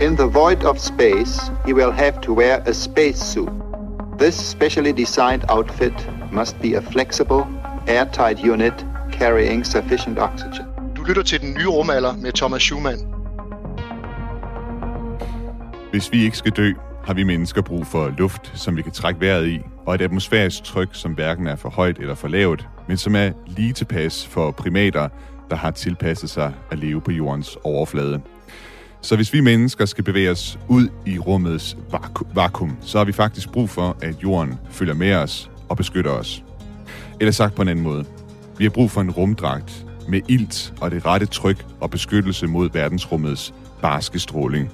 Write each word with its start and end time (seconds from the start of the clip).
In 0.00 0.16
the 0.16 0.26
void 0.26 0.64
of 0.64 0.78
space, 0.78 1.50
he 1.66 1.72
will 1.72 1.92
have 1.92 2.20
to 2.20 2.34
wear 2.34 2.62
a 2.66 2.72
spacesuit. 2.72 3.48
This 4.18 4.34
specially 4.34 4.92
designed 4.92 5.44
outfit 5.48 5.92
must 6.32 6.60
be 6.60 6.74
a 6.74 6.80
flexible, 6.80 7.46
airtight 7.86 8.44
unit 8.44 8.86
carrying 9.12 9.64
sufficient 9.66 10.18
oxygen. 10.18 10.66
Du 10.96 11.02
lytter 11.02 11.22
til 11.22 11.40
den 11.40 11.54
nye 11.54 11.66
rumalder 11.66 12.16
med 12.16 12.32
Thomas 12.32 12.62
Schumann. 12.62 12.98
Hvis 15.90 16.12
vi 16.12 16.24
ikke 16.24 16.36
skal 16.36 16.52
dø, 16.52 16.72
har 17.04 17.14
vi 17.14 17.22
mennesker 17.22 17.62
brug 17.62 17.86
for 17.86 18.14
luft, 18.18 18.52
som 18.54 18.76
vi 18.76 18.82
kan 18.82 18.92
trække 18.92 19.20
vejret 19.20 19.46
i, 19.46 19.60
og 19.86 19.94
et 19.94 20.02
atmosfærisk 20.02 20.64
tryk, 20.64 20.88
som 20.92 21.12
hverken 21.12 21.46
er 21.46 21.56
for 21.56 21.68
højt 21.68 21.98
eller 21.98 22.14
for 22.14 22.28
lavt, 22.28 22.68
men 22.88 22.96
som 22.96 23.16
er 23.16 23.30
lige 23.46 23.72
tilpas 23.72 24.26
for 24.26 24.50
primater, 24.50 25.08
der 25.50 25.56
har 25.56 25.70
tilpasset 25.70 26.30
sig 26.30 26.52
at 26.70 26.78
leve 26.78 27.00
på 27.00 27.10
jordens 27.10 27.58
overflade. 27.64 28.20
Så 29.04 29.16
hvis 29.16 29.32
vi 29.32 29.40
mennesker 29.40 29.84
skal 29.84 30.04
bevæge 30.04 30.30
os 30.30 30.58
ud 30.68 30.88
i 31.06 31.18
rummets 31.18 31.76
vaku- 31.92 32.26
vakuum, 32.34 32.76
så 32.80 32.98
har 32.98 33.04
vi 33.04 33.12
faktisk 33.12 33.52
brug 33.52 33.70
for, 33.70 33.96
at 34.02 34.22
jorden 34.22 34.54
følger 34.70 34.94
med 34.94 35.14
os 35.14 35.50
og 35.68 35.76
beskytter 35.76 36.10
os. 36.10 36.44
Eller 37.20 37.32
sagt 37.32 37.54
på 37.54 37.62
en 37.62 37.68
anden 37.68 37.84
måde. 37.84 38.04
Vi 38.58 38.64
har 38.64 38.70
brug 38.70 38.90
for 38.90 39.00
en 39.00 39.10
rumdragt 39.10 39.86
med 40.08 40.20
ilt 40.28 40.74
og 40.80 40.90
det 40.90 41.06
rette 41.06 41.26
tryk 41.26 41.66
og 41.80 41.90
beskyttelse 41.90 42.46
mod 42.46 42.70
verdensrummets 42.72 43.54
barske 43.82 44.18
stråling. 44.18 44.70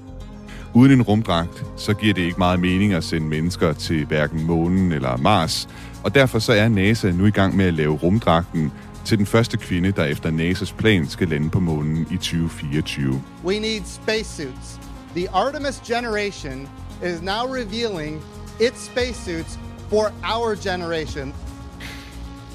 Uden 0.74 0.92
en 0.92 1.02
rumdragt, 1.02 1.64
så 1.76 1.94
giver 1.94 2.14
det 2.14 2.22
ikke 2.22 2.38
meget 2.38 2.60
mening 2.60 2.92
at 2.92 3.04
sende 3.04 3.26
mennesker 3.26 3.72
til 3.72 4.06
hverken 4.06 4.46
månen 4.46 4.92
eller 4.92 5.16
Mars, 5.16 5.68
og 6.04 6.14
derfor 6.14 6.38
så 6.38 6.52
er 6.52 6.68
NASA 6.68 7.10
nu 7.10 7.26
i 7.26 7.30
gang 7.30 7.56
med 7.56 7.64
at 7.64 7.74
lave 7.74 7.94
rumdragten 7.96 8.72
til 9.04 9.18
den 9.18 9.26
første 9.26 9.56
kvinde, 9.56 9.92
der 9.92 10.04
efter 10.04 10.30
NASA's 10.30 10.74
plan 10.76 11.08
skal 11.08 11.28
lande 11.28 11.50
på 11.50 11.60
månen 11.60 12.06
i 12.10 12.16
2024. 12.16 13.22
We 13.44 13.58
need 13.58 13.82
spacesuits. 13.86 14.80
The 15.16 15.30
Artemis 15.30 15.82
generation 15.86 16.68
is 17.04 17.22
now 17.22 17.54
revealing 17.54 18.22
its 18.60 18.84
spacesuits 18.84 19.58
for 19.88 20.12
our 20.34 20.54
generation. 20.70 21.34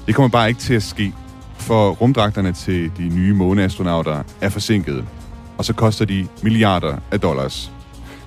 Det 0.06 0.14
kommer 0.14 0.28
bare 0.28 0.48
ikke 0.48 0.60
til 0.60 0.74
at 0.74 0.82
ske, 0.82 1.12
for 1.58 1.90
rumdragterne 1.90 2.52
til 2.52 2.92
de 2.96 3.08
nye 3.08 3.34
måneastronauter 3.34 4.22
er 4.40 4.48
forsinkede, 4.48 5.06
og 5.58 5.64
så 5.64 5.72
koster 5.72 6.04
de 6.04 6.28
milliarder 6.42 6.96
af 7.12 7.20
dollars. 7.20 7.72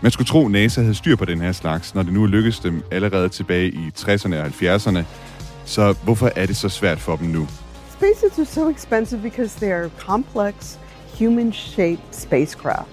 Man 0.01 0.11
skulle 0.11 0.27
tro, 0.27 0.47
NASA 0.47 0.81
havde 0.81 0.95
styr 0.95 1.16
på 1.16 1.25
den 1.25 1.41
her 1.41 1.51
slags, 1.51 1.95
når 1.95 2.03
det 2.03 2.13
nu 2.13 2.25
lykkedes 2.25 2.59
dem 2.59 2.83
allerede 2.91 3.29
tilbage 3.29 3.67
i 3.67 3.91
60'erne 3.99 4.35
og 4.35 4.45
70'erne. 4.45 5.03
Så 5.66 5.95
hvorfor 6.03 6.31
er 6.35 6.45
det 6.45 6.57
så 6.57 6.69
svært 6.69 6.99
for 6.99 7.16
dem 7.16 7.27
nu? 7.27 7.47
Spacesuits 8.00 8.39
are 8.39 8.45
so 8.45 8.69
expensive 8.69 9.22
because 9.22 9.59
they 9.59 9.72
are 9.72 9.89
complex, 10.00 10.80
human-shaped 11.19 12.16
spacecraft. 12.16 12.89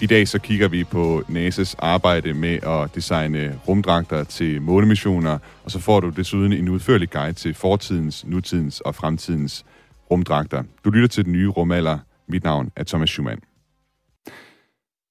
I 0.00 0.06
dag 0.06 0.28
så 0.28 0.38
kigger 0.38 0.68
vi 0.68 0.84
på 0.84 1.22
NASA's 1.28 1.74
arbejde 1.78 2.34
med 2.34 2.58
at 2.62 2.94
designe 2.94 3.60
rumdragter 3.68 4.24
til 4.24 4.62
månemissioner, 4.62 5.38
og 5.64 5.70
så 5.70 5.78
får 5.78 6.00
du 6.00 6.10
desuden 6.10 6.52
en 6.52 6.68
udførlig 6.68 7.10
guide 7.10 7.32
til 7.32 7.54
fortidens, 7.54 8.26
nutidens 8.26 8.80
og 8.80 8.94
fremtidens 8.94 9.64
rumdragter. 10.10 10.62
Du 10.84 10.90
lytter 10.90 11.08
til 11.08 11.24
den 11.24 11.32
nye 11.32 11.48
rumalder. 11.48 11.98
Mit 12.28 12.44
navn 12.44 12.70
er 12.76 12.84
Thomas 12.84 13.10
Schumann. 13.10 13.40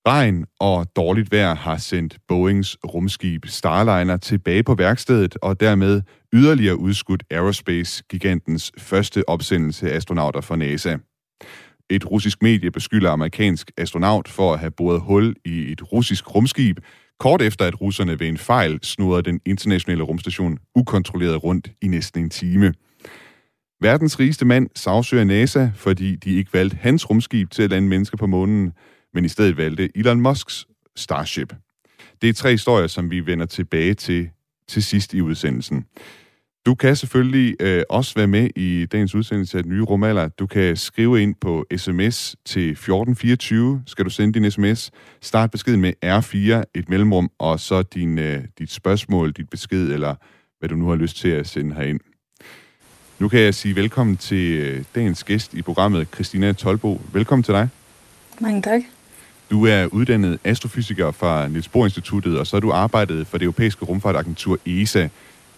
Regn 0.07 0.45
og 0.59 0.87
dårligt 0.95 1.31
vejr 1.31 1.55
har 1.55 1.77
sendt 1.77 2.17
Boeings 2.27 2.77
rumskib 2.87 3.45
Starliner 3.45 4.17
tilbage 4.17 4.63
på 4.63 4.75
værkstedet, 4.75 5.37
og 5.41 5.59
dermed 5.59 6.01
yderligere 6.33 6.77
udskudt 6.77 7.23
Aerospace-gigantens 7.31 8.71
første 8.77 9.29
opsendelse 9.29 9.91
af 9.91 9.95
astronauter 9.95 10.41
fra 10.41 10.55
NASA. 10.55 10.97
Et 11.89 12.11
russisk 12.11 12.41
medie 12.41 12.71
beskylder 12.71 13.11
amerikansk 13.11 13.71
astronaut 13.77 14.27
for 14.27 14.53
at 14.53 14.59
have 14.59 14.71
boret 14.71 15.01
hul 15.01 15.35
i 15.45 15.71
et 15.71 15.91
russisk 15.91 16.35
rumskib, 16.35 16.77
kort 17.19 17.41
efter 17.41 17.65
at 17.65 17.81
russerne 17.81 18.19
ved 18.19 18.27
en 18.27 18.37
fejl 18.37 18.79
snurrede 18.83 19.23
den 19.23 19.39
internationale 19.45 20.03
rumstation 20.03 20.57
ukontrolleret 20.75 21.43
rundt 21.43 21.71
i 21.81 21.87
næsten 21.87 22.23
en 22.23 22.29
time. 22.29 22.73
Verdens 23.81 24.19
rigeste 24.19 24.45
mand 24.45 24.69
sagsøger 24.75 25.23
NASA, 25.23 25.69
fordi 25.75 26.15
de 26.15 26.35
ikke 26.35 26.53
valgte 26.53 26.77
hans 26.81 27.09
rumskib 27.09 27.51
til 27.51 27.63
at 27.63 27.69
lande 27.69 27.87
mennesker 27.87 28.17
på 28.17 28.27
månen, 28.27 28.71
men 29.13 29.25
i 29.25 29.27
stedet 29.27 29.57
valgte 29.57 29.97
Elon 29.97 30.21
Musks 30.21 30.65
Starship. 30.95 31.53
Det 32.21 32.29
er 32.29 32.33
tre 32.33 32.51
historier, 32.51 32.87
som 32.87 33.11
vi 33.11 33.25
vender 33.25 33.45
tilbage 33.45 33.93
til 33.93 34.29
til 34.67 34.83
sidst 34.83 35.13
i 35.13 35.21
udsendelsen. 35.21 35.85
Du 36.65 36.75
kan 36.75 36.95
selvfølgelig 36.95 37.55
øh, 37.59 37.83
også 37.89 38.13
være 38.15 38.27
med 38.27 38.49
i 38.55 38.85
dagens 38.85 39.15
udsendelse 39.15 39.57
af 39.57 39.63
den 39.63 39.71
nye 39.71 39.83
rumalder. 39.83 40.27
Du 40.27 40.47
kan 40.47 40.77
skrive 40.77 41.21
ind 41.21 41.35
på 41.41 41.65
sms 41.77 42.35
til 42.45 42.71
1424. 42.71 43.83
Skal 43.87 44.05
du 44.05 44.09
sende 44.09 44.39
din 44.39 44.51
sms? 44.51 44.91
Start 45.21 45.51
beskeden 45.51 45.81
med 45.81 45.93
R4, 46.05 46.63
et 46.73 46.89
mellemrum, 46.89 47.31
og 47.39 47.59
så 47.59 47.81
din, 47.81 48.19
øh, 48.19 48.43
dit 48.59 48.71
spørgsmål, 48.71 49.31
dit 49.31 49.49
besked, 49.49 49.91
eller 49.91 50.15
hvad 50.59 50.69
du 50.69 50.75
nu 50.75 50.89
har 50.89 50.95
lyst 50.95 51.17
til 51.17 51.29
at 51.29 51.47
sende 51.47 51.75
herind. 51.75 51.99
Nu 53.19 53.27
kan 53.27 53.39
jeg 53.39 53.53
sige 53.53 53.75
velkommen 53.75 54.17
til 54.17 54.51
øh, 54.51 54.83
dagens 54.95 55.23
gæst 55.23 55.53
i 55.53 55.61
programmet, 55.61 56.07
Christina 56.13 56.53
Tolbo. 56.53 57.01
Velkommen 57.13 57.43
til 57.43 57.53
dig. 57.53 57.69
Mange 58.39 58.61
tak. 58.61 58.81
Du 59.51 59.65
er 59.65 59.85
uddannet 59.85 60.39
astrofysiker 60.43 61.11
fra 61.11 61.47
Niels 61.47 61.67
Bohr 61.67 61.85
Instituttet, 61.85 62.39
og 62.39 62.47
så 62.47 62.55
har 62.55 62.61
du 62.61 62.71
arbejdet 62.71 63.27
for 63.27 63.37
det 63.37 63.45
europæiske 63.45 63.85
rumfartagentur 63.85 64.59
ESA. 64.65 65.07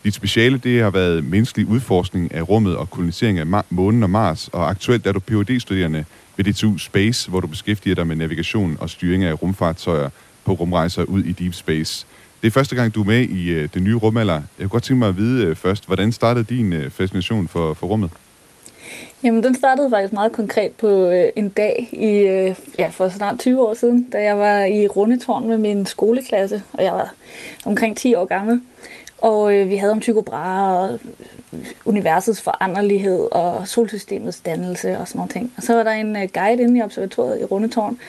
Dit 0.05 0.13
speciale 0.13 0.57
det 0.57 0.83
har 0.83 0.89
været 0.89 1.23
menneskelig 1.23 1.67
udforskning 1.67 2.33
af 2.33 2.49
rummet 2.49 2.77
og 2.77 2.89
kolonisering 2.89 3.39
af 3.39 3.63
månen 3.69 4.03
og 4.03 4.09
Mars, 4.09 4.47
og 4.47 4.69
aktuelt 4.69 5.07
er 5.07 5.11
du 5.11 5.19
phd 5.19 5.59
studerende 5.59 6.05
ved 6.37 6.45
DTU 6.45 6.77
Space, 6.77 7.29
hvor 7.29 7.39
du 7.39 7.47
beskæftiger 7.47 7.95
dig 7.95 8.07
med 8.07 8.15
navigation 8.15 8.77
og 8.79 8.89
styring 8.89 9.23
af 9.23 9.41
rumfartøjer 9.41 10.09
på 10.43 10.51
rumrejser 10.53 11.03
ud 11.03 11.23
i 11.23 11.31
deep 11.31 11.53
space. 11.53 12.05
Det 12.41 12.47
er 12.47 12.51
første 12.51 12.75
gang, 12.75 12.95
du 12.95 13.01
er 13.01 13.05
med 13.05 13.21
i 13.21 13.49
øh, 13.49 13.63
uh, 13.63 13.69
det 13.73 13.83
nye 13.83 13.95
rumalder. 13.95 14.33
Jeg 14.33 14.41
kunne 14.59 14.69
godt 14.69 14.83
tænke 14.83 14.99
mig 14.99 15.07
at 15.07 15.17
vide 15.17 15.49
uh, 15.49 15.55
først, 15.55 15.85
hvordan 15.85 16.11
startede 16.11 16.45
din 16.55 16.73
uh, 16.73 16.91
fascination 16.91 17.47
for, 17.47 17.73
for 17.73 17.87
rummet? 17.87 18.09
Jamen, 19.23 19.43
den 19.43 19.55
startede 19.55 19.89
faktisk 19.89 20.13
meget 20.13 20.31
konkret 20.31 20.71
på 20.71 21.09
øh, 21.09 21.29
en 21.35 21.49
dag 21.49 21.89
i, 21.91 22.17
øh, 22.17 22.55
ja, 22.79 22.87
for 22.87 23.09
snart 23.09 23.39
20 23.39 23.67
år 23.67 23.73
siden, 23.73 24.09
da 24.09 24.23
jeg 24.23 24.37
var 24.37 24.63
i 24.63 24.87
Rundetårn 24.87 25.47
med 25.47 25.57
min 25.57 25.85
skoleklasse, 25.85 26.63
og 26.73 26.83
jeg 26.83 26.93
var 26.93 27.13
omkring 27.65 27.97
10 27.97 28.15
år 28.15 28.25
gammel. 28.25 28.61
Og 29.17 29.55
øh, 29.55 29.69
vi 29.69 29.75
havde 29.75 29.91
om 29.91 30.01
Tycho 30.01 30.21
Brahe 30.21 30.77
og 30.77 30.99
universets 31.85 32.41
foranderlighed 32.41 33.27
og 33.31 33.67
solsystemets 33.67 34.39
dannelse 34.39 34.97
og 34.97 35.07
sådan 35.07 35.19
noget 35.19 35.31
ting. 35.31 35.53
Og 35.57 35.63
så 35.63 35.75
var 35.75 35.83
der 35.83 35.91
en 35.91 36.15
øh, 36.15 36.27
guide 36.33 36.63
inde 36.63 36.79
i 36.79 36.81
observatoriet 36.81 37.41
i 37.41 37.43
Rundetårn, 37.43 37.99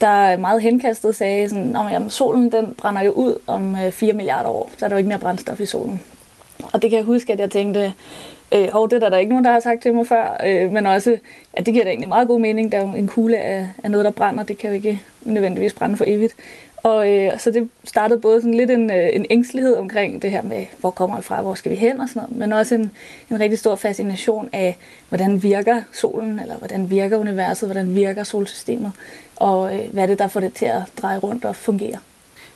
der 0.00 0.36
meget 0.36 0.62
henkastet 0.62 1.16
sagde, 1.16 1.48
sådan, 1.48 1.76
at 1.76 2.12
solen 2.12 2.52
den 2.52 2.74
brænder 2.78 3.02
jo 3.02 3.10
ud 3.10 3.38
om 3.46 3.76
øh, 3.76 3.92
4 3.92 4.12
milliarder 4.12 4.48
år, 4.48 4.70
så 4.76 4.84
er 4.84 4.88
der 4.88 4.96
jo 4.96 4.98
ikke 4.98 5.08
mere 5.08 5.18
brændstof 5.18 5.60
i 5.60 5.66
solen. 5.66 6.00
Og 6.72 6.82
det 6.82 6.90
kan 6.90 6.96
jeg 6.96 7.06
huske, 7.06 7.32
at 7.32 7.40
jeg 7.40 7.50
tænkte, 7.50 7.92
øh, 8.54 8.68
hov, 8.72 8.90
det 8.90 9.02
er 9.02 9.08
der, 9.08 9.18
ikke 9.18 9.30
nogen, 9.30 9.44
der 9.44 9.52
har 9.52 9.60
sagt 9.60 9.82
til 9.82 9.94
mig 9.94 10.06
før, 10.06 10.40
øh, 10.46 10.72
men 10.72 10.86
også, 10.86 11.18
at 11.52 11.66
det 11.66 11.74
giver 11.74 11.84
da 11.84 11.90
egentlig 11.90 12.08
meget 12.08 12.28
god 12.28 12.40
mening, 12.40 12.72
der 12.72 12.78
er 12.78 12.92
en 12.92 13.08
kugle 13.08 13.38
af, 13.38 13.68
af 13.84 13.90
noget, 13.90 14.04
der 14.04 14.10
brænder, 14.10 14.44
det 14.44 14.58
kan 14.58 14.70
jo 14.70 14.74
ikke 14.76 15.00
nødvendigvis 15.22 15.72
brænde 15.72 15.96
for 15.96 16.04
evigt. 16.08 16.34
Og 16.84 17.12
øh, 17.12 17.38
så 17.38 17.50
det 17.50 17.68
startede 17.84 18.20
både 18.20 18.40
sådan 18.40 18.54
lidt 18.54 18.70
en, 18.70 18.90
øh, 18.90 19.08
en 19.12 19.26
ængstelighed 19.30 19.76
omkring 19.76 20.22
det 20.22 20.30
her 20.30 20.42
med, 20.42 20.66
hvor 20.80 20.90
kommer 20.90 21.16
det 21.16 21.24
fra, 21.24 21.42
hvor 21.42 21.54
skal 21.54 21.70
vi 21.70 21.76
hen 21.76 22.00
og 22.00 22.08
sådan 22.08 22.22
noget, 22.22 22.36
men 22.36 22.52
også 22.52 22.74
en, 22.74 22.90
en 23.30 23.40
rigtig 23.40 23.58
stor 23.58 23.76
fascination 23.76 24.48
af, 24.52 24.76
hvordan 25.08 25.42
virker 25.42 25.82
solen, 25.92 26.38
eller 26.38 26.56
hvordan 26.56 26.90
virker 26.90 27.16
universet, 27.16 27.68
hvordan 27.68 27.94
virker 27.94 28.24
solsystemet, 28.24 28.92
og 29.36 29.74
øh, 29.74 29.92
hvad 29.92 30.02
er 30.02 30.06
det, 30.06 30.18
der 30.18 30.28
får 30.28 30.40
det 30.40 30.54
til 30.54 30.64
at 30.64 30.82
dreje 31.02 31.18
rundt 31.18 31.44
og 31.44 31.56
fungere. 31.56 31.98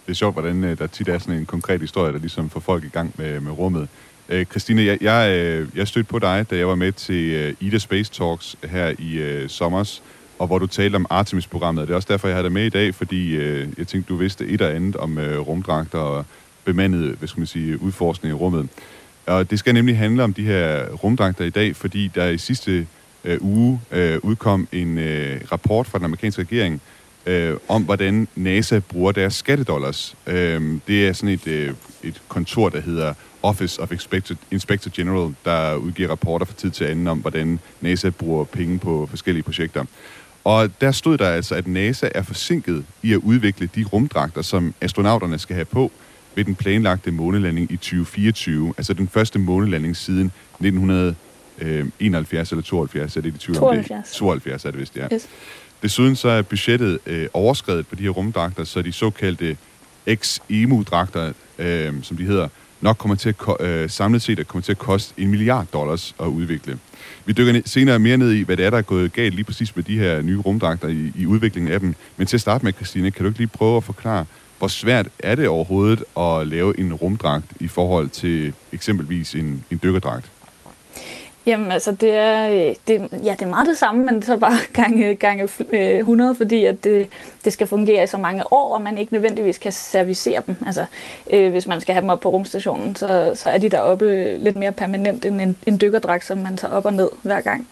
Det 0.07 0.13
er 0.13 0.15
sjovt, 0.15 0.35
hvordan 0.35 0.65
øh, 0.65 0.79
der 0.79 0.87
tit 0.87 1.09
er 1.09 1.19
sådan 1.19 1.35
en 1.35 1.47
konkret 1.47 1.81
historie, 1.81 2.13
der 2.13 2.19
ligesom 2.19 2.51
får 2.51 2.61
folk 2.61 2.85
i 2.85 2.89
gang 2.89 3.15
med, 3.17 3.41
med 3.41 3.53
rummet. 3.53 3.89
Øh, 4.29 4.47
Christine, 4.47 4.85
jeg, 4.85 5.03
jeg, 5.03 5.37
øh, 5.37 5.69
jeg 5.75 5.89
stødte 5.89 6.09
på 6.09 6.19
dig, 6.19 6.47
da 6.51 6.57
jeg 6.57 6.69
var 6.69 6.75
med 6.75 6.93
til 6.93 7.31
øh, 7.31 7.55
Ida 7.61 7.79
Space 7.79 8.13
Talks 8.13 8.57
her 8.65 8.95
i 8.99 9.19
øh, 9.19 9.49
sommers, 9.49 10.03
og 10.39 10.47
hvor 10.47 10.59
du 10.59 10.67
talte 10.67 10.97
om 10.97 11.07
Artemis-programmet. 11.11 11.89
Det 11.89 11.93
er 11.93 11.97
også 11.97 12.09
derfor, 12.11 12.29
jeg 12.29 12.37
har 12.37 12.43
dig 12.43 12.53
med 12.53 12.67
i 12.67 12.69
dag, 12.69 12.95
fordi 12.95 13.37
øh, 13.37 13.69
jeg 13.79 13.87
tænkte, 13.87 14.09
du 14.09 14.17
vidste 14.17 14.45
et 14.47 14.53
eller 14.53 14.69
andet 14.69 14.97
om 14.97 15.19
øh, 15.19 15.39
rumdragter 15.39 15.99
og 15.99 16.25
bemandet, 16.65 17.15
hvad 17.19 17.29
skal 17.29 17.41
man 17.41 17.47
sige, 17.47 17.83
udforskning 17.83 18.31
i 18.31 18.35
rummet. 18.35 18.69
Og 19.27 19.51
det 19.51 19.59
skal 19.59 19.75
nemlig 19.75 19.99
handle 19.99 20.25
om 20.25 20.35
de 20.35 20.45
her 20.45 20.87
rumdragter 20.89 21.45
i 21.45 21.51
dag, 21.51 21.77
fordi 21.77 22.11
der 22.15 22.29
i 22.29 22.39
sidste 22.39 22.87
øh, 23.25 23.39
uge 23.41 23.81
øh, 23.91 24.19
udkom 24.23 24.69
en 24.73 24.99
øh, 24.99 25.41
rapport 25.53 25.87
fra 25.87 25.99
den 25.99 26.05
amerikanske 26.05 26.43
regering, 26.43 26.81
øh, 27.27 27.57
om, 27.69 27.83
hvordan 27.83 28.29
NASA 28.35 28.79
bruger 28.79 29.13
deres 29.13 29.35
skattedollars. 29.35 30.17
Øh, 30.27 30.79
det 30.87 31.09
er 31.09 31.13
sådan 31.13 31.29
et, 31.29 31.47
øh, 31.47 31.75
et 32.03 32.23
kontor, 32.29 32.69
der 32.69 32.81
hedder 32.81 33.15
Office 33.43 33.83
of 33.83 33.93
Inspector, 33.93 34.37
Inspector 34.51 34.91
General, 34.95 35.35
der 35.45 35.75
udgiver 35.75 36.11
rapporter 36.11 36.47
fra 36.47 36.55
tid 36.55 36.71
til 36.71 36.85
anden 36.85 37.09
om, 37.09 37.19
hvordan 37.19 37.59
NASA 37.81 38.11
bruger 38.11 38.45
penge 38.45 38.79
på 38.79 39.07
forskellige 39.11 39.43
projekter. 39.43 39.85
Og 40.49 40.71
der 40.81 40.93
stod 40.93 41.19
der 41.19 41.29
altså, 41.29 41.55
at 41.55 41.67
NASA 41.67 42.09
er 42.15 42.23
forsinket 42.23 42.85
i 43.03 43.13
at 43.13 43.17
udvikle 43.17 43.71
de 43.75 43.85
rumdragter, 43.85 44.43
som 44.43 44.75
astronauterne 44.81 45.39
skal 45.39 45.55
have 45.55 45.65
på 45.65 45.93
ved 46.35 46.45
den 46.45 46.55
planlagte 46.55 47.11
månelanding 47.11 47.73
i 47.73 47.77
2024. 47.77 48.75
Altså 48.77 48.95
den 48.95 49.09
første 49.09 49.39
månelanding 49.39 49.97
siden 49.97 50.33
1971 50.61 52.51
eller 52.51 52.63
72, 52.63 53.17
er 53.17 53.21
det 53.21 53.35
i 53.35 53.39
20 53.39 53.57
72. 53.57 54.13
72 54.13 54.65
er 54.65 54.71
det 54.71 54.81
vist, 54.81 54.97
ja. 54.97 55.07
Yes. 55.13 55.29
Desuden 55.83 56.17
så 56.17 56.29
er 56.29 56.43
budgettet 56.43 56.99
øh, 57.07 57.29
overskrevet 57.33 57.87
på 57.87 57.95
de 57.95 58.03
her 58.03 58.11
rumdragter, 58.11 58.65
så 58.65 58.83
de 58.83 58.93
såkaldte 58.93 59.57
X-EMU-dragter, 60.15 61.33
øh, 61.59 61.95
som 62.03 62.17
de 62.17 62.25
hedder, 62.25 62.49
nok 62.81 62.97
kommer 62.99 63.15
til 63.15 63.29
at 63.29 63.67
øh, 63.67 63.91
samlet 63.91 64.23
set 64.23 64.39
at 64.39 64.49
kommer 64.49 64.63
til 64.63 64.73
at 64.73 64.79
koste 64.79 65.15
en 65.17 65.29
milliard 65.29 65.67
dollars 65.73 66.15
at 66.21 66.27
udvikle. 66.27 66.79
Vi 67.25 67.33
dykker 67.33 67.61
senere 67.65 67.99
mere 67.99 68.17
ned 68.17 68.33
i, 68.33 68.43
hvad 68.43 68.57
det 68.57 68.67
er, 68.67 68.71
der 68.71 68.79
er 68.79 68.83
gået 68.83 69.13
galt 69.13 69.35
lige 69.35 69.45
præcis 69.45 69.77
med 69.77 69.85
de 69.85 69.99
her 69.99 70.23
nye 70.23 70.39
rumdragter 70.39 70.89
i, 70.89 71.13
i 71.17 71.27
udviklingen 71.27 71.73
af 71.73 71.81
dem. 71.81 71.95
Men 72.17 72.27
til 72.27 72.37
at 72.37 72.41
starte 72.41 72.65
med, 72.65 72.73
Christine, 72.73 73.11
kan 73.11 73.25
du 73.25 73.29
ikke 73.29 73.39
lige 73.39 73.49
prøve 73.49 73.77
at 73.77 73.85
forklare, 73.85 74.25
hvor 74.59 74.69
svært 74.69 75.09
er 75.19 75.35
det 75.35 75.49
overhovedet 75.49 76.05
at 76.19 76.49
lave 76.49 76.81
en 76.81 76.95
rumdragt 76.95 77.47
i 77.61 77.69
forhold 77.69 78.09
til 78.09 78.53
eksempelvis 78.73 79.35
en, 79.35 79.65
en 79.71 79.81
dykkerdragt? 79.83 80.31
Jamen 81.49 81.73
altså, 81.73 81.93
det 81.93 82.15
er, 82.15 82.49
øh, 82.49 82.75
det, 82.89 83.09
ja, 83.25 83.33
det 83.33 83.43
er 83.43 83.47
meget 83.47 83.67
det 83.67 83.79
samme, 83.79 84.05
men 84.05 84.23
så 84.23 84.37
bare 84.37 84.57
gange, 84.83 85.15
gange 85.15 85.49
øh, 85.71 85.99
100, 85.99 86.35
fordi 86.35 86.65
at 86.65 86.85
det, 86.85 87.09
det 87.45 87.53
skal 87.53 87.67
fungere 87.67 88.05
i 88.05 88.07
så 88.07 88.19
mange 88.19 88.53
år, 88.53 88.75
og 88.75 88.83
man 88.83 88.99
ikke 88.99 89.13
nødvendigvis 89.13 89.59
kan 89.59 89.73
servicere 89.73 90.43
dem. 90.47 90.57
Altså, 90.67 90.85
øh, 91.33 91.51
hvis 91.51 91.67
man 91.67 91.81
skal 91.81 91.95
have 91.95 92.03
dem 92.03 92.11
op 92.11 92.21
på 92.21 92.29
rumstationen, 92.29 92.97
så, 92.97 93.33
så 93.35 93.51
er 93.51 93.59
de 93.59 93.69
deroppe 93.69 94.37
lidt 94.39 94.57
mere 94.57 94.73
permanent 94.73 95.25
end 95.25 95.41
en, 95.41 95.57
en 95.67 95.81
dykkerdragt, 95.81 96.25
som 96.25 96.39
man 96.39 96.57
tager 96.57 96.75
op 96.75 96.85
og 96.85 96.93
ned 96.93 97.09
hver 97.23 97.41
gang. 97.41 97.69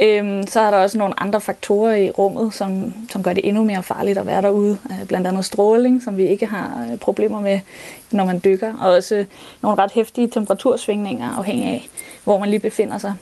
Øh, 0.00 0.44
så 0.46 0.60
er 0.60 0.70
der 0.70 0.78
også 0.78 0.98
nogle 0.98 1.20
andre 1.20 1.40
faktorer 1.40 1.94
i 1.94 2.10
rummet, 2.10 2.54
som, 2.54 2.94
som 3.10 3.22
gør 3.22 3.32
det 3.32 3.48
endnu 3.48 3.64
mere 3.64 3.82
farligt 3.82 4.18
at 4.18 4.26
være 4.26 4.42
derude. 4.42 4.78
Øh, 4.90 5.06
blandt 5.06 5.26
andet 5.26 5.44
stråling, 5.44 6.02
som 6.02 6.16
vi 6.16 6.26
ikke 6.26 6.46
har 6.46 6.88
øh, 6.92 6.98
problemer 6.98 7.40
med, 7.40 7.60
når 8.10 8.24
man 8.24 8.40
dykker, 8.44 8.74
og 8.80 8.92
også 8.92 9.24
nogle 9.62 9.78
ret 9.78 9.92
hæftige 9.92 10.28
temperatursvingninger, 10.28 11.38
afhængig 11.38 11.66
af, 11.66 11.88
hvor 12.24 12.38
man 12.38 12.48
lige 12.48 12.60
befinder 12.60 12.98
sig. 12.98 13.14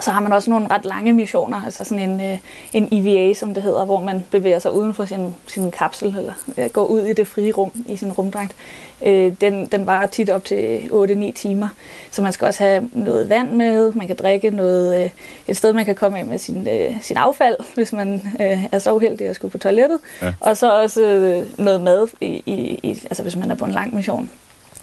Så 0.00 0.10
har 0.10 0.20
man 0.20 0.32
også 0.32 0.50
nogle 0.50 0.66
ret 0.70 0.84
lange 0.84 1.12
missioner, 1.12 1.62
altså 1.64 1.84
sådan 1.84 2.10
en, 2.10 2.20
øh, 2.20 2.38
en 2.72 2.88
EVA, 2.92 3.34
som 3.34 3.54
det 3.54 3.62
hedder, 3.62 3.84
hvor 3.84 4.00
man 4.00 4.24
bevæger 4.30 4.58
sig 4.58 4.72
uden 4.72 4.94
for 4.94 5.04
sin, 5.04 5.34
sin 5.46 5.70
kapsel, 5.70 6.08
eller 6.08 6.32
øh, 6.58 6.70
går 6.70 6.84
ud 6.86 7.00
i 7.00 7.12
det 7.12 7.26
frie 7.26 7.52
rum 7.52 7.72
i 7.88 7.96
sin 7.96 8.12
rumdragt. 8.12 8.52
Øh, 9.02 9.32
den, 9.40 9.66
den 9.66 9.86
varer 9.86 10.06
tit 10.06 10.30
op 10.30 10.44
til 10.44 10.78
8-9 10.78 11.32
timer, 11.32 11.68
så 12.10 12.22
man 12.22 12.32
skal 12.32 12.46
også 12.46 12.62
have 12.62 12.90
noget 12.92 13.28
vand 13.28 13.50
med, 13.50 13.92
man 13.92 14.06
kan 14.06 14.16
drikke 14.16 14.50
noget, 14.50 15.04
øh, 15.04 15.10
et 15.48 15.56
sted, 15.56 15.72
man 15.72 15.84
kan 15.84 15.94
komme 15.94 16.18
af 16.18 16.26
med 16.26 16.38
sin, 16.38 16.68
øh, 16.68 16.96
sin 17.02 17.16
affald, 17.16 17.56
hvis 17.74 17.92
man 17.92 18.22
øh, 18.40 18.64
er 18.72 18.78
så 18.78 18.94
uheldig 18.94 19.28
at 19.28 19.36
skulle 19.36 19.52
på 19.52 19.58
toilettet, 19.58 19.98
ja. 20.22 20.32
og 20.40 20.56
så 20.56 20.80
også 20.80 21.02
øh, 21.02 21.64
noget 21.64 21.80
mad, 21.80 22.08
i, 22.20 22.42
i, 22.46 22.80
i, 22.82 22.90
altså 23.04 23.22
hvis 23.22 23.36
man 23.36 23.50
er 23.50 23.54
på 23.54 23.64
en 23.64 23.72
lang 23.72 23.94
mission. 23.94 24.30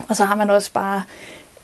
Og 0.10 0.16
så 0.16 0.26
har 0.26 0.36
man 0.36 0.50
også 0.50 0.72
bare 0.74 1.04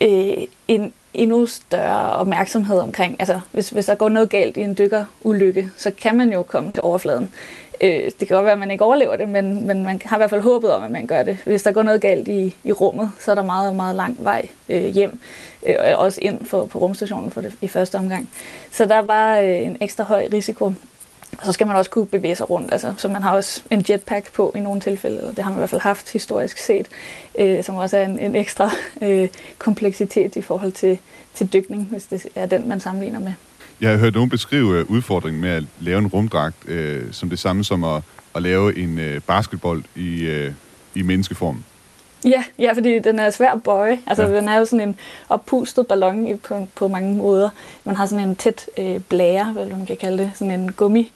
øh, 0.02 0.48
en 0.68 0.94
endnu 1.14 1.46
større 1.46 2.12
opmærksomhed 2.12 2.80
omkring, 2.80 3.16
altså 3.20 3.40
hvis, 3.52 3.70
hvis 3.70 3.86
der 3.86 3.96
går 3.96 4.10
noget 4.10 4.30
galt 4.30 4.58
i 4.58 4.62
en 4.62 4.78
dykkerulykke, 4.78 5.70
så 5.78 5.92
kan 5.92 6.18
man 6.18 6.34
jo 6.34 6.44
komme 6.44 6.72
til 6.72 6.84
overfladen. 6.84 7.30
Øh, 7.82 8.12
det 8.20 8.28
kan 8.28 8.28
godt 8.28 8.44
være, 8.44 8.54
at 8.54 8.60
man 8.60 8.72
ikke 8.72 8.84
overlever 8.84 9.16
det, 9.16 9.30
men, 9.30 9.68
men 9.68 9.84
man 9.84 10.02
har 10.06 10.18
i 10.18 10.20
hvert 10.20 10.30
fald 10.30 10.42
håbet 10.42 10.74
om, 10.74 10.84
at 10.84 10.92
man 10.92 11.08
gør 11.08 11.24
det. 11.24 11.38
Hvis 11.46 11.64
der 11.64 11.72
går 11.72 11.84
noget 11.84 12.02
galt 12.02 12.28
i, 12.28 12.56
i 12.64 12.72
rummet, 12.72 13.12
så 13.20 13.32
er 13.32 13.36
der 13.36 13.44
meget, 13.44 13.76
meget 13.76 13.96
lang 13.96 14.18
vej 14.20 14.48
øh, 14.70 14.86
hjem, 14.86 15.20
øh, 15.66 15.76
også 15.96 16.20
ind 16.22 16.46
for, 16.46 16.66
på 16.66 16.80
rumstationen 16.80 17.32
for 17.32 17.42
det, 17.42 17.54
i 17.62 17.68
første 17.68 17.96
omgang. 17.96 18.30
Så 18.72 18.86
der 18.86 18.96
er 18.96 19.02
bare 19.02 19.50
øh, 19.50 19.66
en 19.66 19.78
ekstra 19.82 20.04
høj 20.04 20.28
risiko 20.34 20.74
og 21.38 21.46
så 21.46 21.52
skal 21.52 21.68
man 21.68 21.76
også 21.76 21.92
kunne 21.92 22.06
bevæge 22.08 22.36
sig 22.36 22.50
rundt. 22.50 22.72
Altså, 22.72 22.94
så 22.98 23.08
man 23.08 23.24
har 23.24 23.36
også 23.36 23.62
en 23.70 23.86
jetpack 23.90 24.34
på 24.34 24.54
i 24.56 24.60
nogle 24.60 24.82
tilfælde, 24.82 25.24
og 25.24 25.36
det 25.36 25.44
har 25.44 25.52
man 25.52 25.58
i 25.58 25.60
hvert 25.60 25.70
fald 25.70 25.82
haft 25.82 26.14
historisk 26.14 26.58
set, 26.58 26.88
øh, 27.40 27.64
som 27.64 27.76
også 27.76 27.98
er 27.98 28.06
en, 28.06 28.20
en 28.20 28.36
ekstra 28.36 28.72
øh, 29.02 29.30
kompleksitet 29.58 30.36
i 30.36 30.42
forhold 30.42 30.72
til, 30.72 31.00
til 31.34 31.54
dykning, 31.54 31.84
hvis 31.84 32.06
det 32.06 32.28
er 32.36 32.46
den, 32.46 32.70
man 32.70 32.80
sammenligner 32.80 33.20
med. 33.20 33.34
Jeg 33.82 33.90
har 33.90 33.98
hørt 33.98 34.14
nogen 34.14 34.30
beskrive 34.30 34.80
øh, 34.80 34.86
udfordringen 34.90 35.42
med 35.42 35.50
at 35.50 35.64
lave 35.80 35.98
en 35.98 36.08
rumdragt 36.08 36.56
øh, 36.68 37.04
som 37.12 37.30
det 37.30 37.40
samme 37.40 37.64
som 37.64 37.84
at, 37.84 38.02
at 38.36 38.42
lave 38.42 38.78
en 38.78 39.00
øh, 39.00 39.22
basketball 39.22 39.84
i, 39.96 40.22
øh, 40.22 40.52
i 40.96 41.02
menneskeform. 41.02 41.64
Ja, 42.26 42.44
ja, 42.60 42.74
fordi 42.74 43.00
den 43.00 43.20
er 43.20 43.30
svær 43.30 43.52
at 43.52 43.64
bøje. 43.64 44.00
Altså, 44.08 44.24
ja. 44.24 44.36
den 44.36 44.48
er 44.48 44.58
jo 44.58 44.66
sådan 44.66 44.88
en 44.88 44.96
oppustet 45.30 45.88
ballon 45.88 46.40
på, 46.48 46.68
på 46.76 46.88
mange 46.88 47.16
måder. 47.16 47.50
Man 47.84 47.96
har 47.96 48.06
sådan 48.06 48.30
en 48.30 48.36
tæt 48.36 48.66
øh, 48.78 49.00
blære, 49.00 49.52
hvad 49.54 49.66
man 49.66 49.86
kan 49.86 49.98
kalde 49.98 50.24
det, 50.24 50.32
sådan 50.36 50.60
en 50.60 50.72
gummi 50.72 51.12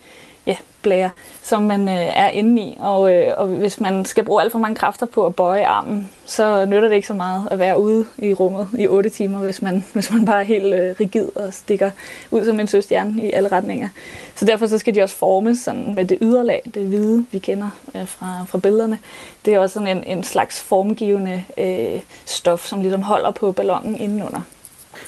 blære, 0.81 1.09
som 1.43 1.63
man 1.63 1.89
øh, 1.89 2.17
er 2.17 2.29
inde 2.29 2.61
i. 2.61 2.77
Og, 2.79 3.13
øh, 3.13 3.33
og 3.37 3.47
hvis 3.47 3.79
man 3.79 4.05
skal 4.05 4.25
bruge 4.25 4.41
alt 4.41 4.51
for 4.51 4.59
mange 4.59 4.75
kræfter 4.75 5.05
på 5.05 5.25
at 5.25 5.35
bøje 5.35 5.65
armen, 5.65 6.09
så 6.25 6.65
nytter 6.65 6.87
det 6.87 6.95
ikke 6.95 7.07
så 7.07 7.13
meget 7.13 7.47
at 7.51 7.59
være 7.59 7.79
ude 7.79 8.05
i 8.17 8.33
rummet 8.33 8.67
i 8.79 8.87
8 8.87 9.09
timer, 9.09 9.39
hvis 9.39 9.61
man, 9.61 9.85
hvis 9.93 10.11
man 10.11 10.25
bare 10.25 10.39
er 10.39 10.45
helt 10.45 10.73
øh, 10.73 10.95
rigid 10.99 11.27
og 11.35 11.53
stikker 11.53 11.91
ud 12.31 12.45
som 12.45 12.59
en 12.59 12.67
søstjerne 12.67 13.23
i 13.23 13.31
alle 13.31 13.51
retninger. 13.51 13.89
Så 14.35 14.45
derfor 14.45 14.67
så 14.67 14.77
skal 14.77 14.95
de 14.95 15.01
også 15.01 15.15
formes 15.15 15.59
sådan 15.59 15.95
med 15.95 16.05
det 16.05 16.17
yderlag, 16.21 16.61
det 16.73 16.83
hvide, 16.87 17.25
vi 17.31 17.39
kender 17.39 17.69
øh, 17.95 18.07
fra, 18.07 18.45
fra 18.47 18.57
billederne. 18.57 18.99
Det 19.45 19.53
er 19.53 19.59
også 19.59 19.73
sådan 19.73 19.97
en, 19.97 20.03
en 20.17 20.23
slags 20.23 20.61
formgivende 20.61 21.43
øh, 21.57 22.01
stof, 22.25 22.65
som 22.65 22.81
ligesom 22.81 23.01
holder 23.01 23.31
på 23.31 23.51
ballonen 23.51 23.95
indenunder. 23.95 24.41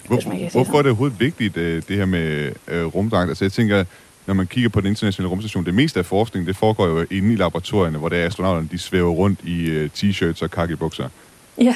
Hvor, 0.07 0.49
hvorfor 0.51 0.77
er 0.77 0.81
det 0.81 0.91
overhovedet 0.91 1.19
vigtigt, 1.19 1.57
øh, 1.57 1.83
det 1.87 1.97
her 1.97 2.05
med 2.05 2.51
øh, 2.67 2.85
rumdragt? 2.85 3.29
Altså 3.29 3.45
jeg 3.45 3.51
tænker, 3.51 3.83
når 4.25 4.33
man 4.33 4.47
kigger 4.47 4.69
på 4.69 4.81
den 4.81 4.87
internationale 4.87 5.29
rumstation, 5.29 5.65
det 5.65 5.73
meste 5.73 5.99
af 5.99 6.05
forskningen, 6.05 6.47
det 6.47 6.55
foregår 6.55 6.87
jo 6.87 7.05
inde 7.11 7.33
i 7.33 7.35
laboratorierne, 7.35 7.97
hvor 7.97 8.09
der 8.09 8.25
astronauterne, 8.25 8.67
de 8.71 8.77
svæver 8.77 9.11
rundt 9.11 9.39
i 9.43 9.69
øh, 9.69 9.89
t-shirts 9.97 10.43
og 10.43 10.51
kakibukser. 10.51 11.09
Ja, 11.57 11.75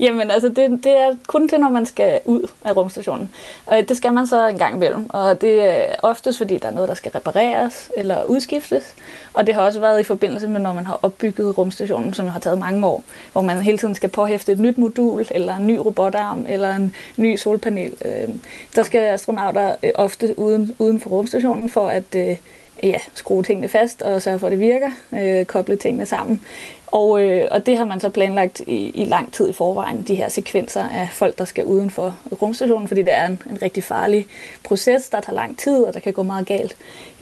Jamen 0.00 0.30
altså, 0.30 0.48
det, 0.48 0.84
det 0.84 0.98
er 0.98 1.16
kun 1.26 1.48
til, 1.48 1.60
når 1.60 1.68
man 1.68 1.86
skal 1.86 2.20
ud 2.24 2.50
af 2.64 2.76
rumstationen. 2.76 3.30
Og 3.66 3.76
det 3.88 3.96
skal 3.96 4.12
man 4.12 4.26
så 4.26 4.48
en 4.48 4.58
gang 4.58 4.74
imellem. 4.74 5.06
Og 5.08 5.40
det 5.40 5.64
er 5.64 5.94
oftest, 6.02 6.38
fordi 6.38 6.58
der 6.58 6.68
er 6.68 6.72
noget, 6.72 6.88
der 6.88 6.94
skal 6.94 7.12
repareres 7.12 7.90
eller 7.96 8.24
udskiftes. 8.24 8.94
Og 9.34 9.46
det 9.46 9.54
har 9.54 9.62
også 9.62 9.80
været 9.80 10.00
i 10.00 10.02
forbindelse 10.02 10.48
med, 10.48 10.60
når 10.60 10.72
man 10.72 10.86
har 10.86 10.98
opbygget 11.02 11.58
rumstationen, 11.58 12.14
som 12.14 12.28
har 12.28 12.40
taget 12.40 12.58
mange 12.58 12.86
år. 12.86 13.04
Hvor 13.32 13.42
man 13.42 13.62
hele 13.62 13.78
tiden 13.78 13.94
skal 13.94 14.08
påhæfte 14.08 14.52
et 14.52 14.58
nyt 14.58 14.78
modul, 14.78 15.26
eller 15.30 15.56
en 15.56 15.66
ny 15.66 15.76
robotarm, 15.76 16.46
eller 16.48 16.76
en 16.76 16.94
ny 17.16 17.36
solpanel. 17.36 17.92
Øh, 18.04 18.28
der 18.76 18.82
skal 18.82 19.00
astronauter 19.00 19.74
øh, 19.82 19.90
ofte 19.94 20.38
uden, 20.38 20.76
uden 20.78 21.00
for 21.00 21.10
rumstationen 21.10 21.70
for 21.70 21.88
at 21.88 22.14
øh, 22.16 22.36
ja, 22.82 22.98
skrue 23.14 23.42
tingene 23.42 23.68
fast 23.68 24.02
og 24.02 24.22
sørge 24.22 24.38
for, 24.38 24.46
at 24.46 24.50
det 24.50 24.60
virker, 24.60 24.90
øh, 25.12 25.44
koble 25.44 25.76
tingene 25.76 26.06
sammen. 26.06 26.42
Og, 26.86 27.22
øh, 27.22 27.48
og 27.50 27.66
det 27.66 27.78
har 27.78 27.84
man 27.84 28.00
så 28.00 28.08
planlagt 28.08 28.60
i, 28.60 28.90
i 28.90 29.04
lang 29.04 29.32
tid 29.32 29.48
i 29.48 29.52
forvejen, 29.52 30.02
de 30.02 30.14
her 30.14 30.28
sekvenser 30.28 30.88
af 30.88 31.08
folk, 31.12 31.38
der 31.38 31.44
skal 31.44 31.64
uden 31.64 31.90
for 31.90 32.16
rumstationen, 32.42 32.88
fordi 32.88 33.02
det 33.02 33.14
er 33.14 33.26
en, 33.26 33.42
en 33.50 33.62
rigtig 33.62 33.84
farlig 33.84 34.26
proces, 34.64 35.08
der 35.08 35.20
tager 35.20 35.34
lang 35.34 35.58
tid, 35.58 35.82
og 35.82 35.94
der 35.94 36.00
kan 36.00 36.12
gå 36.12 36.22
meget 36.22 36.46
galt. 36.46 36.76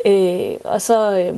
Øh, 0.06 0.56
og 0.64 0.82
så, 0.82 1.18
øh, 1.18 1.36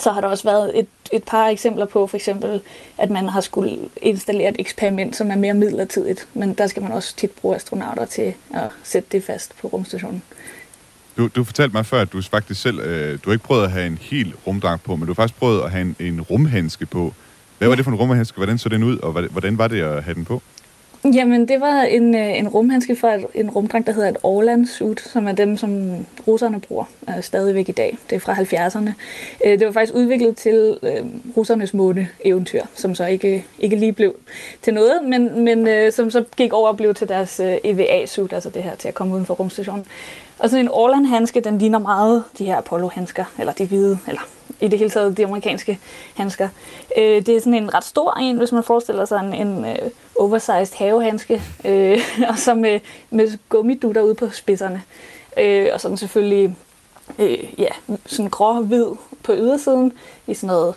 så 0.00 0.10
har 0.10 0.20
der 0.20 0.28
også 0.28 0.44
været 0.44 0.78
et, 0.78 0.86
et 1.12 1.24
par 1.24 1.46
eksempler 1.46 1.86
på, 1.86 2.06
for 2.06 2.16
eksempel, 2.16 2.60
at 2.98 3.10
man 3.10 3.28
har 3.28 3.40
skulle 3.40 3.78
installere 4.02 4.48
et 4.48 4.56
eksperiment, 4.58 5.16
som 5.16 5.30
er 5.30 5.36
mere 5.36 5.54
midlertidigt, 5.54 6.28
men 6.34 6.54
der 6.54 6.66
skal 6.66 6.82
man 6.82 6.92
også 6.92 7.16
tit 7.16 7.30
bruge 7.30 7.56
astronauter 7.56 8.04
til 8.04 8.34
at 8.54 8.68
sætte 8.82 9.08
det 9.12 9.24
fast 9.24 9.58
på 9.58 9.68
rumstationen. 9.68 10.22
Du, 11.18 11.28
du 11.36 11.44
fortalte 11.44 11.72
mig 11.72 11.86
før, 11.86 12.00
at 12.00 12.12
du 12.12 12.22
faktisk 12.22 12.62
selv, 12.62 12.80
øh, 12.80 13.18
du 13.24 13.30
har 13.30 13.32
ikke 13.32 13.44
prøvet 13.44 13.64
at 13.64 13.70
have 13.70 13.86
en 13.86 13.98
helt 14.00 14.34
rumdragt 14.46 14.82
på, 14.82 14.96
men 14.96 15.06
du 15.06 15.12
har 15.12 15.14
faktisk 15.14 15.38
prøvet 15.38 15.62
at 15.62 15.70
have 15.70 15.80
en, 15.80 15.96
en 16.00 16.20
rumhandske 16.20 16.86
på. 16.86 17.14
Hvad 17.58 17.68
var 17.68 17.74
det 17.74 17.84
for 17.84 17.90
en 17.90 17.96
rumhandske? 17.96 18.36
Hvordan 18.36 18.58
så 18.58 18.68
den 18.68 18.82
ud, 18.82 18.98
og 18.98 19.12
hvordan 19.12 19.58
var 19.58 19.68
det 19.68 19.80
at 19.80 20.04
have 20.04 20.14
den 20.14 20.24
på? 20.24 20.42
Jamen, 21.04 21.48
det 21.48 21.60
var 21.60 21.82
en, 21.82 22.14
øh, 22.14 22.38
en 22.38 22.48
rumhandske 22.48 22.96
fra 22.96 23.16
en 23.34 23.50
rumdragt, 23.50 23.86
der 23.86 23.92
hedder 23.92 24.08
et 24.08 24.16
Orland 24.22 24.66
suit, 24.66 25.00
som 25.00 25.28
er 25.28 25.32
dem, 25.32 25.56
som 25.56 25.96
russerne 26.26 26.60
bruger 26.60 26.84
øh, 27.08 27.22
stadigvæk 27.22 27.68
i 27.68 27.72
dag. 27.72 27.98
Det 28.10 28.16
er 28.16 28.20
fra 28.20 28.34
70'erne. 28.34 28.90
Øh, 29.44 29.58
det 29.58 29.66
var 29.66 29.72
faktisk 29.72 29.94
udviklet 29.94 30.36
til 30.36 30.78
øh, 30.82 31.04
russernes 31.36 31.74
måne-eventyr, 31.74 32.62
som 32.74 32.94
så 32.94 33.06
ikke, 33.06 33.44
ikke 33.58 33.76
lige 33.76 33.92
blev 33.92 34.16
til 34.62 34.74
noget, 34.74 35.04
men, 35.04 35.44
men 35.44 35.68
øh, 35.68 35.92
som 35.92 36.10
så 36.10 36.24
gik 36.36 36.52
over 36.52 36.68
og 36.68 36.76
blev 36.76 36.94
til 36.94 37.08
deres 37.08 37.40
øh, 37.40 37.56
EVA-suit, 37.64 38.32
altså 38.32 38.50
det 38.50 38.62
her 38.62 38.74
til 38.74 38.88
at 38.88 38.94
komme 38.94 39.14
uden 39.14 39.26
for 39.26 39.34
rumstationen. 39.34 39.84
Og 40.38 40.50
sådan 40.50 40.64
en 40.64 40.70
Orland-handske, 40.72 41.40
den 41.40 41.58
ligner 41.58 41.78
meget 41.78 42.24
de 42.38 42.44
her 42.44 42.56
Apollo-handsker, 42.56 43.24
eller 43.38 43.52
de 43.52 43.66
hvide, 43.66 43.98
eller 44.08 44.28
i 44.60 44.68
det 44.68 44.78
hele 44.78 44.90
taget 44.90 45.16
de 45.16 45.24
amerikanske 45.24 45.78
handsker. 46.14 46.48
Øh, 46.98 47.26
det 47.26 47.28
er 47.28 47.40
sådan 47.40 47.54
en 47.54 47.74
ret 47.74 47.84
stor 47.84 48.18
en, 48.18 48.36
hvis 48.36 48.52
man 48.52 48.62
forestiller 48.62 49.04
sig 49.04 49.20
en, 49.20 49.34
en 49.34 49.64
øh, 49.64 49.90
oversized 50.16 50.76
havehandske, 50.76 51.42
øh, 51.64 51.98
og 52.30 52.38
så 52.38 52.54
med, 52.54 52.80
med 53.10 53.38
gummidutter 53.48 54.02
ude 54.02 54.14
på 54.14 54.30
spidserne. 54.30 54.82
Øh, 55.38 55.68
og 55.72 55.80
sådan 55.80 55.96
selvfølgelig 55.96 56.56
øh, 57.18 57.60
ja, 57.60 57.96
sådan 58.06 58.30
grå-hvid 58.30 58.86
på 59.22 59.32
ydersiden, 59.32 59.92
i 60.26 60.34
sådan 60.34 60.46
noget, 60.46 60.74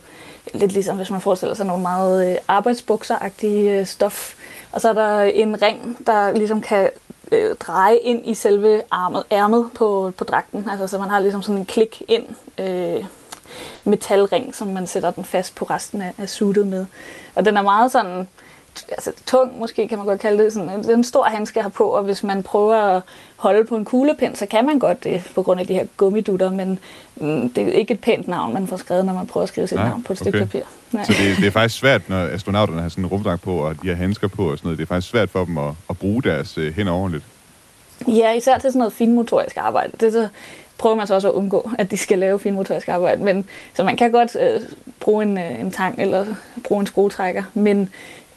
lidt 0.54 0.72
ligesom 0.72 0.98
hvis 0.98 1.12
man 1.12 1.22
forestiller 1.22 1.56
sig 1.56 1.66
nogle 1.66 1.82
meget 1.82 2.32
øh, 2.32 2.38
arbejdsbukseragtige 2.48 3.80
øh, 3.80 3.86
stof. 3.86 4.34
Og 4.72 4.82
så 4.82 4.90
er 4.90 4.94
der 4.94 5.22
en 5.22 5.62
ring, 5.62 5.98
der 6.08 6.32
ligesom 6.32 6.62
kan 6.62 6.90
øh, 7.32 7.56
dreje 7.56 7.98
ind 7.98 8.28
i 8.28 8.34
selve 8.34 8.82
armet, 8.92 9.24
ærmet 9.32 9.70
på, 9.76 10.14
på 10.18 10.24
dragten. 10.24 10.70
Altså, 10.70 10.88
så 10.88 11.00
man 11.00 11.10
har 11.10 11.20
ligesom 11.20 11.42
sådan 11.42 11.60
en 11.60 11.66
klik 11.66 12.02
ind 12.08 12.26
øh, 12.58 13.06
metalring, 13.84 14.56
som 14.56 14.68
man 14.68 14.88
sætter 14.88 15.12
den 15.12 15.26
fast 15.26 15.56
på 15.56 15.66
resten 15.66 16.02
af, 16.02 16.14
af 16.18 16.30
suitet 16.30 16.68
med. 16.68 16.86
Og 17.36 17.46
den 17.46 17.58
er 17.58 17.62
meget 17.62 17.92
sådan, 17.92 18.28
altså, 18.92 19.12
tung, 19.26 19.60
måske 19.60 19.88
kan 19.88 19.98
man 19.98 20.08
godt 20.08 20.20
kalde 20.20 20.44
det. 20.44 20.54
Sådan, 20.54 20.80
det 20.80 20.90
er 20.90 20.94
en 20.94 21.04
stor 21.04 21.24
handske 21.24 21.62
have 21.62 21.72
på, 21.72 21.84
og 21.84 22.04
hvis 22.04 22.24
man 22.24 22.44
prøver 22.44 22.76
at 22.76 23.02
holde 23.36 23.66
på 23.66 23.76
en 23.76 23.86
kuglepind, 23.86 24.36
så 24.36 24.46
kan 24.46 24.66
man 24.66 24.80
godt 24.80 25.04
det, 25.04 25.32
på 25.36 25.44
grund 25.44 25.60
af 25.60 25.68
de 25.68 25.74
her 25.74 25.86
gummidutter, 25.98 26.52
men 26.52 26.80
mm, 27.16 27.50
det 27.50 27.68
er 27.68 27.72
ikke 27.72 27.94
et 27.94 28.00
pænt 28.00 28.28
navn, 28.28 28.54
man 28.54 28.68
får 28.68 28.78
skrevet, 28.78 29.06
når 29.06 29.14
man 29.14 29.28
prøver 29.28 29.44
at 29.44 29.50
skrive 29.50 29.68
sit 29.68 29.78
Nej, 29.78 29.88
navn 29.88 30.04
på 30.04 30.14
et 30.14 30.20
stykke 30.20 30.38
okay. 30.38 30.46
papir. 30.46 30.62
Nej. 30.92 31.04
Så 31.04 31.14
det, 31.14 31.38
det 31.38 31.48
er 31.48 31.52
faktisk 31.52 31.80
svært, 31.80 32.10
når 32.10 32.18
astronauterne 32.18 32.82
har 32.82 32.90
sådan 32.90 33.04
en 33.04 33.10
rumdragt 33.10 33.42
på, 33.42 33.58
og 33.58 33.82
de 33.84 33.88
har 33.88 33.96
handsker 33.96 34.28
på 34.28 34.52
og 34.52 34.58
sådan 34.58 34.68
noget. 34.68 34.78
Det 34.78 34.84
er 34.84 34.88
faktisk 34.88 35.12
svært 35.12 35.30
for 35.30 35.46
dem 35.46 35.58
at, 35.58 35.74
at 35.90 35.98
bruge 35.98 36.24
deres 36.24 36.58
øh, 36.58 36.74
hænder 36.74 36.94
ordentligt. 36.94 37.24
Ja, 38.08 38.34
især 38.34 38.58
til 38.58 38.70
sådan 38.70 38.80
noget 38.80 38.94
finmotorisk 38.94 39.58
arbejde. 39.58 39.92
Det 40.00 40.14
så 40.14 40.28
prøver 40.82 40.96
man 40.96 41.08
så 41.08 41.16
også 41.16 41.28
at 41.28 41.34
undgå, 41.34 41.70
at 41.78 41.92
de 41.92 41.98
skal 41.98 42.20
lave 42.20 42.40
finmotorisk 42.40 42.88
arbejde. 42.88 43.24
Men, 43.24 43.50
så 43.74 43.84
man 43.84 43.98
kan 43.98 44.12
godt 44.12 44.36
øh, 44.36 44.62
bruge 45.00 45.24
en, 45.24 45.38
øh, 45.38 45.60
en 45.60 45.72
tang 45.72 46.02
eller 46.02 46.26
bruge 46.64 46.80
en 46.80 46.88
skruetrækker, 46.88 47.44
men 47.54 47.90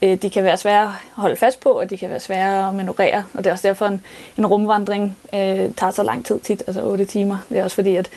øh, 0.03 0.17
de 0.23 0.31
kan 0.31 0.45
være 0.45 0.57
svære 0.57 0.83
at 0.83 0.89
holde 1.13 1.37
fast 1.37 1.61
på, 1.61 1.69
og 1.69 1.91
de 1.91 1.97
kan 1.97 2.11
være 2.11 2.21
svære 2.21 2.69
at 2.69 2.75
manøvrere. 2.75 3.25
Og 3.35 3.45
det 3.45 3.47
er 3.47 3.53
også 3.53 3.69
derfor, 3.69 3.87
en, 3.87 4.03
en 4.39 4.47
rumvandring 4.47 5.17
øh, 5.35 5.75
tager 5.77 5.91
så 5.91 6.03
lang 6.03 6.25
tid 6.25 6.41
tit, 6.41 6.63
altså 6.67 6.83
8 6.83 7.05
timer. 7.05 7.39
Det 7.49 7.59
er 7.59 7.65
også 7.65 7.75
fordi, 7.75 7.97
at 7.97 8.11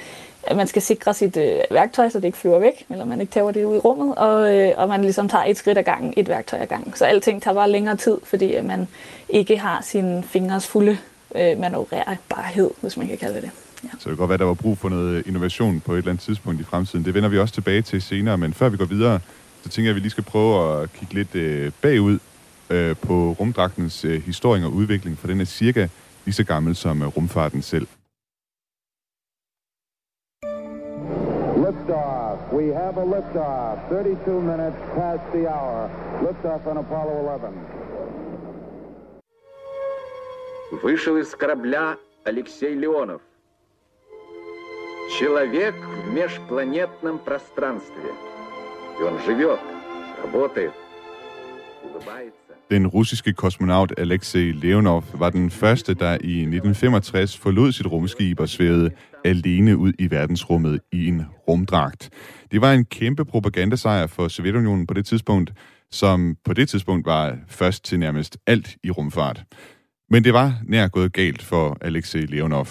at 0.44 0.58
man 0.58 0.68
skal 0.68 0.82
sikre 0.82 1.14
sit 1.14 1.38
øh, 1.38 1.60
værktøj, 1.72 2.10
så 2.10 2.20
det 2.20 2.26
ikke 2.26 2.38
flyver 2.38 2.60
væk, 2.60 2.86
eller 2.90 3.06
man 3.06 3.22
ikke 3.22 3.32
tager 3.32 3.52
det 3.52 3.66
ud 3.66 3.76
i 3.76 3.80
rummet, 3.80 4.16
og, 4.16 4.56
øh, 4.56 4.74
og 4.78 4.88
man 4.90 5.02
ligesom 5.02 5.30
tager 5.30 5.44
et 5.44 5.58
skridt 5.58 5.78
ad 5.78 5.84
gangen, 5.84 6.14
et 6.18 6.30
værktøj 6.30 6.60
ad 6.60 6.68
gangen. 6.68 6.94
Så 6.96 7.06
alting 7.06 7.44
tager 7.44 7.56
bare 7.56 7.70
længere 7.70 7.98
tid, 7.98 8.18
fordi 8.24 8.54
at 8.54 8.66
man 8.66 8.88
ikke 9.30 9.58
har 9.58 9.82
sine 9.82 10.24
fingres 10.24 10.68
fulde 10.68 10.98
øh, 11.36 11.60
manøvrerbarhed, 11.60 12.72
hvis 12.82 12.98
man 12.98 13.08
kan 13.08 13.18
kalde 13.18 13.36
det 13.36 13.44
det. 13.44 13.67
Ja. 13.87 13.89
Så 13.89 13.97
det 13.97 14.05
kan 14.05 14.17
godt 14.17 14.29
være, 14.29 14.35
at 14.35 14.41
der 14.41 14.47
var 14.47 14.55
brug 14.55 14.79
for 14.79 14.89
noget 14.89 15.27
innovation 15.27 15.81
på 15.81 15.93
et 15.93 15.99
eller 15.99 16.11
andet 16.11 16.25
tidspunkt 16.25 16.61
i 16.61 16.65
fremtiden. 16.65 17.05
Det 17.05 17.15
vender 17.15 17.29
vi 17.29 17.39
også 17.39 17.55
tilbage 17.55 17.83
til 17.83 18.03
senere, 18.03 18.39
men 18.39 18.53
før 18.55 18.69
vi 18.69 18.77
går 18.77 18.85
videre, 18.85 19.21
så 19.63 19.69
tænker 19.69 19.87
jeg, 19.89 19.93
at 19.93 19.95
vi 19.97 20.01
lige 20.01 20.11
skal 20.11 20.25
prøve 20.25 20.83
at 20.83 20.93
kigge 20.93 21.15
lidt 21.15 21.35
øh, 21.35 21.73
bagud 21.83 22.19
øh, 22.71 22.97
på 22.97 23.33
rumdragtens 23.41 24.05
øh, 24.05 24.23
historie 24.23 24.65
og 24.65 24.73
udvikling, 24.73 25.19
for 25.19 25.27
den 25.27 25.41
er 25.41 25.45
cirka 25.45 25.89
lige 26.25 26.35
så 26.35 26.45
gammel 26.45 26.77
som 26.77 27.03
øh, 27.03 27.09
rumfarten 27.09 27.63
selv. 27.63 27.87
Liftoff. 31.65 32.39
We 32.53 32.65
have 32.75 32.97
a 33.05 33.07
liftoff. 33.15 33.75
32 33.89 34.43
minutes 34.53 34.79
past 34.97 35.23
the 35.35 35.45
hour. 35.55 35.91
Liftoff 36.27 36.67
on 36.67 36.77
Apollo 36.77 37.15
11. 37.35 37.83
Вышел 40.83 41.17
из 41.19 41.35
корабля 41.35 41.97
Алексей 42.25 42.75
Леонов. 42.75 43.21
Человек 45.19 45.75
в 45.75 46.13
межпланетном 46.13 47.19
пространстве. 47.19 48.11
И 49.01 49.03
он 49.03 49.19
живет, 49.27 49.61
работает, 50.23 50.73
улыбается. 51.85 52.43
Den 52.71 52.87
russiske 52.87 53.33
kosmonaut 53.35 53.93
Alexei 53.99 54.53
Leonov 54.53 55.05
var 55.15 55.31
den 55.31 55.51
første, 55.51 55.95
der 55.95 56.13
i 56.13 56.41
1965 56.41 57.39
forlod 57.39 57.73
sit 57.73 57.87
rumskib 57.87 58.41
og 58.41 58.49
svævede 58.49 58.91
alene 59.25 59.77
ud 59.77 59.93
i 59.99 60.11
verdensrummet 60.11 60.81
i 60.93 61.07
en 61.09 61.23
rumdragt. 61.49 62.11
Det 62.53 62.61
var 62.61 62.73
en 62.73 62.85
kæmpe 62.85 63.25
propagandasejr 63.25 64.07
for 64.07 64.29
Sovjetunionen 64.29 64.87
på 64.87 64.95
det 64.95 65.07
tidspunkt, 65.07 65.53
som 65.91 66.37
på 66.45 66.53
det 66.53 66.69
tidspunkt 66.69 67.07
var 67.07 67.37
først 67.49 67.85
til 67.85 67.99
nærmest 67.99 68.39
alt 68.47 68.77
i 68.83 68.91
rumfart. 68.91 69.45
Men 70.11 70.25
det 70.25 70.33
var 70.33 70.53
nær 70.65 70.89
gået 70.89 71.13
galt 71.13 71.43
for 71.43 71.79
Alexei 71.81 72.21
Leonov. 72.21 72.69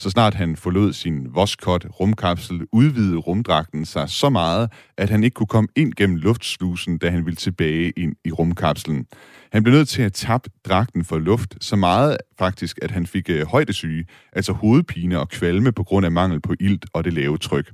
Så 0.00 0.10
snart 0.10 0.34
han 0.34 0.56
forlod 0.56 0.92
sin 0.92 1.34
Voskhod 1.34 2.00
rumkapsel, 2.00 2.66
udvidede 2.72 3.16
rumdragten 3.16 3.84
sig 3.84 4.08
så 4.08 4.30
meget, 4.30 4.72
at 4.96 5.10
han 5.10 5.24
ikke 5.24 5.34
kunne 5.34 5.46
komme 5.46 5.68
ind 5.76 5.92
gennem 5.94 6.16
luftslusen, 6.16 6.98
da 6.98 7.10
han 7.10 7.24
ville 7.26 7.36
tilbage 7.36 7.90
ind 7.90 8.14
i 8.24 8.32
rumkapslen. 8.32 9.06
Han 9.52 9.62
blev 9.62 9.74
nødt 9.74 9.88
til 9.88 10.02
at 10.02 10.12
tabe 10.12 10.50
dragten 10.68 11.04
for 11.04 11.18
luft 11.18 11.54
så 11.60 11.76
meget 11.76 12.16
faktisk, 12.38 12.78
at 12.82 12.90
han 12.90 13.06
fik 13.06 13.30
øh, 13.30 13.46
højdesyge, 13.46 14.06
altså 14.32 14.52
hovedpine 14.52 15.18
og 15.18 15.28
kvalme 15.28 15.72
på 15.72 15.84
grund 15.84 16.06
af 16.06 16.12
mangel 16.12 16.40
på 16.40 16.54
ilt 16.60 16.86
og 16.92 17.04
det 17.04 17.12
lave 17.12 17.38
tryk. 17.38 17.72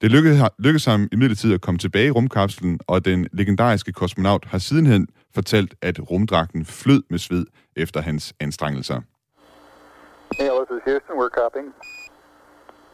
Det 0.00 0.10
lykkedes, 0.10 0.42
lykkedes 0.58 0.84
ham 0.84 1.08
imidlertid 1.12 1.54
at 1.54 1.60
komme 1.60 1.78
tilbage 1.78 2.06
i 2.06 2.10
rumkapslen, 2.10 2.80
og 2.86 3.04
den 3.04 3.26
legendariske 3.32 3.92
kosmonaut 3.92 4.44
har 4.44 4.58
sidenhen 4.58 5.06
fortalt, 5.34 5.74
at 5.82 6.10
rumdragten 6.10 6.64
flød 6.64 7.02
med 7.10 7.18
sved 7.18 7.46
efter 7.76 8.00
hans 8.00 8.34
anstrengelser. 8.40 9.00
Neil, 10.36 10.54
this 10.60 10.70
is 10.76 10.82
Houston. 10.88 11.14
We're 11.20 11.34
copying. 11.42 11.68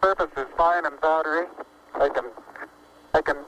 Surface 0.04 0.34
is 0.42 0.48
fine 0.62 0.84
and 0.88 0.96
powdery. 1.08 1.46
I 2.06 2.08
can, 2.16 2.26
I 3.18 3.20
can 3.28 3.38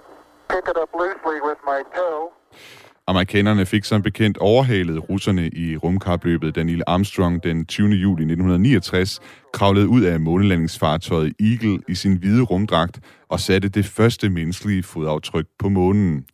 pick 0.53 0.65
it 0.73 0.77
up 0.83 0.91
loosely 1.03 1.39
with 1.49 1.61
my 1.71 1.81
toe. 1.95 2.23
Amerikanerne 3.09 3.67
fik 3.67 3.85
som 3.85 4.03
bekendt 4.03 4.39
overhalet 4.39 5.11
russerne 5.11 5.49
i 5.49 5.77
rumkapløbet, 5.77 6.55
da 6.57 6.63
Neil 6.63 6.83
Armstrong 6.87 7.43
den 7.43 7.67
20. 7.67 7.89
juli 7.89 8.23
1969 8.23 9.21
kravlede 9.53 9.89
ud 9.89 10.03
af 10.03 10.21
månelandingsfartøjet 10.21 11.33
Eagle 11.41 11.81
i 11.89 11.95
sin 11.95 12.17
hvide 12.17 12.43
rumdragt 12.43 13.01
og 13.29 13.41
satte 13.41 13.69
det 13.69 13.87
første 13.87 14.29
menneskelige 14.29 14.83
fodaftryk 14.83 15.47
på 15.59 15.69
månen. 15.69 16.27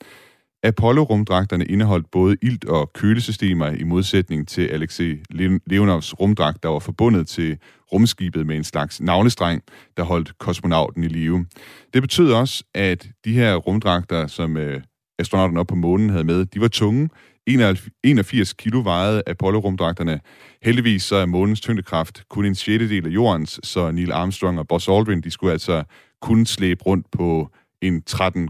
Apollo-rumdragterne 0.63 1.65
indeholdt 1.65 2.11
både 2.11 2.37
ilt- 2.43 2.65
og 2.65 2.93
kølesystemer 2.93 3.67
i 3.67 3.83
modsætning 3.85 4.49
til 4.49 4.67
Alexei 4.67 5.23
Leonovs 5.67 6.21
rumdragt, 6.21 6.63
der 6.63 6.69
var 6.69 6.79
forbundet 6.79 7.29
til 7.29 7.59
rumskibet 7.93 8.47
med 8.47 8.57
en 8.57 8.65
slags 8.65 9.01
navlestreng, 9.01 9.63
der 9.97 10.03
holdt 10.03 10.39
kosmonauten 10.39 11.05
i 11.05 11.09
live. 11.09 11.47
Det 11.95 12.03
betød 12.03 12.33
også, 12.33 12.65
at 12.75 13.09
de 13.25 13.33
her 13.33 13.57
rumdragter, 13.57 14.27
som 14.27 14.57
øh, 14.57 14.83
astronauterne 15.19 15.61
op 15.61 15.67
på 15.67 15.75
månen 15.75 16.11
havde 16.11 16.25
med, 16.25 16.45
de 16.45 16.61
var 16.61 16.69
tunge. 16.69 17.09
81 17.47 18.53
kilo 18.53 18.81
vejede 18.81 19.23
Apollo-rumdragterne. 19.27 20.21
Heldigvis 20.63 21.03
så 21.03 21.17
er 21.17 21.27
månens 21.27 21.61
tyngdekraft 21.61 22.23
kun 22.29 22.45
en 22.45 22.55
sjettedel 22.55 23.07
af 23.07 23.11
jordens, 23.11 23.61
så 23.63 23.91
Neil 23.91 24.13
Armstrong 24.13 24.59
og 24.59 24.69
Buzz 24.69 24.89
Aldrin, 24.89 25.21
de 25.21 25.31
skulle 25.31 25.53
altså 25.53 25.85
kun 26.21 26.47
slæbe 26.47 26.85
rundt 26.85 27.07
på 27.13 27.51
en 27.83 28.03
13, 28.03 28.49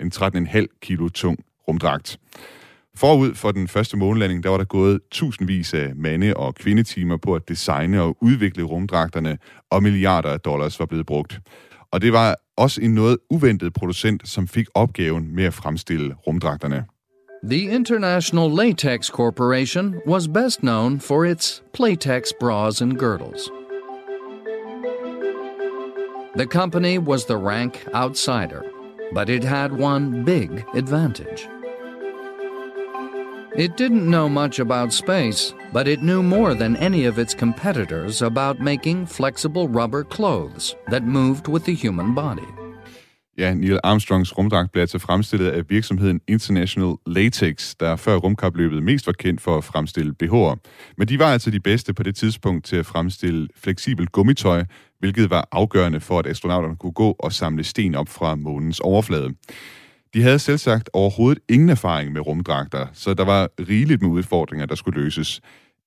en 0.00 0.12
13,5 0.14 0.78
kilo 0.82 1.08
tung 1.08 1.38
rumdragt. 1.68 2.18
Forud 2.96 3.34
for 3.34 3.52
den 3.52 3.68
første 3.68 3.96
månelanding, 3.96 4.42
der 4.42 4.50
var 4.50 4.56
der 4.56 4.64
gået 4.64 5.00
tusindvis 5.10 5.74
af 5.74 5.92
mande- 5.96 6.36
og 6.36 6.54
kvindetimer 6.54 7.16
på 7.16 7.34
at 7.34 7.48
designe 7.48 8.02
og 8.02 8.16
udvikle 8.20 8.62
rumdragterne, 8.62 9.38
og 9.70 9.82
milliarder 9.82 10.28
af 10.28 10.40
dollars 10.40 10.80
var 10.80 10.86
blevet 10.86 11.06
brugt. 11.06 11.40
Og 11.90 12.02
det 12.02 12.12
var 12.12 12.36
også 12.56 12.80
en 12.80 12.94
noget 12.94 13.18
uventet 13.30 13.72
producent, 13.72 14.28
som 14.28 14.48
fik 14.48 14.66
opgaven 14.74 15.34
med 15.34 15.44
at 15.44 15.54
fremstille 15.54 16.14
rumdragterne. 16.26 16.84
The 17.44 17.60
International 17.60 18.50
Latex 18.50 19.10
Corporation 19.10 19.94
was 20.06 20.28
best 20.28 20.60
known 20.60 21.00
for 21.00 21.24
its 21.24 21.62
Playtex 21.72 22.22
bras 22.40 22.82
and 22.82 22.98
girdles. 22.98 23.50
The 26.36 26.46
company 26.46 26.98
was 26.98 27.24
the 27.24 27.36
rank 27.36 27.86
outsider, 27.94 28.62
but 29.14 29.28
it 29.28 29.44
had 29.44 29.70
one 29.72 30.24
big 30.24 30.50
advantage. 30.74 31.48
It 33.56 33.78
didn't 33.78 34.06
know 34.10 34.28
much 34.28 34.60
about 34.60 34.92
space, 34.92 35.54
but 35.72 35.88
it 35.88 36.00
knew 36.00 36.22
more 36.22 36.54
than 36.54 36.76
any 36.76 37.08
of 37.08 37.18
its 37.18 37.34
competitors 37.34 38.22
about 38.22 38.60
making 38.60 39.06
flexible 39.06 39.68
rubber 39.68 40.04
clothes 40.04 40.76
that 40.90 41.02
moved 41.02 41.48
with 41.48 41.64
the 41.64 41.74
human 41.74 42.14
body. 42.14 42.46
Ja, 43.38 43.54
Neil 43.54 43.80
Armstrongs 43.84 44.38
rumdragt 44.38 44.72
blev 44.72 44.80
altså 44.80 44.98
fremstillet 44.98 45.50
af 45.50 45.62
virksomheden 45.68 46.20
International 46.28 46.94
Latex, 47.06 47.74
der 47.80 47.96
før 47.96 48.16
rumkapløbet 48.16 48.82
mest 48.82 49.06
var 49.06 49.12
kendt 49.12 49.40
for 49.40 49.58
at 49.58 49.64
fremstille 49.64 50.14
BH'er. 50.22 50.56
Men 50.98 51.08
de 51.08 51.18
var 51.18 51.32
altså 51.32 51.50
de 51.50 51.60
bedste 51.60 51.94
på 51.94 52.02
det 52.02 52.16
tidspunkt 52.16 52.64
til 52.64 52.76
at 52.76 52.86
fremstille 52.86 53.48
fleksibelt 53.56 54.12
gummitøj, 54.12 54.64
hvilket 54.98 55.30
var 55.30 55.48
afgørende 55.52 56.00
for, 56.00 56.18
at 56.18 56.26
astronauterne 56.26 56.76
kunne 56.76 56.92
gå 56.92 57.16
og 57.18 57.32
samle 57.32 57.64
sten 57.64 57.94
op 57.94 58.08
fra 58.08 58.34
månens 58.34 58.80
overflade. 58.80 59.34
De 60.14 60.22
havde 60.22 60.38
selv 60.38 60.58
sagt 60.58 60.90
overhovedet 60.92 61.42
ingen 61.48 61.68
erfaring 61.68 62.12
med 62.12 62.26
rumdragter, 62.26 62.86
så 62.92 63.14
der 63.14 63.24
var 63.24 63.48
rigeligt 63.68 64.02
med 64.02 64.10
udfordringer, 64.10 64.66
der 64.66 64.74
skulle 64.74 65.02
løses. 65.02 65.40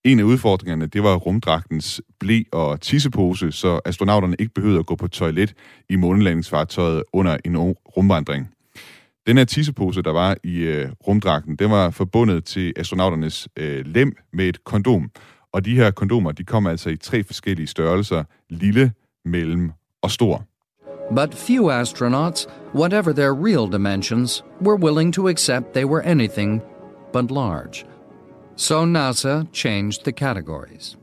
En 0.04 0.20
af 0.20 0.24
udfordringerne, 0.24 0.86
det 0.86 1.04
var 1.04 1.16
rumdragtens 1.16 2.01
blæ 2.20 2.42
og 2.51 2.82
tissepose, 2.82 3.51
så 3.51 3.80
astronauterne 3.86 4.36
ikke 4.40 4.54
behøvede 4.54 4.80
at 4.80 4.86
gå 4.86 4.96
på 4.96 5.08
toilet 5.08 5.54
i 5.90 5.96
månelandingsfartøjet 5.96 7.04
under 7.13 7.38
en 7.46 7.58
rumvandring. 7.98 8.50
Den 9.28 9.38
her 9.38 9.46
tissepose, 9.46 10.01
der 10.01 10.12
var 10.12 10.38
i 10.44 10.58
øh, 10.58 10.90
rumdragten, 11.08 11.56
den 11.56 11.72
var 11.72 11.90
forbundet 11.90 12.46
til 12.46 12.74
astronauternes 12.75 13.48
øh, 13.58 13.86
lem 13.86 14.16
med 14.34 14.46
et 14.46 14.63
kondom. 14.63 15.12
Og 15.51 15.66
de 15.66 15.75
her 15.75 15.92
kondomer, 15.92 16.32
de 16.32 16.44
kom 16.44 16.68
altså 16.68 16.90
i 16.90 16.98
tre 16.98 17.24
forskellige 17.24 17.68
størrelser, 17.68 18.24
lille, 18.50 18.92
mellem 19.25 19.72
og 20.01 20.12
stor. 20.12 20.46
But 21.12 21.34
few 21.34 21.63
astronauts, 21.63 22.48
whatever 22.72 23.13
their 23.13 23.34
real 23.34 23.68
dimensions, 23.68 24.44
were 24.62 24.77
willing 24.77 25.12
to 25.12 25.27
accept 25.27 25.74
they 25.74 25.86
were 25.86 26.01
anything 26.01 26.62
but 27.12 27.32
large. 27.32 27.86
So 28.56 28.86
NASA 28.86 29.51
changed 29.51 30.06
the 30.06 30.13
categories. 30.13 30.98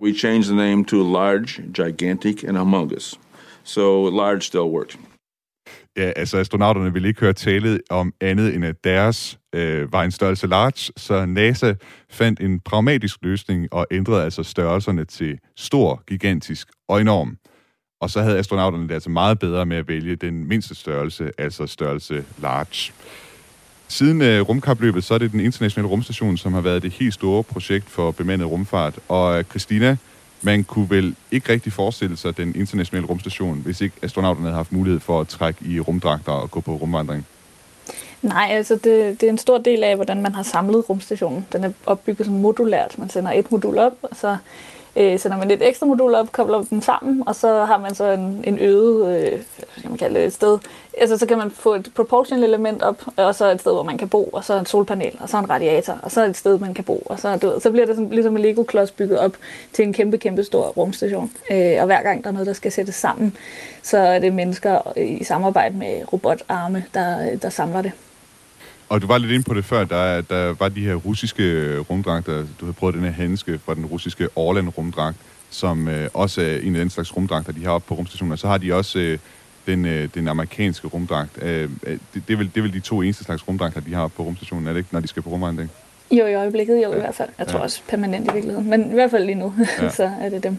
We 0.00 0.14
changed 0.14 0.48
the 0.48 0.54
name 0.54 0.84
to 0.86 1.02
large, 1.02 1.60
gigantic, 1.72 2.42
and 2.42 2.56
humongous. 2.56 3.18
So 3.64 4.04
large 4.04 4.46
still 4.46 4.70
worked. 4.70 4.98
Ja, 5.96 6.12
altså 6.16 6.38
astronauterne 6.38 6.92
ville 6.92 7.08
ikke 7.08 7.20
høre 7.20 7.32
tale 7.32 7.80
om 7.90 8.12
andet 8.20 8.54
end 8.54 8.64
at 8.64 8.84
deres 8.84 9.38
øh, 9.54 9.92
var 9.92 10.02
en 10.02 10.10
størrelse 10.10 10.46
large, 10.46 10.92
så 10.96 11.26
NASA 11.26 11.74
fandt 12.10 12.40
en 12.40 12.60
pragmatisk 12.60 13.18
løsning 13.22 13.68
og 13.72 13.86
ændrede 13.90 14.24
altså 14.24 14.42
størrelserne 14.42 15.04
til 15.04 15.38
stor, 15.56 16.02
gigantisk 16.06 16.68
og 16.88 17.00
enorm. 17.00 17.36
Og 18.00 18.10
så 18.10 18.22
havde 18.22 18.38
astronauterne 18.38 18.88
det 18.88 18.94
altså 18.94 19.10
meget 19.10 19.38
bedre 19.38 19.66
med 19.66 19.76
at 19.76 19.88
vælge 19.88 20.16
den 20.16 20.48
mindste 20.48 20.74
størrelse, 20.74 21.32
altså 21.38 21.66
størrelse 21.66 22.24
large. 22.42 22.92
Siden 23.88 24.22
øh, 24.22 24.40
rumkapløbet, 24.40 25.04
så 25.04 25.14
er 25.14 25.18
det 25.18 25.32
den 25.32 25.40
internationale 25.40 25.88
rumstation, 25.88 26.36
som 26.36 26.52
har 26.52 26.60
været 26.60 26.82
det 26.82 26.92
helt 26.92 27.14
store 27.14 27.42
projekt 27.42 27.90
for 27.90 28.10
bemandet 28.10 28.50
rumfart. 28.50 28.94
Og 29.08 29.38
øh, 29.38 29.44
Christina, 29.44 29.96
man 30.42 30.64
kunne 30.64 30.90
vel 30.90 31.16
ikke 31.30 31.52
rigtig 31.52 31.72
forestille 31.72 32.16
sig 32.16 32.36
den 32.36 32.54
internationale 32.56 33.06
rumstation, 33.06 33.58
hvis 33.58 33.80
ikke 33.80 33.94
astronauterne 34.02 34.46
havde 34.46 34.56
haft 34.56 34.72
mulighed 34.72 35.00
for 35.00 35.20
at 35.20 35.28
trække 35.28 35.64
i 35.64 35.80
rumdragter 35.80 36.32
og 36.32 36.50
gå 36.50 36.60
på 36.60 36.74
rumvandring. 36.74 37.26
Nej, 38.22 38.48
altså 38.50 38.74
det, 38.74 39.20
det 39.20 39.22
er 39.22 39.30
en 39.30 39.38
stor 39.38 39.58
del 39.58 39.84
af, 39.84 39.96
hvordan 39.96 40.22
man 40.22 40.34
har 40.34 40.42
samlet 40.42 40.88
rumstationen. 40.88 41.46
Den 41.52 41.64
er 41.64 41.72
opbygget 41.86 42.26
som 42.26 42.34
modulært. 42.34 42.98
Man 42.98 43.10
sender 43.10 43.32
et 43.32 43.52
modul 43.52 43.78
op, 43.78 43.92
og 44.02 44.16
så 44.16 44.36
øh, 44.96 45.18
sender 45.18 45.38
man 45.38 45.50
et 45.50 45.68
ekstra 45.68 45.86
modul 45.86 46.14
op, 46.14 46.32
kobler 46.32 46.62
dem 46.62 46.82
sammen, 46.82 47.22
og 47.26 47.34
så 47.34 47.64
har 47.64 47.78
man 47.78 47.94
så 47.94 48.04
en, 48.04 48.44
en 48.44 48.58
øget, 48.58 49.18
øh, 49.32 49.38
kan 49.82 49.90
man 49.90 49.98
kalde 49.98 50.14
det, 50.20 50.26
et 50.26 50.32
sted. 50.32 50.58
Altså 50.98 51.18
så 51.18 51.26
kan 51.26 51.38
man 51.38 51.50
få 51.50 51.74
et 51.74 51.90
propulsion 51.94 52.42
element 52.42 52.82
op, 52.82 53.02
og 53.16 53.34
så 53.34 53.50
et 53.50 53.60
sted, 53.60 53.72
hvor 53.72 53.82
man 53.82 53.98
kan 53.98 54.08
bo, 54.08 54.24
og 54.24 54.44
så 54.44 54.58
en 54.58 54.66
solpanel, 54.66 55.16
og 55.20 55.28
så 55.28 55.38
en 55.38 55.50
radiator, 55.50 55.98
og 56.02 56.10
så 56.10 56.24
et 56.24 56.36
sted, 56.36 56.58
man 56.58 56.74
kan 56.74 56.84
bo, 56.84 57.02
og 57.06 57.18
så, 57.18 57.36
du 57.36 57.48
ved, 57.48 57.60
så 57.60 57.70
bliver 57.70 57.86
det 57.86 57.94
sådan, 57.94 58.10
ligesom 58.10 58.36
en 58.36 58.42
Lego-klods 58.42 58.90
bygget 58.90 59.18
op 59.18 59.32
til 59.72 59.84
en 59.84 59.92
kæmpe, 59.92 60.18
kæmpe 60.18 60.44
stor 60.44 60.62
rumstation. 60.62 61.30
Øh, 61.50 61.76
og 61.78 61.86
hver 61.86 62.02
gang 62.02 62.24
der 62.24 62.28
er 62.28 62.32
noget, 62.32 62.46
der 62.46 62.52
skal 62.52 62.72
sættes 62.72 62.94
sammen, 62.94 63.36
så 63.82 63.98
er 63.98 64.18
det 64.18 64.32
mennesker 64.32 64.98
i 64.98 65.24
samarbejde 65.24 65.76
med 65.76 66.12
robotarme, 66.12 66.84
der, 66.94 67.36
der 67.36 67.50
samler 67.50 67.82
det. 67.82 67.92
Og 68.90 69.02
du 69.02 69.06
var 69.06 69.18
lidt 69.18 69.32
inde 69.32 69.44
på 69.44 69.54
det 69.54 69.64
før, 69.64 69.84
der, 69.84 70.20
der 70.20 70.54
var 70.58 70.68
de 70.68 70.80
her 70.80 70.94
russiske 70.94 71.78
rumdragter. 71.78 72.32
Du 72.60 72.64
havde 72.64 72.72
prøvet 72.72 72.94
den 72.94 73.04
her 73.04 73.10
handske 73.10 73.60
fra 73.64 73.74
den 73.74 73.86
russiske 73.86 74.28
Orland 74.36 74.68
rumdragt, 74.78 75.16
som 75.50 75.88
øh, 75.88 76.08
også 76.14 76.42
er 76.42 76.56
en 76.62 76.74
af 76.74 76.80
den 76.80 76.90
slags 76.90 77.16
rumdragter, 77.16 77.52
de 77.52 77.64
har 77.64 77.70
oppe 77.70 77.88
på 77.88 77.94
rumstationen. 77.94 78.32
Og 78.32 78.38
så 78.38 78.48
har 78.48 78.58
de 78.58 78.74
også 78.74 78.98
øh, 78.98 79.18
den, 79.66 79.84
øh, 79.84 80.08
den 80.14 80.28
amerikanske 80.28 80.88
rumdragt. 80.88 81.42
Øh, 81.42 81.70
det, 81.84 82.00
det, 82.14 82.32
er 82.32 82.36
vel, 82.36 82.46
det 82.46 82.56
er 82.56 82.62
vel 82.62 82.72
de 82.72 82.80
to 82.80 83.02
eneste 83.02 83.24
slags 83.24 83.48
rumdragter, 83.48 83.80
de 83.80 83.94
har 83.94 84.02
oppe 84.02 84.16
på 84.16 84.22
rumstationen, 84.22 84.66
er 84.66 84.72
det 84.72 84.78
ikke, 84.78 84.88
når 84.92 85.00
de 85.00 85.08
skal 85.08 85.22
på 85.22 85.30
rumvandring? 85.30 85.70
Jo, 86.10 86.26
i 86.26 86.34
øjeblikket 86.34 86.82
jo 86.84 86.92
i 86.92 87.00
hvert 87.00 87.14
fald. 87.14 87.28
Jeg 87.38 87.46
tror 87.46 87.58
ja. 87.58 87.64
også 87.64 87.80
permanent 87.88 88.30
i 88.30 88.32
virkeligheden. 88.32 88.70
Men 88.70 88.90
i 88.90 88.94
hvert 88.94 89.10
fald 89.10 89.24
lige 89.24 89.38
nu, 89.38 89.54
ja. 89.82 89.90
så 89.90 90.10
er 90.20 90.28
det 90.28 90.42
dem. 90.42 90.58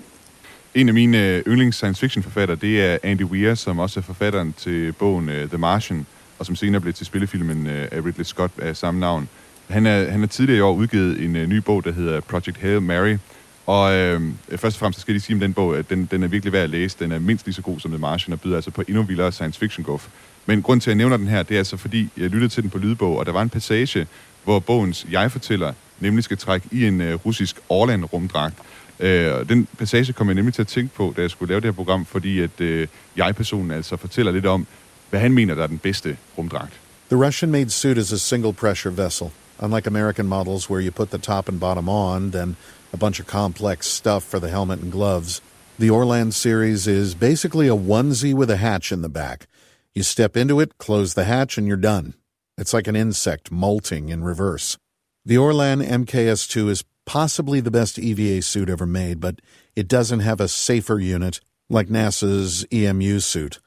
En 0.75 0.88
af 0.88 0.93
mine 0.93 1.27
øh, 1.27 1.43
yndlings 1.47 1.77
science 1.77 2.00
fiction 2.00 2.23
forfattere, 2.23 2.57
det 2.57 2.85
er 2.85 2.97
Andy 3.03 3.23
Weir, 3.23 3.55
som 3.55 3.79
også 3.79 4.00
er 4.00 4.03
forfatteren 4.03 4.53
til 4.53 4.93
bogen 4.93 5.29
uh, 5.29 5.35
The 5.35 5.57
Martian, 5.57 6.05
og 6.41 6.45
som 6.45 6.55
senere 6.55 6.81
blev 6.81 6.93
til 6.93 7.05
spillefilmen 7.05 7.67
øh, 7.67 7.88
af 7.91 8.05
Ridley 8.05 8.24
Scott 8.24 8.51
af 8.57 8.77
samme 8.77 9.00
navn. 9.00 9.29
Han 9.69 9.86
er, 9.86 10.12
han 10.12 10.24
er 10.24 10.27
tidligere 10.27 10.57
i 10.57 10.62
år 10.62 10.74
udgivet 10.74 11.24
en 11.24 11.36
uh, 11.36 11.41
ny 11.41 11.57
bog, 11.57 11.83
der 11.83 11.91
hedder 11.91 12.19
Project 12.19 12.57
Hail 12.57 12.81
Mary, 12.81 13.17
og 13.65 13.93
øh, 13.93 14.21
først 14.50 14.75
og 14.75 14.79
fremmest 14.79 15.00
så 15.00 15.01
skal 15.01 15.13
jeg 15.13 15.21
sige 15.21 15.36
om 15.36 15.39
den 15.39 15.53
bog, 15.53 15.77
at 15.77 15.89
den, 15.89 16.05
den 16.12 16.24
er 16.24 16.27
virkelig 16.27 16.53
værd 16.53 16.63
at 16.63 16.69
læse. 16.69 16.98
Den 17.00 17.12
er 17.12 17.19
mindst 17.19 17.45
lige 17.45 17.53
så 17.53 17.62
god 17.62 17.79
som 17.79 17.91
The 17.91 17.98
Martian, 18.00 18.33
og 18.33 18.41
byder 18.41 18.55
altså 18.55 18.71
på 18.71 18.83
endnu 18.88 19.03
vildere 19.03 19.31
science 19.31 19.60
fiction 19.60 19.83
guf. 19.83 20.07
Men 20.45 20.62
grund 20.62 20.81
til, 20.81 20.89
at 20.89 20.91
jeg 20.91 20.98
nævner 20.98 21.17
den 21.17 21.27
her, 21.27 21.43
det 21.43 21.55
er 21.55 21.60
altså 21.60 21.77
fordi, 21.77 22.10
jeg 22.17 22.29
lyttede 22.29 22.50
til 22.50 22.63
den 22.63 22.69
på 22.69 22.77
lydbog, 22.77 23.17
og 23.17 23.25
der 23.25 23.31
var 23.31 23.41
en 23.41 23.50
passage, 23.50 24.07
hvor 24.43 24.60
bogens 24.60 25.07
jeg-fortæller 25.12 25.74
nemlig 26.00 26.24
skal 26.24 26.38
trække 26.38 26.67
i 26.71 26.86
en 26.86 27.01
uh, 27.01 27.25
russisk 27.25 27.55
Orland-rumdragt. 27.69 28.55
Uh, 29.00 29.05
den 29.50 29.67
passage 29.77 30.13
kom 30.13 30.27
jeg 30.27 30.36
nemlig 30.36 30.53
til 30.53 30.62
at 30.62 30.67
tænke 30.67 30.95
på, 30.95 31.13
da 31.17 31.21
jeg 31.21 31.31
skulle 31.31 31.50
lave 31.50 31.62
det 31.62 31.67
her 31.67 31.71
program, 31.71 32.05
fordi 32.05 32.39
at 32.39 32.62
uh, 32.62 32.88
jeg-personen 33.17 33.71
altså 33.71 33.98
fortæller 33.98 34.31
lidt 34.31 34.45
om, 34.45 34.67
hvad 35.12 35.20
han 35.20 35.34
mener, 35.34 35.56
der 35.56 35.63
er 35.63 35.68
den 35.68 35.77
bedste 35.77 36.18
rumdragt. 36.38 36.74
The 37.10 37.18
Russian-made 37.18 37.70
suit 37.70 37.98
is 37.98 38.12
a 38.13 38.18
single-pressure 38.18 38.91
vessel. 38.91 39.32
Unlike 39.60 39.88
American 39.88 40.25
models 40.25 40.70
where 40.70 40.82
you 40.82 40.91
put 40.91 41.12
the 41.12 41.18
top 41.18 41.50
and 41.50 41.60
bottom 41.60 41.89
on, 41.89 42.32
then 42.32 42.56
a 42.94 42.98
bunch 42.98 43.20
of 43.20 43.27
complex 43.27 43.88
stuff 43.88 44.24
for 44.24 44.39
the 44.39 44.50
helmet 44.50 44.80
and 44.82 44.91
gloves, 44.91 45.41
the 45.80 45.89
Orland 45.89 46.34
series 46.34 46.88
is 46.88 47.15
basically 47.15 47.68
a 47.68 47.75
onesie 47.75 48.34
with 48.34 48.50
a 48.50 48.58
hatch 48.58 48.91
in 48.91 49.01
the 49.01 49.10
back. 49.10 49.48
You 49.94 50.03
step 50.03 50.38
into 50.38 50.60
it, 50.60 50.77
close 50.77 51.13
the 51.13 51.25
hatch, 51.25 51.58
and 51.58 51.68
you're 51.68 51.77
done. 51.77 52.13
It's 52.58 52.74
like 52.74 52.88
an 52.88 52.96
insect 52.96 53.51
molting 53.51 54.10
in 54.10 54.24
reverse. 54.24 54.77
The 55.25 55.38
Orlan 55.38 55.81
MKS2 55.81 56.70
is 56.70 56.83
possibly 57.05 57.59
the 57.59 57.72
best 57.72 58.00
EVA 58.00 58.42
suit 58.42 58.70
ever 58.70 58.85
made, 58.85 59.20
but 59.20 59.42
it 59.75 59.88
doesn't 59.88 60.20
have 60.22 60.40
a 60.40 60.48
safer 60.48 61.00
unit 61.00 61.42
like 61.70 61.88
NASA's 61.88 62.66
EMU 62.72 63.20
suit. 63.20 63.59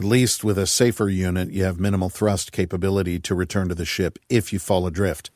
At 0.00 0.06
least 0.06 0.44
with 0.44 0.58
a 0.58 0.66
safer 0.66 1.08
unit, 1.28 1.48
you 1.52 1.64
have 1.64 1.78
minimal 1.78 2.08
thrust 2.08 2.52
capability 2.52 3.18
to 3.18 3.34
return 3.34 3.68
to 3.68 3.74
the 3.74 3.84
ship 3.84 4.18
if 4.30 4.50
you 4.52 4.58
fall 4.58 4.86
adrift. 4.86 5.30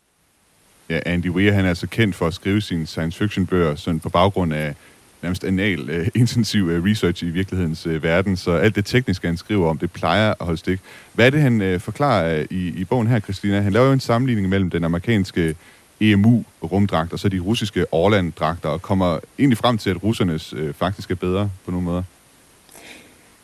Ja, 0.91 1.01
Andy 1.07 1.31
Weir 1.31 1.53
han 1.53 1.65
er 1.65 1.69
altså 1.69 1.87
kendt 1.87 2.15
for 2.15 2.27
at 2.27 2.35
skrive 2.35 2.61
sine 2.61 2.87
science 2.87 3.19
fiction 3.19 3.47
bøger 3.47 3.75
sådan 3.75 4.01
på 4.01 4.09
baggrund 4.09 4.55
af 4.55 4.75
nærmest 5.23 5.45
anal 5.45 6.01
uh, 6.01 6.07
intensiv 6.21 6.65
uh, 6.65 6.85
research 6.85 7.25
i 7.25 7.27
virkelighedens 7.27 7.87
uh, 7.87 8.03
verden, 8.03 8.37
så 8.37 8.51
alt 8.51 8.75
det 8.75 8.85
tekniske, 8.87 9.27
han 9.27 9.37
skriver 9.37 9.71
om, 9.71 9.79
det 9.79 9.93
plejer 9.93 10.31
at 10.31 10.47
holde 10.47 10.59
stik. 10.59 10.81
Hvad 11.13 11.27
er 11.27 11.31
det, 11.31 11.41
han 11.41 11.75
uh, 11.75 11.81
forklarer 11.81 12.41
uh, 12.41 12.57
i, 12.57 12.69
i 12.69 12.85
bogen 12.85 13.07
her, 13.07 13.21
Christina? 13.21 13.61
Han 13.61 13.73
laver 13.73 13.87
jo 13.87 13.93
en 13.93 14.01
sammenligning 14.01 14.49
mellem 14.49 14.71
den 14.71 14.85
amerikanske 14.85 15.55
EMU-rumdragt 16.01 17.13
og 17.13 17.19
så 17.19 17.29
de 17.29 17.41
russiske 17.41 17.87
Orland-dragter, 17.93 18.69
og 18.69 18.83
kommer 18.83 19.19
egentlig 19.39 19.59
frem 19.59 19.79
til, 19.79 19.91
at 19.91 20.03
russernes 20.03 20.55
uh, 20.55 20.75
faktisk 20.75 21.11
er 21.11 21.15
bedre 21.15 21.51
på 21.65 21.71
nogle 21.71 21.85
måder. 21.85 22.03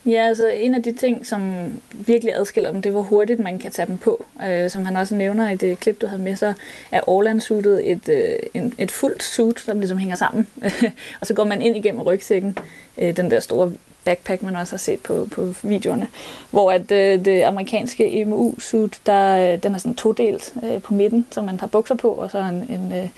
Ja, 0.05 0.27
altså 0.27 0.47
en 0.47 0.75
af 0.75 0.83
de 0.83 0.93
ting, 0.93 1.25
som 1.25 1.71
virkelig 1.91 2.35
adskiller 2.35 2.71
dem, 2.71 2.81
det 2.81 2.89
er, 2.89 2.93
hvor 2.93 3.01
hurtigt 3.01 3.39
man 3.39 3.59
kan 3.59 3.71
tage 3.71 3.85
dem 3.85 3.97
på. 3.97 4.25
Øh, 4.47 4.69
som 4.69 4.85
han 4.85 4.95
også 4.95 5.15
nævner 5.15 5.49
i 5.49 5.55
det 5.55 5.79
klip, 5.79 6.01
du 6.01 6.07
havde 6.07 6.21
med, 6.21 6.35
så 6.35 6.53
er 6.91 7.09
Orland-suitet 7.09 7.91
et, 7.91 8.09
øh, 8.09 8.39
en, 8.53 8.73
et 8.77 8.91
fuldt 8.91 9.23
suit, 9.23 9.59
som 9.59 9.79
ligesom 9.79 9.97
hænger 9.97 10.15
sammen. 10.15 10.47
og 11.21 11.27
så 11.27 11.33
går 11.33 11.43
man 11.43 11.61
ind 11.61 11.77
igennem 11.77 12.01
rygsækken, 12.01 12.57
øh, 12.97 13.17
den 13.17 13.31
der 13.31 13.39
store 13.39 13.71
backpack, 14.05 14.43
man 14.43 14.55
også 14.55 14.73
har 14.73 14.77
set 14.77 14.99
på, 14.99 15.27
på 15.31 15.53
videoerne. 15.63 16.07
Hvor 16.51 16.71
at 16.71 16.91
øh, 16.91 17.25
det 17.25 17.41
amerikanske 17.41 18.21
EMU-suit, 18.21 18.99
der, 19.05 19.53
øh, 19.53 19.63
den 19.63 19.73
er 19.73 19.77
sådan 19.77 19.95
todelt 19.95 20.53
øh, 20.63 20.81
på 20.81 20.93
midten, 20.93 21.27
så 21.31 21.41
man 21.41 21.59
har 21.59 21.67
bukser 21.67 21.95
på, 21.95 22.09
og 22.09 22.31
så 22.31 22.39
en, 22.39 22.65
en, 22.69 22.93
øh, 22.93 23.09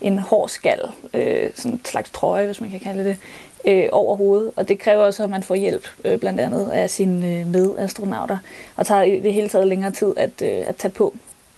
en 0.00 0.18
hård 0.18 0.48
skal, 0.48 0.80
øh, 1.14 1.50
sådan 1.54 1.72
en 1.72 1.80
slags 1.84 2.10
trøje, 2.10 2.46
hvis 2.46 2.60
man 2.60 2.70
kan 2.70 2.80
kalde 2.80 3.04
det, 3.04 3.16
øh, 3.66 3.88
over 3.92 4.16
hovedet, 4.16 4.50
og 4.56 4.68
det 4.68 4.78
kræver 4.78 5.04
også, 5.04 5.24
at 5.24 5.30
man 5.30 5.42
får 5.42 5.54
hjælp 5.54 5.88
øh, 6.04 6.18
blandt 6.18 6.40
andet 6.40 6.70
af 6.70 6.90
sine 6.90 7.26
øh, 7.26 7.46
medastronauter, 7.46 8.38
og 8.76 8.86
tager 8.86 9.02
i 9.02 9.20
det 9.20 9.32
hele 9.32 9.48
taget 9.48 9.68
længere 9.68 9.90
tid 9.90 10.14
at, 10.16 10.42
øh, 10.42 10.62
at 10.66 10.76
tage 10.76 10.92
på. 10.92 11.14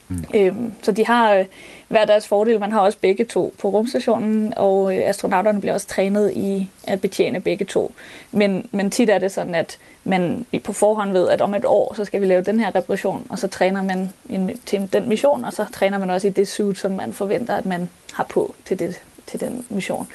Mm. 0.08 0.24
Øhm, 0.34 0.72
så 0.82 0.92
de 0.92 1.06
har 1.06 1.34
øh, 1.34 1.44
hver 1.88 2.04
deres 2.04 2.28
fordel. 2.28 2.60
Man 2.60 2.72
har 2.72 2.80
også 2.80 2.98
begge 3.00 3.24
to 3.24 3.54
på 3.60 3.68
rumstationen, 3.68 4.54
og 4.56 4.96
øh, 4.96 5.08
astronauterne 5.08 5.60
bliver 5.60 5.74
også 5.74 5.86
trænet 5.86 6.32
i 6.32 6.70
at 6.84 7.00
betjene 7.00 7.40
begge 7.40 7.64
to. 7.64 7.92
Men, 8.32 8.68
men 8.72 8.90
tit 8.90 9.10
er 9.10 9.18
det 9.18 9.32
sådan, 9.32 9.54
at 9.54 9.78
man 10.04 10.46
på 10.64 10.72
forhånd 10.72 11.12
ved, 11.12 11.28
at 11.28 11.40
om 11.40 11.54
et 11.54 11.64
år, 11.64 11.94
så 11.94 12.04
skal 12.04 12.20
vi 12.20 12.26
lave 12.26 12.42
den 12.42 12.60
her 12.60 12.74
reparation, 12.74 13.26
og 13.28 13.38
så 13.38 13.48
træner 13.48 13.82
man 13.82 14.12
en, 14.30 14.50
til 14.66 14.92
den 14.92 15.08
mission, 15.08 15.44
og 15.44 15.52
så 15.52 15.66
træner 15.72 15.98
man 15.98 16.10
også 16.10 16.26
i 16.26 16.30
det 16.30 16.48
suit, 16.48 16.78
som 16.78 16.90
man 16.90 17.12
forventer, 17.12 17.56
at 17.56 17.66
man 17.66 17.88
har 18.12 18.26
på 18.28 18.54
til 18.64 18.78
det 18.78 19.00
til 19.30 19.40
den 19.40 19.64
mission. 19.70 20.08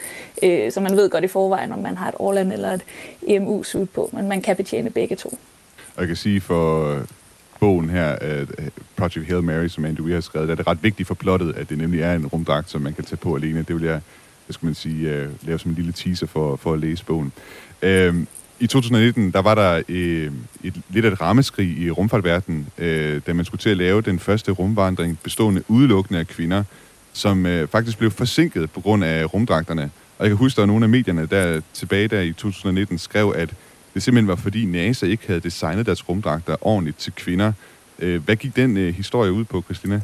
Øh, 0.43 0.71
så 0.71 0.82
man 0.82 0.97
ved 0.97 1.10
godt 1.10 1.23
i 1.23 1.28
forvejen, 1.28 1.71
om 1.71 1.80
man 1.80 1.97
har 1.97 2.10
et 2.10 2.15
Orland 2.19 2.54
eller 2.54 2.71
et 2.71 2.84
EMU-suit 3.28 3.89
på, 3.89 4.10
men 4.13 4.28
man 4.28 4.41
kan 4.41 4.56
betjene 4.56 4.89
begge 4.89 5.15
to. 5.15 5.38
Og 5.95 6.02
jeg 6.02 6.08
kan 6.08 6.15
sige 6.15 6.41
for 6.41 6.93
øh, 6.93 7.02
bogen 7.60 7.89
her, 7.89 8.39
uh, 8.41 8.67
Project 8.95 9.28
Hail 9.28 9.43
Mary, 9.43 9.67
som 9.67 9.86
Andy 9.86 9.99
Weir 9.99 10.13
har 10.13 10.21
skrevet, 10.21 10.49
er 10.49 10.56
det 10.56 10.67
ret 10.67 10.84
vigtigt 10.84 11.08
for 11.08 11.15
plottet, 11.15 11.56
at 11.56 11.69
det 11.69 11.78
nemlig 11.78 12.02
er 12.02 12.13
en 12.15 12.28
rumdragt, 12.28 12.69
som 12.69 12.82
man 12.82 12.93
kan 12.93 13.04
tage 13.04 13.17
på 13.17 13.36
alene. 13.36 13.65
Det 13.67 13.76
vil 13.76 13.84
jeg, 13.84 14.02
hvad 14.45 14.54
skal 14.54 14.65
man 14.65 14.76
sige, 14.76 15.26
uh, 15.26 15.47
lave 15.47 15.60
som 15.60 15.71
en 15.71 15.76
lille 15.76 15.91
teaser 15.91 16.28
for, 16.28 16.56
for 16.56 16.73
at 16.73 16.80
læse 16.80 17.06
bogen. 17.06 17.32
Uh, 17.84 18.15
I 18.60 18.67
2019, 18.67 19.32
der 19.32 19.41
var 19.41 19.56
der 19.56 19.82
uh, 19.89 19.95
et, 20.63 20.82
lidt 20.89 21.06
af 21.06 21.12
et 21.12 21.21
rammeskrig 21.21 21.78
i 21.78 21.89
rumfartverdenen, 21.89 22.67
uh, 22.78 23.21
da 23.28 23.34
man 23.34 23.45
skulle 23.45 23.62
til 23.62 23.69
at 23.69 23.78
lave 23.78 24.02
den 24.02 24.19
første 24.19 24.52
rumvandring 24.52 25.19
bestående 25.23 25.63
udelukkende 25.67 26.19
af 26.19 26.28
kvinder, 26.28 26.63
som 27.13 27.45
øh, 27.45 27.67
faktisk 27.67 27.97
blev 27.97 28.12
forsinket 28.12 28.71
på 28.71 28.82
grund 28.82 29.04
af 29.04 29.34
rumdragterne. 29.34 29.91
Og 30.17 30.26
jeg 30.26 30.30
kan 30.30 30.38
huske, 30.38 30.62
at 30.62 30.67
nogle 30.67 30.86
af 30.86 30.89
medierne 30.89 31.26
der 31.26 31.62
tilbage 31.73 32.08
der 32.08 32.21
i 32.21 32.34
2019 32.34 32.97
skrev, 32.97 33.34
at 33.38 33.54
det 33.93 34.04
simpelthen 34.04 34.28
var 34.28 34.36
fordi 34.36 34.65
NASA 34.65 35.06
ikke 35.06 35.28
havde 35.28 35.39
designet 35.39 35.86
deres 35.86 36.10
rumdragter 36.10 36.56
ordentligt 36.62 36.97
til 36.97 37.13
kvinder. 37.13 37.54
Øh, 37.99 38.23
hvad 38.23 38.36
gik 38.36 38.56
den 38.56 38.78
øh, 38.78 38.95
historie 38.95 39.32
ud 39.32 39.43
på, 39.43 39.62
Christina? 39.62 40.02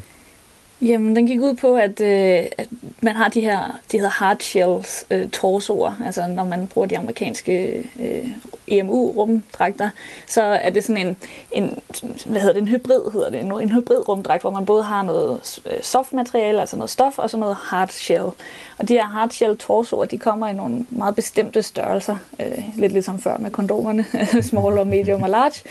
Jamen, 0.82 1.16
den 1.16 1.26
gik 1.26 1.40
ud 1.40 1.54
på, 1.54 1.76
at, 1.76 2.00
øh, 2.00 2.46
at 2.58 2.68
man 3.00 3.16
har 3.16 3.28
de 3.28 3.40
her, 3.40 3.80
de 3.92 3.96
hedder 3.96 4.10
hard 4.10 4.40
shells 4.40 5.04
øh, 5.10 5.30
torsoer, 5.30 5.92
altså 6.06 6.26
når 6.26 6.44
man 6.44 6.66
bruger 6.66 6.86
de 6.86 6.98
amerikanske 6.98 7.84
øh, 8.00 8.28
EMU-rumdragter, 8.68 9.90
så 10.26 10.42
er 10.42 10.70
det 10.70 10.84
sådan 10.84 11.06
en, 11.06 11.16
en, 11.52 11.78
hvad 12.26 12.40
hedder 12.40 12.54
det, 12.54 12.62
en 12.62 12.68
hybrid, 12.68 13.12
hedder 13.12 13.30
det, 13.30 13.40
en, 13.40 13.52
en 13.52 13.70
hybrid 13.70 14.08
rumdragt, 14.08 14.42
hvor 14.42 14.50
man 14.50 14.66
både 14.66 14.82
har 14.82 15.02
noget 15.02 15.60
øh, 15.66 15.82
softmateriale, 15.82 16.60
altså 16.60 16.76
noget 16.76 16.90
stof, 16.90 17.18
og 17.18 17.30
så 17.30 17.36
noget 17.36 17.56
hard 17.56 17.88
shell. 17.88 18.30
Og 18.78 18.88
de 18.88 18.94
her 18.94 19.06
hard 19.06 19.30
shell 19.30 19.56
torsoer, 19.56 20.04
de 20.04 20.18
kommer 20.18 20.48
i 20.48 20.52
nogle 20.52 20.86
meget 20.90 21.14
bestemte 21.14 21.62
størrelser, 21.62 22.16
øh, 22.40 22.64
lidt 22.76 22.92
ligesom 22.92 23.18
før 23.18 23.38
med 23.38 23.50
kondomerne, 23.50 24.04
small 24.42 24.78
og 24.78 24.86
medium 24.86 25.22
og 25.22 25.30
large. 25.30 25.62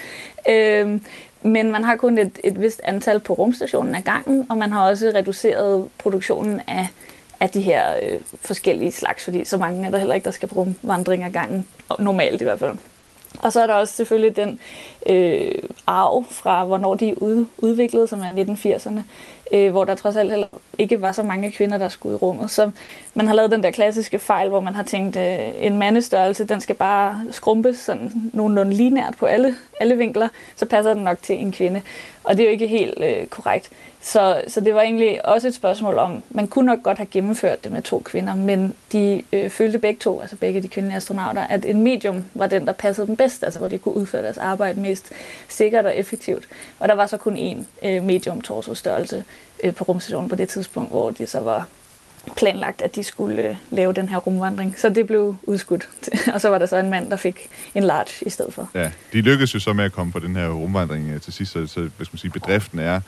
Øh, 0.50 1.00
men 1.42 1.72
man 1.72 1.84
har 1.84 1.96
kun 1.96 2.18
et, 2.18 2.40
et 2.44 2.62
vist 2.62 2.82
antal 2.84 3.20
på 3.20 3.34
rumstationen 3.34 3.96
ad 3.96 4.02
gangen, 4.02 4.46
og 4.50 4.58
man 4.58 4.72
har 4.72 4.90
også 4.90 5.12
reduceret 5.16 5.90
produktionen 5.98 6.62
af, 6.68 6.88
af 7.40 7.50
de 7.50 7.62
her 7.62 7.96
øh, 8.04 8.20
forskellige 8.42 8.92
slags, 8.92 9.24
fordi 9.24 9.46
så 9.46 9.58
mange 9.58 9.86
er 9.86 9.92
der 9.92 9.98
heller 9.98 10.16
ikke, 10.16 10.26
der 10.26 10.32
skal 10.32 10.50
bruge 10.50 10.76
rumvandring 10.84 11.24
ad 11.24 11.32
gangen, 11.32 11.68
normalt 12.00 12.42
i 12.42 12.44
hvert 12.44 12.60
fald. 12.60 12.78
Og 13.40 13.54
så 13.54 13.62
er 13.62 13.68
der 13.68 13.74
også 13.74 13.94
selvfølgelig 13.94 14.36
den 14.36 14.60
øh, 15.10 15.52
arv 15.88 16.26
fra, 16.32 16.66
hvornår 16.66 16.96
de 16.96 17.10
er 17.10 17.46
udviklede, 17.58 18.08
som 18.08 18.22
er 18.22 18.30
1980'erne, 18.30 19.02
øh, 19.52 19.72
hvor 19.72 19.86
der 19.86 19.96
trods 19.96 20.16
alt 20.16 20.30
heller 20.30 20.48
ikke 20.78 21.02
var 21.02 21.12
så 21.12 21.24
mange 21.24 21.52
kvinder, 21.52 21.78
der 21.78 21.90
skulle 21.90 22.16
i 22.16 22.18
rummet. 22.18 22.52
Så 22.52 22.72
man 23.14 23.28
har 23.28 23.34
lavet 23.34 23.52
den 23.52 23.64
der 23.64 23.72
klassiske 23.72 24.20
fejl, 24.20 24.50
hvor 24.50 24.60
man 24.60 24.76
har 24.76 24.84
tænkt, 24.84 25.16
øh, 25.16 25.40
en 25.60 25.78
mandestørrelse, 25.78 26.46
den 26.46 26.62
skal 26.62 26.76
bare 26.76 27.22
skrumpes 27.32 27.78
sådan 27.78 28.32
nogenlunde 28.34 28.74
linært 28.74 29.16
på 29.20 29.26
alle, 29.26 29.56
alle 29.80 29.98
vinkler, 29.98 30.28
så 30.56 30.66
passer 30.66 30.94
den 30.94 31.04
nok 31.04 31.18
til 31.22 31.42
en 31.42 31.52
kvinde. 31.52 31.82
Og 32.24 32.38
det 32.38 32.44
er 32.44 32.48
jo 32.48 32.52
ikke 32.52 32.68
helt 32.68 33.04
øh, 33.04 33.28
korrekt. 33.28 33.70
Så, 34.02 34.42
så 34.48 34.62
det 34.62 34.76
var 34.76 34.82
egentlig 34.82 35.26
også 35.26 35.48
et 35.48 35.56
spørgsmål 35.56 35.98
om, 35.98 36.24
man 36.30 36.48
kunne 36.48 36.66
nok 36.66 36.84
godt 36.84 36.98
have 36.98 37.08
gennemført 37.12 37.64
det 37.64 37.72
med 37.72 37.82
to 37.82 38.00
kvinder, 38.00 38.36
men 38.36 38.74
de 38.92 39.24
øh, 39.34 39.50
følte 39.50 39.80
begge 39.80 40.00
to, 40.00 40.22
altså 40.22 40.36
begge 40.36 40.62
de 40.62 40.68
kvindelige 40.68 40.98
astronauter, 40.98 41.42
at 41.42 41.66
en 41.66 41.84
medium 41.84 42.26
var 42.34 42.48
den, 42.48 42.66
der 42.66 42.72
passede 42.74 43.08
dem 43.08 43.16
bedst, 43.16 43.44
altså 43.44 43.60
hvor 43.60 43.68
de 43.68 43.78
kunne 43.78 43.96
udføre 43.96 44.24
deres 44.24 44.38
arbejde 44.38 44.82
mest 44.82 45.12
sikkert 45.48 45.86
og 45.86 45.98
effektivt. 45.98 46.44
Og 46.80 46.88
der 46.88 46.96
var 46.96 47.08
så 47.08 47.18
kun 47.18 47.38
én 47.38 47.88
øh, 47.88 48.04
medium 48.04 48.42
torso-størrelse 48.42 49.24
øh, 49.64 49.76
på 49.76 49.84
rumstationen 49.84 50.30
på 50.30 50.36
det 50.36 50.50
tidspunkt, 50.50 50.92
hvor 50.92 51.10
de 51.12 51.28
så 51.28 51.40
var 51.40 51.68
planlagt, 52.36 52.82
at 52.82 52.96
de 52.96 53.04
skulle 53.04 53.42
øh, 53.50 53.56
lave 53.70 53.94
den 53.94 54.10
her 54.10 54.18
rumvandring. 54.18 54.76
Så 54.78 54.90
det 54.90 55.08
blev 55.08 55.36
udskudt. 55.44 55.90
og 56.34 56.42
så 56.42 56.50
var 56.50 56.58
der 56.58 56.66
så 56.66 56.78
en 56.78 56.90
mand, 56.90 57.10
der 57.10 57.18
fik 57.18 57.50
en 57.76 57.84
large 57.84 58.26
i 58.26 58.30
stedet 58.30 58.54
for. 58.54 58.70
Ja, 58.74 58.92
de 59.14 59.22
lykkedes 59.22 59.56
jo 59.56 59.60
så 59.60 59.74
med 59.74 59.86
at 59.86 59.92
komme 59.92 60.12
på 60.12 60.20
den 60.20 60.36
her 60.36 60.50
rumvandring 60.50 61.10
øh, 61.10 61.22
til 61.22 61.34
sidst, 61.34 61.52
så, 61.52 61.68
så 61.68 61.80
hvad 61.80 62.06
skal 62.06 62.14
man 62.14 62.20
sige, 62.20 62.32
bedriften 62.32 62.80
er 62.80 63.02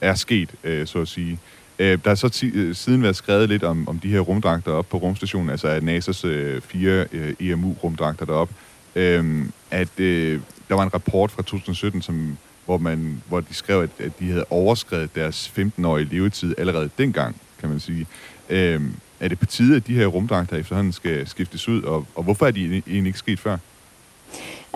er 0.00 0.14
sket, 0.14 0.50
øh, 0.64 0.86
så 0.86 0.98
at 1.00 1.08
sige. 1.08 1.38
Øh, 1.78 1.98
der 2.04 2.10
er 2.10 2.14
så 2.14 2.28
ti- 2.28 2.52
øh, 2.54 2.74
siden 2.74 3.02
været 3.02 3.16
skrevet 3.16 3.48
lidt 3.48 3.64
om, 3.64 3.88
om 3.88 3.98
de 3.98 4.08
her 4.08 4.20
rumdragter 4.20 4.72
op 4.72 4.88
på 4.88 4.96
rumstationen, 4.96 5.50
altså 5.50 5.68
at 5.68 5.82
NASA's 5.82 6.26
øh, 6.26 6.60
fire 6.62 7.06
øh, 7.12 7.34
EMU-rumdragter 7.40 8.24
derop, 8.24 8.50
øh, 8.96 9.44
at 9.70 10.00
øh, 10.00 10.40
der 10.68 10.74
var 10.74 10.82
en 10.82 10.94
rapport 10.94 11.30
fra 11.30 11.42
2017, 11.42 12.02
som, 12.02 12.36
hvor, 12.64 12.78
man, 12.78 13.22
hvor 13.28 13.40
de 13.40 13.54
skrev, 13.54 13.82
at, 13.82 13.90
at 13.98 14.12
de 14.20 14.28
havde 14.30 14.44
overskrevet 14.50 15.14
deres 15.14 15.52
15-årige 15.58 16.08
levetid 16.10 16.54
allerede 16.58 16.90
dengang, 16.98 17.36
kan 17.60 17.68
man 17.68 17.80
sige. 17.80 18.06
Øh, 18.50 18.80
er 19.20 19.28
det 19.28 19.38
på 19.38 19.46
tide, 19.46 19.76
at 19.76 19.86
de 19.86 19.94
her 19.94 20.06
rumdragter 20.06 20.56
efterhånden 20.56 20.92
skal 20.92 21.28
skiftes 21.28 21.68
ud, 21.68 21.82
og, 21.82 22.06
og 22.14 22.22
hvorfor 22.22 22.46
er 22.46 22.50
de 22.50 22.64
egentlig 22.86 23.06
ikke 23.06 23.18
sket 23.18 23.40
før? 23.40 23.56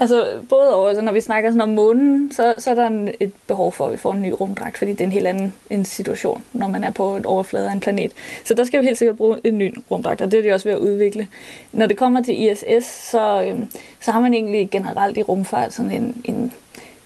Altså 0.00 0.26
både 0.48 0.74
over, 0.74 0.88
altså, 0.88 1.02
når 1.02 1.12
vi 1.12 1.20
snakker 1.20 1.50
sådan 1.50 1.60
om 1.60 1.68
månen, 1.68 2.32
så, 2.32 2.54
så 2.58 2.70
er 2.70 2.74
der 2.74 2.86
en, 2.86 3.10
et 3.20 3.32
behov 3.46 3.72
for, 3.72 3.86
at 3.86 3.92
vi 3.92 3.96
får 3.96 4.12
en 4.12 4.22
ny 4.22 4.32
rumdragt, 4.40 4.78
fordi 4.78 4.90
det 4.90 5.00
er 5.00 5.04
en 5.04 5.12
helt 5.12 5.26
anden 5.26 5.54
en 5.70 5.84
situation, 5.84 6.44
når 6.52 6.68
man 6.68 6.84
er 6.84 6.90
på 6.90 7.16
en 7.16 7.26
overflade 7.26 7.68
af 7.68 7.72
en 7.72 7.80
planet. 7.80 8.12
Så 8.44 8.54
der 8.54 8.64
skal 8.64 8.80
vi 8.80 8.86
helt 8.86 8.98
sikkert 8.98 9.16
bruge 9.16 9.38
en 9.44 9.58
ny 9.58 9.74
rumdragt, 9.90 10.20
og 10.20 10.30
det 10.30 10.38
er 10.38 10.42
de 10.42 10.52
også 10.52 10.68
ved 10.68 10.74
at 10.74 10.80
udvikle. 10.80 11.28
Når 11.72 11.86
det 11.86 11.96
kommer 11.96 12.22
til 12.22 12.42
ISS, 12.42 12.84
så, 12.84 13.42
øhm, 13.42 13.70
så 14.00 14.10
har 14.10 14.20
man 14.20 14.34
egentlig 14.34 14.70
generelt 14.70 15.18
i 15.18 15.22
rumfart 15.22 15.72
sådan 15.72 15.90
en, 15.90 16.22
en 16.24 16.52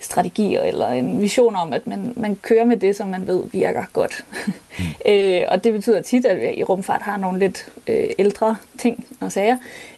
strategi 0.04 0.56
eller 0.56 0.88
en 0.88 1.20
vision 1.20 1.56
om, 1.56 1.72
at 1.72 1.86
man, 1.86 2.12
man 2.16 2.36
kører 2.36 2.64
med 2.64 2.76
det, 2.76 2.96
som 2.96 3.08
man 3.08 3.26
ved 3.26 3.42
virker 3.52 3.84
godt. 3.92 4.24
Mm. 4.46 4.84
øh, 5.12 5.42
og 5.48 5.64
det 5.64 5.72
betyder 5.72 6.02
tit, 6.02 6.26
at 6.26 6.40
vi 6.40 6.50
i 6.56 6.64
rumfart 6.64 7.02
har 7.02 7.16
nogle 7.16 7.38
lidt 7.38 7.68
øh, 7.86 8.06
ældre 8.18 8.56
ting 8.78 9.06
og 9.20 9.32
sager, 9.32 9.56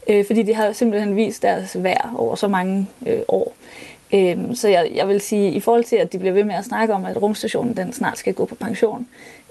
øh, 0.09 0.27
fordi 0.27 0.42
de 0.42 0.55
har 0.55 0.73
simpelthen 0.73 1.16
vist 1.16 1.42
deres 1.42 1.83
værd 1.83 2.11
over 2.16 2.35
så 2.35 2.49
mange 2.49 2.87
øh, 3.07 3.21
år. 3.29 3.53
Øh, 4.14 4.55
så 4.55 4.69
jeg, 4.69 4.90
jeg 4.95 5.09
vil 5.09 5.21
sige, 5.21 5.51
i 5.51 5.61
forhold 5.61 5.85
til, 5.85 5.97
at 5.97 6.12
de 6.12 6.19
bliver 6.19 6.33
ved 6.35 6.45
med 6.45 6.55
at 6.55 6.64
snakke 6.64 6.95
om, 6.95 7.05
at 7.05 7.23
rumstationen 7.23 7.77
den 7.77 7.92
snart 7.92 8.19
skal 8.19 8.35
gå 8.35 8.45
på 8.45 8.55
pension, 8.55 9.07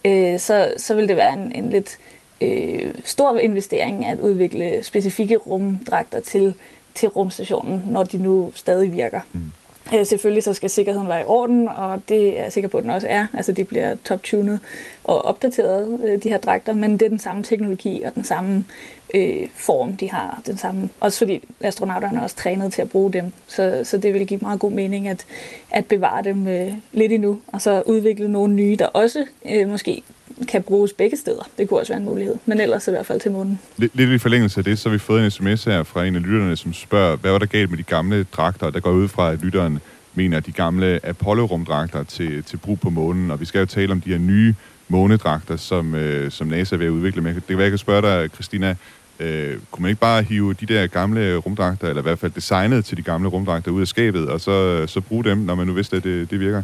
øh, 0.06 0.40
så, 0.40 0.74
så 0.78 0.96
vil 0.96 1.08
det 1.08 1.16
være 1.16 1.34
en, 1.34 1.52
en 1.52 1.70
lidt 1.70 1.98
øh, 2.42 2.94
stor 3.04 3.38
investering 3.38 4.06
at 4.06 4.20
udvikle 4.20 4.84
specifikke 4.84 5.38
rumdragter 5.38 6.20
til, 6.20 6.54
til 6.94 7.10
rumstationen, 7.10 7.84
når 7.86 8.04
de 8.04 8.18
nu 8.18 8.52
stadig 8.56 8.94
virker. 8.94 9.22
Mm. 9.34 9.52
Øh, 9.94 10.06
selvfølgelig 10.06 10.44
så 10.44 10.54
skal 10.54 10.70
sikkerheden 10.70 11.08
være 11.08 11.22
i 11.22 11.26
orden, 11.28 11.68
og 11.68 12.02
det 12.10 12.40
er 12.40 12.44
jeg 12.44 12.54
sikker 12.54 12.68
på, 12.68 12.78
at 12.78 12.84
den 12.84 12.92
også 12.92 13.08
er. 13.08 13.28
Altså 13.34 13.52
de 13.52 13.64
bliver 13.64 13.96
top-tunet 14.06 14.60
og 15.04 15.26
opdateret, 15.26 16.00
øh, 16.06 16.24
de 16.24 16.30
her 16.30 16.38
dragter, 16.38 16.74
men 16.74 16.92
det 16.94 17.02
er 17.02 17.10
den 17.10 17.20
samme 17.20 17.44
teknologi 17.44 18.02
og 18.02 18.16
den 18.16 18.24
samme 18.24 18.66
øh, 19.14 19.48
form, 19.56 19.98
de 19.98 20.12
har. 20.12 20.42
Den 20.46 20.58
samme, 20.58 20.90
også 21.00 21.18
fordi 21.18 21.44
astronauterne 21.62 22.20
er 22.20 22.24
også 22.24 22.36
trænet 22.36 22.74
til 22.74 22.82
at 22.82 22.90
bruge 22.90 23.14
dem, 23.14 23.34
så, 23.48 23.82
så 23.84 23.98
det 23.98 24.14
vil 24.14 24.28
give 24.28 24.40
meget 24.42 24.60
god 24.60 24.72
mening 24.72 25.08
at, 25.08 25.26
at 25.72 25.86
bevare 25.86 26.24
dem 26.24 26.48
øh, 26.48 26.74
lidt 26.92 27.12
endnu, 27.12 27.40
og 27.48 27.62
så 27.62 27.84
udvikle 27.86 28.32
nogle 28.32 28.54
nye, 28.54 28.76
der 28.80 28.86
også 28.86 29.26
øh, 29.50 29.70
måske 29.70 30.04
kan 30.48 30.64
bruges 30.64 30.94
begge 30.94 31.18
steder. 31.18 31.50
Det 31.58 31.70
kunne 31.70 31.80
også 31.80 31.94
være 31.94 32.00
en 32.00 32.06
mulighed, 32.06 32.36
men 32.46 32.60
ellers 32.60 32.88
i 32.88 32.92
hvert 32.92 33.06
fald 33.06 33.20
til 33.20 33.32
månen. 33.32 33.60
Lidt, 33.78 33.96
lidt 33.96 34.10
i 34.10 34.18
forlængelse 34.18 34.60
af 34.60 34.64
det, 34.64 34.80
så 34.80 34.90
har 34.90 34.94
vi 34.94 35.00
fået 35.00 35.26
en 35.26 35.32
sms 35.32 35.64
her 35.64 35.84
fra 35.84 36.06
en 36.06 36.16
af 36.16 36.22
lytterne, 36.22 36.56
som 36.56 36.74
spørger, 36.74 37.16
hvad 37.16 37.32
var 37.32 37.38
der 37.38 37.46
galt 37.46 37.70
med 37.70 37.78
de 37.78 37.84
gamle 37.84 38.24
dragter? 38.24 38.70
Der 38.70 38.80
går 38.80 38.92
ud 38.92 39.08
fra, 39.08 39.32
at 39.32 39.42
lytteren 39.42 39.80
mener 40.14 40.40
de 40.40 40.52
gamle 40.52 41.00
Apollo-rumdragter 41.04 42.04
til, 42.04 42.44
til 42.44 42.58
brug 42.58 42.80
på 42.80 42.90
månen, 42.90 43.32
og 43.32 43.40
vi 43.40 43.46
skal 43.46 43.60
jo 43.60 43.66
tale 43.66 43.92
om 43.92 44.02
de 44.02 44.10
her 44.10 44.18
nye 44.18 44.56
månedragter, 44.88 45.58
som, 45.58 45.96
øh, 45.96 46.32
som 46.32 46.48
NASA 46.48 46.76
er 46.76 46.78
ved 46.78 46.86
at 46.86 46.92
udvikle 46.92 47.22
med. 47.22 47.34
Det 47.34 47.48
kan 47.48 47.58
være, 47.58 47.64
jeg 47.64 47.72
kan 47.72 47.78
spørge 47.78 48.02
dig, 48.02 48.30
Christina, 48.34 48.76
øh, 49.20 49.58
kunne 49.72 49.82
man 49.82 49.90
ikke 49.90 50.02
bare 50.02 50.24
hive 50.24 50.54
de 50.54 50.66
der 50.66 50.88
gamle 50.88 51.36
rumdragter, 51.36 51.88
eller 51.88 52.02
i 52.02 52.04
hvert 52.04 52.20
fald 52.20 52.32
designet 52.32 52.86
til 52.86 52.98
de 52.98 53.02
gamle 53.02 53.30
rumdragter 53.30 53.72
ud 53.72 53.82
af 53.82 53.88
skabet, 53.88 54.30
og 54.30 54.42
så, 54.42 54.88
så 54.88 55.02
bruge 55.02 55.24
dem, 55.24 55.38
når 55.38 55.56
man 55.56 55.68
nu 55.68 55.74
vidste, 55.74 55.98
at 55.98 56.04
det, 56.04 56.32
det 56.32 56.40
virker? 56.40 56.64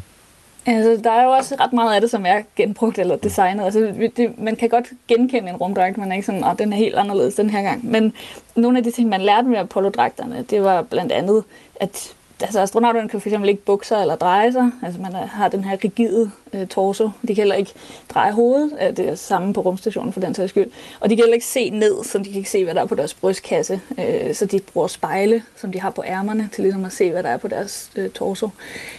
Altså, 0.65 1.01
der 1.03 1.11
er 1.11 1.23
jo 1.23 1.29
også 1.29 1.55
ret 1.59 1.73
meget 1.73 1.95
af 1.95 2.01
det, 2.01 2.09
som 2.09 2.25
er 2.25 2.41
genbrugt 2.55 2.99
eller 2.99 3.15
designet. 3.15 3.63
Altså, 3.63 3.93
det, 4.17 4.39
man 4.39 4.55
kan 4.55 4.69
godt 4.69 4.85
genkende 5.07 5.49
en 5.49 5.55
rumdragt, 5.55 5.97
man 5.97 6.11
er 6.11 6.15
ikke 6.15 6.25
sådan, 6.25 6.43
at 6.43 6.59
den 6.59 6.73
er 6.73 6.77
helt 6.77 6.95
anderledes 6.95 7.35
den 7.35 7.49
her 7.49 7.61
gang. 7.61 7.91
Men 7.91 8.13
nogle 8.55 8.77
af 8.77 8.83
de 8.83 8.91
ting, 8.91 9.09
man 9.09 9.21
lærte 9.21 9.47
med 9.47 9.57
Apollo-dragterne, 9.57 10.45
det 10.49 10.63
var 10.63 10.81
blandt 10.81 11.11
andet, 11.11 11.43
at 11.75 12.13
altså 12.43 12.59
astronauterne 12.59 13.09
kan 13.09 13.21
fx 13.21 13.33
ikke 13.47 13.65
bukser 13.65 13.97
eller 13.97 14.15
dreje 14.15 14.51
sig. 14.51 14.71
Altså 14.83 15.01
man 15.01 15.13
har 15.13 15.47
den 15.47 15.63
her 15.63 15.77
rigide 15.83 16.31
øh, 16.53 16.67
torso. 16.67 17.09
De 17.21 17.27
kan 17.27 17.35
heller 17.35 17.55
ikke 17.55 17.71
dreje 18.09 18.31
hovedet. 18.31 18.97
Det 18.97 19.09
er 19.09 19.15
samme 19.15 19.53
på 19.53 19.61
rumstationen 19.61 20.13
for 20.13 20.19
den 20.19 20.33
sags 20.35 20.49
skyld. 20.49 20.71
Og 20.99 21.09
de 21.09 21.15
kan 21.15 21.23
heller 21.23 21.33
ikke 21.33 21.45
se 21.45 21.69
ned, 21.69 22.03
så 22.03 22.17
de 22.17 22.23
kan 22.23 22.35
ikke 22.35 22.49
se, 22.49 22.63
hvad 22.63 22.73
der 22.73 22.81
er 22.81 22.85
på 22.85 22.95
deres 22.95 23.13
brystkasse. 23.13 23.81
Øh, 23.99 24.33
så 24.33 24.45
de 24.45 24.59
bruger 24.73 24.87
spejle, 24.87 25.43
som 25.55 25.71
de 25.71 25.79
har 25.79 25.89
på 25.89 26.03
ærmerne, 26.05 26.49
til 26.53 26.63
ligesom 26.63 26.85
at 26.85 26.91
se, 26.91 27.11
hvad 27.11 27.23
der 27.23 27.29
er 27.29 27.37
på 27.37 27.47
deres 27.47 27.91
øh, 27.95 28.09
torso. 28.09 28.49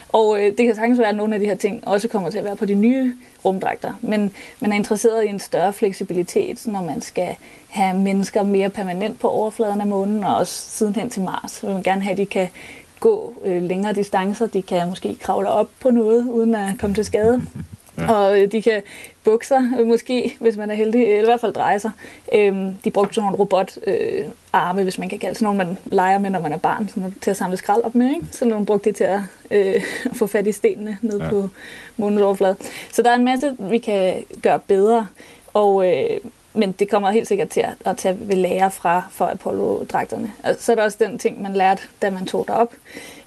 Og 0.08 0.38
øh, 0.40 0.56
det 0.58 0.66
kan 0.66 0.74
sagtens 0.74 0.98
være, 0.98 1.08
at 1.08 1.16
nogle 1.16 1.34
af 1.34 1.40
de 1.40 1.46
her 1.46 1.54
ting 1.54 1.88
også 1.88 2.08
kommer 2.08 2.30
til 2.30 2.38
at 2.38 2.44
være 2.44 2.56
på 2.56 2.64
de 2.64 2.74
nye 2.74 3.16
rumdragter. 3.44 3.92
Men 4.00 4.32
man 4.60 4.72
er 4.72 4.76
interesseret 4.76 5.24
i 5.24 5.28
en 5.28 5.38
større 5.38 5.72
fleksibilitet, 5.72 6.66
når 6.66 6.82
man 6.82 7.02
skal 7.02 7.36
have 7.68 7.98
mennesker 7.98 8.42
mere 8.42 8.70
permanent 8.70 9.20
på 9.20 9.28
overfladen 9.28 9.80
af 9.80 9.86
månen, 9.86 10.24
og 10.24 10.36
også 10.36 10.70
sidenhen 10.70 11.10
til 11.10 11.22
Mars. 11.22 11.50
Så 11.50 11.66
vil 11.66 11.74
man 11.74 11.82
gerne 11.82 12.02
have, 12.02 12.12
at 12.12 12.18
de 12.18 12.26
kan 12.26 12.48
gå 13.02 13.34
øh, 13.44 13.62
længere 13.62 13.92
distancer. 13.92 14.46
De 14.46 14.62
kan 14.62 14.88
måske 14.88 15.16
kravle 15.20 15.48
op 15.48 15.68
på 15.80 15.90
noget, 15.90 16.26
uden 16.28 16.54
at 16.54 16.78
komme 16.80 16.94
til 16.94 17.04
skade. 17.04 17.42
Ja. 17.98 18.12
Og 18.12 18.40
øh, 18.40 18.52
de 18.52 18.62
kan 18.62 18.82
bukke 19.24 19.46
sig, 19.46 19.62
øh, 19.80 19.86
måske, 19.86 20.36
hvis 20.40 20.56
man 20.56 20.70
er 20.70 20.74
heldig, 20.74 21.02
eller 21.02 21.22
i 21.22 21.24
hvert 21.24 21.40
fald 21.40 21.52
dreje 21.52 21.78
sig. 21.78 21.90
Øhm, 22.34 22.74
de 22.84 22.90
brugte 22.90 23.14
sådan 23.14 23.26
nogle 23.26 23.38
robotarme, 23.38 24.80
øh, 24.80 24.84
hvis 24.84 24.98
man 24.98 25.08
kan 25.08 25.18
kalde 25.18 25.34
sådan 25.34 25.44
nogle, 25.44 25.58
man 25.64 25.78
leger 25.84 26.18
med, 26.18 26.30
når 26.30 26.40
man 26.40 26.52
er 26.52 26.58
barn, 26.58 26.88
sådan 26.88 27.14
til 27.20 27.30
at 27.30 27.36
samle 27.36 27.56
skrald 27.56 27.82
op 27.82 27.94
med. 27.94 28.08
Ikke? 28.08 28.26
Så 28.30 28.44
nogle 28.44 28.66
brugte 28.66 28.88
det 28.88 28.96
til 28.96 29.04
at, 29.04 29.20
øh, 29.50 29.82
at 30.10 30.16
få 30.16 30.26
fat 30.26 30.46
i 30.46 30.52
stenene 30.52 30.98
ned 31.02 31.20
ja. 31.20 31.28
på 31.30 31.48
månens 31.96 32.22
overflade. 32.22 32.56
Så 32.92 33.02
der 33.02 33.10
er 33.10 33.14
en 33.14 33.24
masse, 33.24 33.56
vi 33.58 33.78
kan 33.78 34.24
gøre 34.42 34.58
bedre. 34.58 35.06
Og 35.54 35.92
øh, 35.92 36.20
men 36.54 36.72
det 36.72 36.90
kommer 36.90 37.10
helt 37.10 37.28
sikkert 37.28 37.48
til 37.48 37.60
at, 37.60 37.74
at 37.84 37.96
tage 37.96 38.16
ved 38.20 38.36
lære 38.36 38.70
fra 38.70 39.02
for 39.10 39.26
Apollo-dragterne. 39.26 40.32
Og 40.44 40.56
så 40.58 40.72
er 40.72 40.76
der 40.76 40.82
også 40.82 40.98
den 41.00 41.18
ting, 41.18 41.42
man 41.42 41.52
lærte, 41.52 41.82
da 42.02 42.10
man 42.10 42.26
tog 42.26 42.44
derop, 42.48 42.74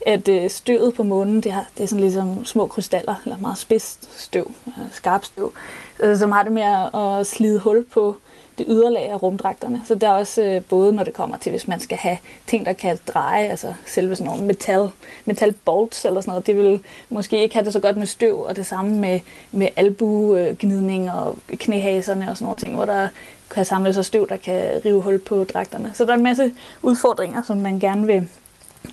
at 0.05 0.27
øh, 0.27 0.49
støvet 0.49 0.93
på 0.93 1.03
månen, 1.03 1.41
det, 1.41 1.51
har, 1.51 1.65
det 1.77 1.83
er 1.83 1.87
sådan 1.87 2.01
ligesom 2.01 2.45
små 2.45 2.67
krystaller, 2.67 3.15
eller 3.25 3.37
meget 3.37 3.57
spidst 3.57 4.21
støv, 4.21 4.51
øh, 4.67 4.73
skarp 4.91 5.25
støv, 5.25 5.53
øh, 5.99 6.17
som 6.17 6.31
har 6.31 6.43
det 6.43 6.51
med 6.51 6.63
at, 6.63 7.19
at 7.19 7.27
slide 7.27 7.59
hul 7.59 7.85
på, 7.93 8.17
det 8.57 8.65
yderlag 8.69 9.09
af 9.09 9.23
rumdragterne. 9.23 9.81
Så 9.85 9.95
der 9.95 10.07
er 10.07 10.13
også 10.13 10.43
øh, 10.43 10.61
både, 10.61 10.93
når 10.93 11.03
det 11.03 11.13
kommer 11.13 11.37
til, 11.37 11.49
hvis 11.49 11.67
man 11.67 11.79
skal 11.79 11.97
have 11.97 12.17
ting, 12.47 12.65
der 12.65 12.73
kan 12.73 12.99
dreje, 13.07 13.47
altså 13.47 13.73
selve 13.85 14.15
sådan 14.15 14.31
nogle 14.31 14.45
metal, 14.45 14.89
metal 15.25 15.53
bolts 15.65 16.05
eller 16.05 16.21
sådan 16.21 16.31
noget, 16.31 16.47
det 16.47 16.57
vil 16.57 16.79
måske 17.09 17.43
ikke 17.43 17.55
have 17.55 17.65
det 17.65 17.73
så 17.73 17.79
godt 17.79 17.97
med 17.97 18.07
støv, 18.07 18.41
og 18.41 18.55
det 18.55 18.65
samme 18.65 18.99
med, 18.99 19.19
med 19.51 19.67
albugnidning 19.75 21.11
og 21.11 21.37
knæhaserne 21.49 22.29
og 22.29 22.37
sådan 22.37 22.45
nogle 22.45 22.59
ting, 22.59 22.75
hvor 22.75 22.85
der 22.85 23.07
kan 23.49 23.65
samle 23.65 23.93
sig 23.93 24.05
støv, 24.05 24.29
der 24.29 24.37
kan 24.37 24.81
rive 24.85 25.01
hul 25.01 25.19
på 25.19 25.43
dragterne. 25.43 25.91
Så 25.93 26.05
der 26.05 26.11
er 26.11 26.17
en 26.17 26.23
masse 26.23 26.51
udfordringer, 26.81 27.41
som 27.43 27.57
man 27.57 27.79
gerne 27.79 28.07
vil 28.07 28.27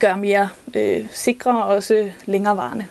gøre 0.00 0.16
mere 0.16 0.48
øh, 0.74 1.06
sikre 1.12 1.64
og 1.64 1.74
også 1.74 2.10
længerevarende. 2.26 2.86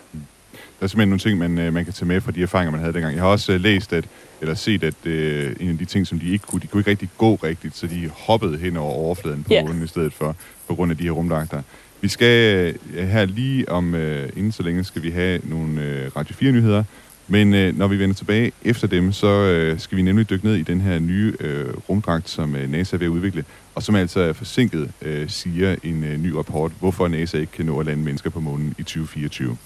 Der 0.79 0.85
er 0.85 0.87
simpelthen 0.87 1.09
nogle 1.09 1.19
ting, 1.19 1.37
man, 1.37 1.57
øh, 1.57 1.73
man 1.73 1.85
kan 1.85 1.93
tage 1.93 2.07
med 2.07 2.21
fra 2.21 2.31
de 2.31 2.43
erfaringer, 2.43 2.71
man 2.71 2.79
havde 2.79 2.93
dengang. 2.93 3.15
Jeg 3.15 3.23
har 3.23 3.29
også 3.29 3.51
øh, 3.51 3.61
læst, 3.61 3.93
at, 3.93 4.05
eller 4.41 4.55
set, 4.55 4.83
at 4.83 4.93
uh, 5.05 5.11
en 5.59 5.69
af 5.69 5.77
de 5.77 5.85
ting, 5.85 6.07
som 6.07 6.19
de 6.19 6.29
ikke 6.29 6.45
kunne, 6.47 6.61
de 6.61 6.67
kunne 6.67 6.79
ikke 6.79 6.89
rigtig 6.89 7.09
gå 7.17 7.35
rigtigt, 7.35 7.77
så 7.77 7.87
de 7.87 8.09
hoppede 8.13 8.57
hen 8.57 8.77
over 8.77 8.93
overfladen 8.93 9.43
på 9.43 9.53
yeah. 9.53 9.65
månen 9.65 9.83
i 9.83 9.87
stedet 9.87 10.13
for, 10.13 10.35
på 10.67 10.75
grund 10.75 10.91
af 10.91 10.97
de 10.97 11.03
her 11.03 11.11
rumdragter. 11.11 11.61
Vi 12.01 12.07
skal 12.07 12.75
uh, 12.97 13.07
her 13.07 13.25
lige 13.25 13.69
om, 13.69 13.93
uh, 13.93 13.99
inden 14.35 14.51
så 14.51 14.63
længe, 14.63 14.83
skal 14.83 15.03
vi 15.03 15.09
have 15.11 15.41
nogle 15.43 15.71
uh, 15.73 16.15
Radio 16.15 16.35
4-nyheder, 16.35 16.83
men 17.27 17.53
uh, 17.53 17.77
når 17.77 17.87
vi 17.87 17.99
vender 17.99 18.15
tilbage 18.15 18.51
efter 18.63 18.87
dem, 18.87 19.11
så 19.11 19.71
uh, 19.73 19.79
skal 19.79 19.97
vi 19.97 20.01
nemlig 20.01 20.29
dykke 20.29 20.45
ned 20.45 20.55
i 20.55 20.63
den 20.63 20.81
her 20.81 20.99
nye 20.99 21.33
uh, 21.39 21.89
rumdragt, 21.89 22.29
som 22.29 22.53
uh, 22.53 22.71
NASA 22.71 22.95
er 22.95 22.97
ved 22.97 23.07
at 23.07 23.11
udvikle, 23.11 23.45
og 23.75 23.83
som 23.83 23.95
altså 23.95 24.19
er 24.19 24.33
forsinket, 24.33 24.91
uh, 25.05 25.07
siger 25.27 25.75
en 25.83 26.03
uh, 26.03 26.23
ny 26.23 26.31
rapport, 26.31 26.71
hvorfor 26.79 27.07
NASA 27.07 27.37
ikke 27.37 27.51
kan 27.51 27.65
nå 27.65 27.79
at 27.79 27.85
lande 27.85 28.03
mennesker 28.03 28.29
på 28.29 28.39
månen 28.39 28.75
i 28.77 28.83
2024. 28.83 29.57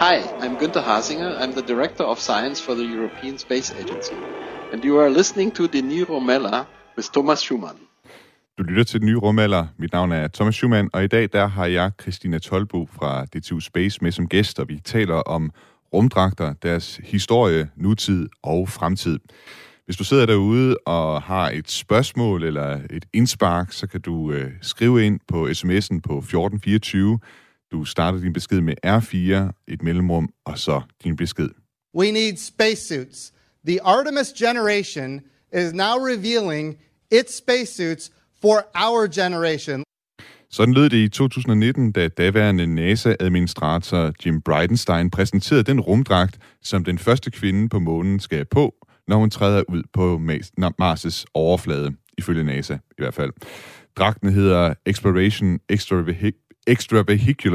Hi, 0.00 0.18
I'm 0.40 0.56
Günter 0.58 0.82
Hasinger. 0.82 1.40
I'm 1.40 1.52
the 1.52 1.74
Director 1.74 2.04
of 2.04 2.18
Science 2.18 2.62
for 2.62 2.74
the 2.74 2.84
European 2.84 3.38
Space 3.38 3.74
Agency. 3.80 4.14
And 4.72 4.84
you 4.84 5.00
are 5.00 5.10
listening 5.10 5.54
to 5.54 5.66
the 5.66 5.82
New 5.82 6.04
Romella 6.04 6.66
with 6.96 7.12
Thomas 7.12 7.40
Schumann. 7.40 7.76
Du 8.58 8.62
lytter 8.62 8.84
til 8.84 9.00
den 9.00 9.06
nye 9.06 9.16
rumalder. 9.16 9.66
Mit 9.78 9.92
navn 9.92 10.12
er 10.12 10.28
Thomas 10.28 10.54
Schumann, 10.54 10.90
og 10.92 11.04
i 11.04 11.06
dag 11.06 11.28
der 11.32 11.46
har 11.46 11.66
jeg 11.66 11.90
Christina 12.02 12.38
Tolbo 12.38 12.88
fra 12.92 13.24
DTU 13.24 13.60
Space 13.60 13.98
med 14.02 14.12
som 14.12 14.28
gæst, 14.28 14.58
og 14.58 14.68
vi 14.68 14.80
taler 14.84 15.14
om 15.14 15.50
rumdragter, 15.94 16.52
deres 16.62 17.00
historie, 17.04 17.70
nutid 17.76 18.28
og 18.42 18.68
fremtid. 18.68 19.18
Hvis 19.84 19.96
du 19.96 20.04
sidder 20.04 20.26
derude 20.26 20.76
og 20.86 21.22
har 21.22 21.50
et 21.50 21.70
spørgsmål 21.70 22.44
eller 22.44 22.80
et 22.90 23.04
indspark, 23.12 23.72
så 23.72 23.86
kan 23.86 24.00
du 24.00 24.32
øh, 24.32 24.50
skrive 24.62 25.06
ind 25.06 25.20
på 25.28 25.46
sms'en 25.46 26.00
på 26.00 26.18
1424 26.18 27.18
du 27.72 27.84
starter 27.84 28.20
din 28.20 28.32
besked 28.32 28.60
med 28.60 28.74
R4, 28.86 29.52
et 29.68 29.82
mellemrum, 29.82 30.28
og 30.46 30.58
så 30.58 30.80
din 31.04 31.16
besked. 31.16 31.48
We 31.94 32.10
need 32.10 32.36
spacesuits. 32.36 33.32
The 33.66 33.82
Artemis 33.82 34.32
generation 34.38 35.20
is 35.52 35.72
now 35.72 35.96
revealing 36.12 36.76
its 37.12 37.36
spacesuits 37.36 38.10
for 38.42 38.56
our 38.74 39.06
generation. 39.06 39.84
Sådan 40.50 40.74
lød 40.74 40.90
det 40.90 40.96
i 40.96 41.08
2019, 41.08 41.92
da 41.92 42.08
daværende 42.08 42.66
NASA-administrator 42.66 44.12
Jim 44.26 44.42
Bridenstine 44.42 45.10
præsenterede 45.10 45.62
den 45.62 45.80
rumdragt, 45.80 46.38
som 46.62 46.84
den 46.84 46.98
første 46.98 47.30
kvinde 47.30 47.68
på 47.68 47.78
månen 47.78 48.20
skal 48.20 48.44
på, 48.44 48.74
når 49.08 49.16
hun 49.16 49.30
træder 49.30 49.62
ud 49.68 49.82
på 49.92 50.20
Mars' 50.82 51.24
overflade, 51.34 51.92
ifølge 52.18 52.44
NASA 52.44 52.74
i 52.74 52.98
hvert 52.98 53.14
fald. 53.14 53.32
Dragten 53.96 54.32
hedder 54.32 54.74
Exploration 54.86 55.58
Extravehicular 55.68 56.47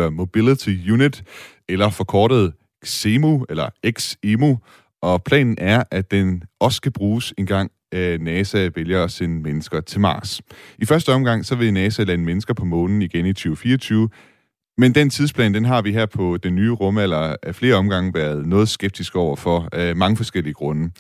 Mobility 0.09 0.91
Unit, 0.91 1.23
eller 1.69 1.89
forkortet 1.89 2.53
XEMU, 2.85 3.45
eller 3.49 3.69
XEMU, 3.99 4.57
og 5.01 5.23
planen 5.23 5.55
er, 5.57 5.83
at 5.91 6.11
den 6.11 6.43
også 6.59 6.75
skal 6.75 6.91
bruges 6.91 7.33
en 7.37 7.45
gang 7.45 7.71
øh, 7.93 8.21
NASA 8.21 8.69
vælger 8.75 9.03
at 9.03 9.11
sende 9.11 9.41
mennesker 9.41 9.81
til 9.81 9.99
Mars. 9.99 10.41
I 10.77 10.85
første 10.85 11.13
omgang 11.13 11.45
så 11.45 11.55
vil 11.55 11.73
NASA 11.73 12.03
lande 12.03 12.25
mennesker 12.25 12.53
på 12.53 12.65
månen 12.65 13.01
igen 13.01 13.25
i 13.25 13.33
2024, 13.33 14.09
men 14.77 14.95
den 14.95 15.09
tidsplan, 15.09 15.53
den 15.53 15.65
har 15.65 15.81
vi 15.81 15.91
her 15.93 16.05
på 16.05 16.37
den 16.37 16.55
nye 16.55 16.71
rumalder 16.71 17.35
af 17.43 17.55
flere 17.55 17.75
omgange 17.75 18.13
været 18.13 18.45
noget 18.45 18.69
skeptisk 18.69 19.15
over 19.15 19.35
for 19.35 19.69
af 19.71 19.95
mange 19.95 20.17
forskellige 20.17 20.53
grunde. 20.53 20.91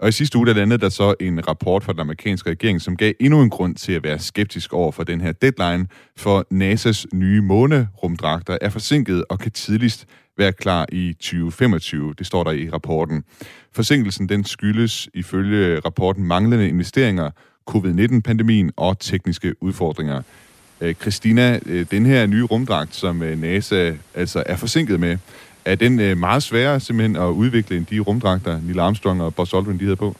Og 0.00 0.08
i 0.08 0.12
sidste 0.12 0.38
uge 0.38 0.46
der 0.46 0.54
landede 0.54 0.80
der 0.80 0.88
så 0.88 1.14
en 1.20 1.48
rapport 1.48 1.84
fra 1.84 1.92
den 1.92 2.00
amerikanske 2.00 2.50
regering, 2.50 2.80
som 2.80 2.96
gav 2.96 3.12
endnu 3.20 3.42
en 3.42 3.50
grund 3.50 3.74
til 3.74 3.92
at 3.92 4.02
være 4.02 4.18
skeptisk 4.18 4.72
over 4.72 4.92
for 4.92 5.04
den 5.04 5.20
her 5.20 5.32
deadline, 5.32 5.86
for 6.16 6.46
NASA's 6.52 7.04
nye 7.12 7.40
månerumdragter 7.40 8.58
er 8.60 8.68
forsinket 8.68 9.24
og 9.28 9.38
kan 9.38 9.52
tidligst 9.52 10.06
være 10.38 10.52
klar 10.52 10.86
i 10.92 11.12
2025. 11.12 12.14
Det 12.18 12.26
står 12.26 12.44
der 12.44 12.50
i 12.50 12.70
rapporten. 12.70 13.24
Forsinkelsen 13.72 14.28
den 14.28 14.44
skyldes 14.44 15.08
ifølge 15.14 15.80
rapporten 15.80 16.24
manglende 16.24 16.68
investeringer, 16.68 17.30
covid-19-pandemien 17.70 18.72
og 18.76 18.98
tekniske 18.98 19.62
udfordringer. 19.62 20.22
Øh, 20.80 20.94
Christina, 20.94 21.60
øh, 21.66 21.86
den 21.90 22.06
her 22.06 22.26
nye 22.26 22.42
rumdragt, 22.42 22.94
som 22.94 23.22
øh, 23.22 23.40
NASA 23.40 23.92
altså 24.14 24.42
er 24.46 24.56
forsinket 24.56 25.00
med, 25.00 25.18
er 25.64 25.74
den 25.74 26.00
øh, 26.00 26.18
meget 26.18 26.42
sværere 26.42 26.80
simpelthen 26.80 27.16
at 27.16 27.28
udvikle 27.28 27.76
end 27.76 27.86
de 27.86 27.98
rumdragter, 27.98 28.60
Neil 28.62 28.80
Armstrong 28.80 29.22
og 29.22 29.34
Buzz 29.34 29.54
Aldrin 29.54 29.78
de 29.78 29.84
havde 29.84 29.96
på? 29.96 30.14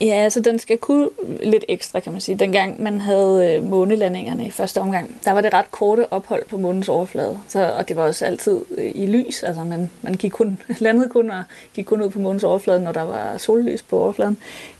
Ja, 0.00 0.14
altså 0.14 0.40
den 0.40 0.58
skal 0.58 0.78
kunne 0.78 1.08
lidt 1.42 1.64
ekstra, 1.68 2.00
kan 2.00 2.12
man 2.12 2.20
sige. 2.20 2.38
Dengang 2.38 2.82
man 2.82 3.00
havde 3.00 3.54
øh, 3.54 3.64
månelandingerne 3.64 4.46
i 4.46 4.50
første 4.50 4.80
omgang, 4.80 5.16
der 5.24 5.32
var 5.32 5.40
det 5.40 5.54
ret 5.54 5.70
korte 5.70 6.12
ophold 6.12 6.42
på 6.48 6.56
månens 6.56 6.88
overflade. 6.88 7.38
Så, 7.48 7.72
og 7.72 7.88
det 7.88 7.96
var 7.96 8.02
også 8.02 8.24
altid 8.24 8.60
øh, 8.78 8.92
i 8.94 9.06
lys. 9.06 9.42
Altså 9.42 9.64
man, 9.64 9.90
man 10.02 10.14
gik 10.14 10.30
kun, 10.30 10.62
landede 10.78 11.08
kun 11.08 11.30
og 11.30 11.42
gik 11.74 11.84
kun 11.84 12.02
ud 12.02 12.10
på 12.10 12.18
månens 12.18 12.44
overflade, 12.44 12.80
når 12.80 12.92
der 12.92 13.02
var 13.02 13.38
sollys 13.38 13.82
på 13.82 13.98
overfladen. 13.98 14.38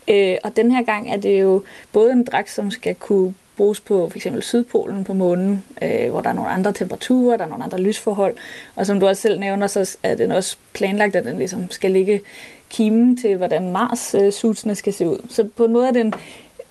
Øh, 0.09 0.37
og 0.45 0.57
den 0.57 0.73
her 0.73 0.83
gang 0.83 1.13
er 1.13 1.17
det 1.17 1.41
jo 1.41 1.63
både 1.93 2.13
en 2.13 2.25
dragt, 2.25 2.51
som 2.51 2.71
skal 2.71 2.95
kunne 2.95 3.35
bruges 3.61 3.81
på 3.81 4.11
f.eks. 4.13 4.27
Sydpolen 4.41 5.05
på 5.05 5.13
månen, 5.13 5.65
øh, 5.83 6.11
hvor 6.11 6.21
der 6.21 6.29
er 6.29 6.33
nogle 6.33 6.51
andre 6.51 6.73
temperaturer, 6.73 7.37
der 7.37 7.45
er 7.45 7.49
nogle 7.49 7.65
andre 7.65 7.81
lysforhold. 7.81 8.35
Og 8.77 8.87
som 8.87 9.01
du 9.01 9.07
også 9.07 9.23
selv 9.23 9.41
nævner, 9.41 9.67
så 9.67 9.97
er 10.03 10.15
den 10.15 10.33
også 10.33 10.57
planlagt, 10.73 11.17
at 11.17 11.25
den 11.25 11.39
ligesom 11.39 11.71
skal 11.71 11.91
ligge 11.91 12.21
kimen 12.71 13.17
til, 13.17 13.37
hvordan 13.37 13.73
Mars-suitsene 13.73 14.71
øh, 14.71 14.77
skal 14.77 14.93
se 14.93 15.09
ud. 15.09 15.27
Så 15.29 15.49
på 15.57 15.65
en 15.65 15.73
måde 15.73 15.89
er 15.89 15.93
det 15.93 16.01
en, 16.01 16.15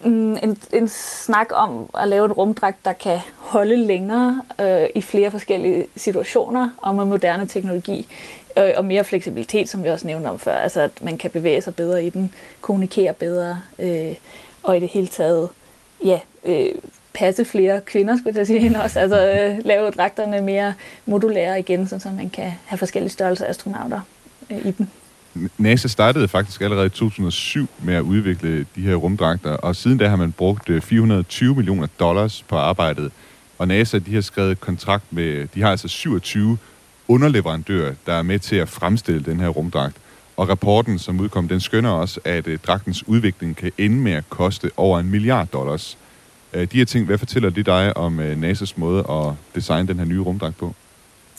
mm, 0.04 0.38
en, 0.44 0.58
en 0.74 0.88
snak 1.24 1.48
om 1.52 1.90
at 2.00 2.08
lave 2.08 2.26
et 2.26 2.38
rumdragt, 2.38 2.86
der 2.86 2.94
kan 2.94 3.20
holde 3.36 3.76
længere 3.76 4.42
øh, 4.62 4.88
i 4.96 5.02
flere 5.02 5.32
forskellige 5.32 5.86
situationer, 5.96 6.70
og 6.78 6.96
med 6.96 7.06
moderne 7.06 7.48
teknologi 7.48 8.08
øh, 8.58 8.72
og 8.78 8.86
mere 8.86 9.04
fleksibilitet, 9.04 9.70
som 9.70 9.84
vi 9.84 9.90
også 9.90 10.08
nævnte 10.08 10.28
om 10.28 10.40
før. 10.40 10.56
Altså 10.56 10.82
at 10.82 10.92
man 11.02 11.18
kan 11.18 11.32
bevæge 11.32 11.62
sig 11.62 11.76
bedre 11.76 12.06
i 12.06 12.10
den, 12.10 12.34
kommunikere 12.62 13.14
bedre, 13.14 13.62
øh, 13.80 14.16
og 14.64 14.78
i 14.78 14.80
det 14.80 14.90
hele 14.90 15.08
taget 15.08 15.50
ja, 16.06 16.20
øh, 16.46 16.70
passe 17.14 17.46
flere 17.46 17.82
kvinder, 17.82 18.18
skulle 18.18 18.38
jeg 18.38 18.48
sige, 18.48 18.82
også. 18.82 19.00
Altså 19.00 19.30
øh, 19.30 19.66
lave 19.66 19.92
dragterne 19.92 20.42
mere 20.42 20.74
modulære 21.06 21.60
igen, 21.60 21.88
så 21.88 22.10
man 22.16 22.30
kan 22.30 22.52
have 22.66 22.78
forskellige 22.78 23.12
størrelser 23.12 23.46
astronauter 23.46 24.02
øh, 24.50 24.66
i 24.66 24.72
dem. 24.72 24.88
NASA 25.58 25.88
startede 25.88 26.28
faktisk 26.28 26.62
allerede 26.62 26.86
i 26.86 26.90
2007 26.90 27.70
med 27.84 27.96
at 27.96 28.02
udvikle 28.02 28.66
de 28.76 28.82
her 28.82 28.96
rumdragter, 28.96 29.52
og 29.52 29.76
siden 29.76 29.98
da 29.98 30.08
har 30.08 30.16
man 30.16 30.32
brugt 30.32 30.70
øh, 30.70 30.82
420 30.82 31.56
millioner 31.56 31.88
dollars 32.00 32.44
på 32.48 32.56
arbejdet. 32.56 33.12
Og 33.58 33.68
NASA 33.68 34.00
de 34.00 34.14
har 34.14 34.22
skrevet 34.22 34.60
kontrakt 34.60 35.14
med, 35.14 35.48
de 35.48 35.62
har 35.62 35.72
altså 35.72 35.88
27 35.88 36.58
underleverandører, 37.08 37.94
der 38.06 38.14
er 38.14 38.22
med 38.22 38.40
til 38.40 38.56
at 38.56 38.70
fremstille 38.70 39.24
den 39.24 39.40
her 39.40 39.48
rumdragt. 39.48 39.96
Og 40.38 40.50
rapporten, 40.50 41.00
som 41.00 41.20
udkom, 41.20 41.48
den 41.48 41.60
skønner 41.60 41.90
også, 41.90 42.20
at 42.26 42.48
øh, 42.48 42.60
dragtens 42.60 43.08
udvikling 43.08 43.56
kan 43.56 43.72
ende 43.78 43.98
med 43.98 44.12
at 44.12 44.30
koste 44.30 44.72
over 44.78 45.00
en 45.00 45.10
milliard 45.10 45.48
dollars. 45.48 45.98
Uh, 46.54 46.62
de 46.62 46.78
her 46.78 46.86
ting, 46.86 47.06
hvad 47.06 47.18
fortæller 47.18 47.50
det 47.50 47.66
dig 47.66 47.98
om 47.98 48.20
uh, 48.20 48.26
NASA's 48.26 48.74
måde 48.76 49.00
at 49.10 49.34
designe 49.56 49.88
den 49.88 50.00
her 50.00 50.06
nye 50.06 50.20
rumdragt 50.20 50.58
på? 50.58 50.74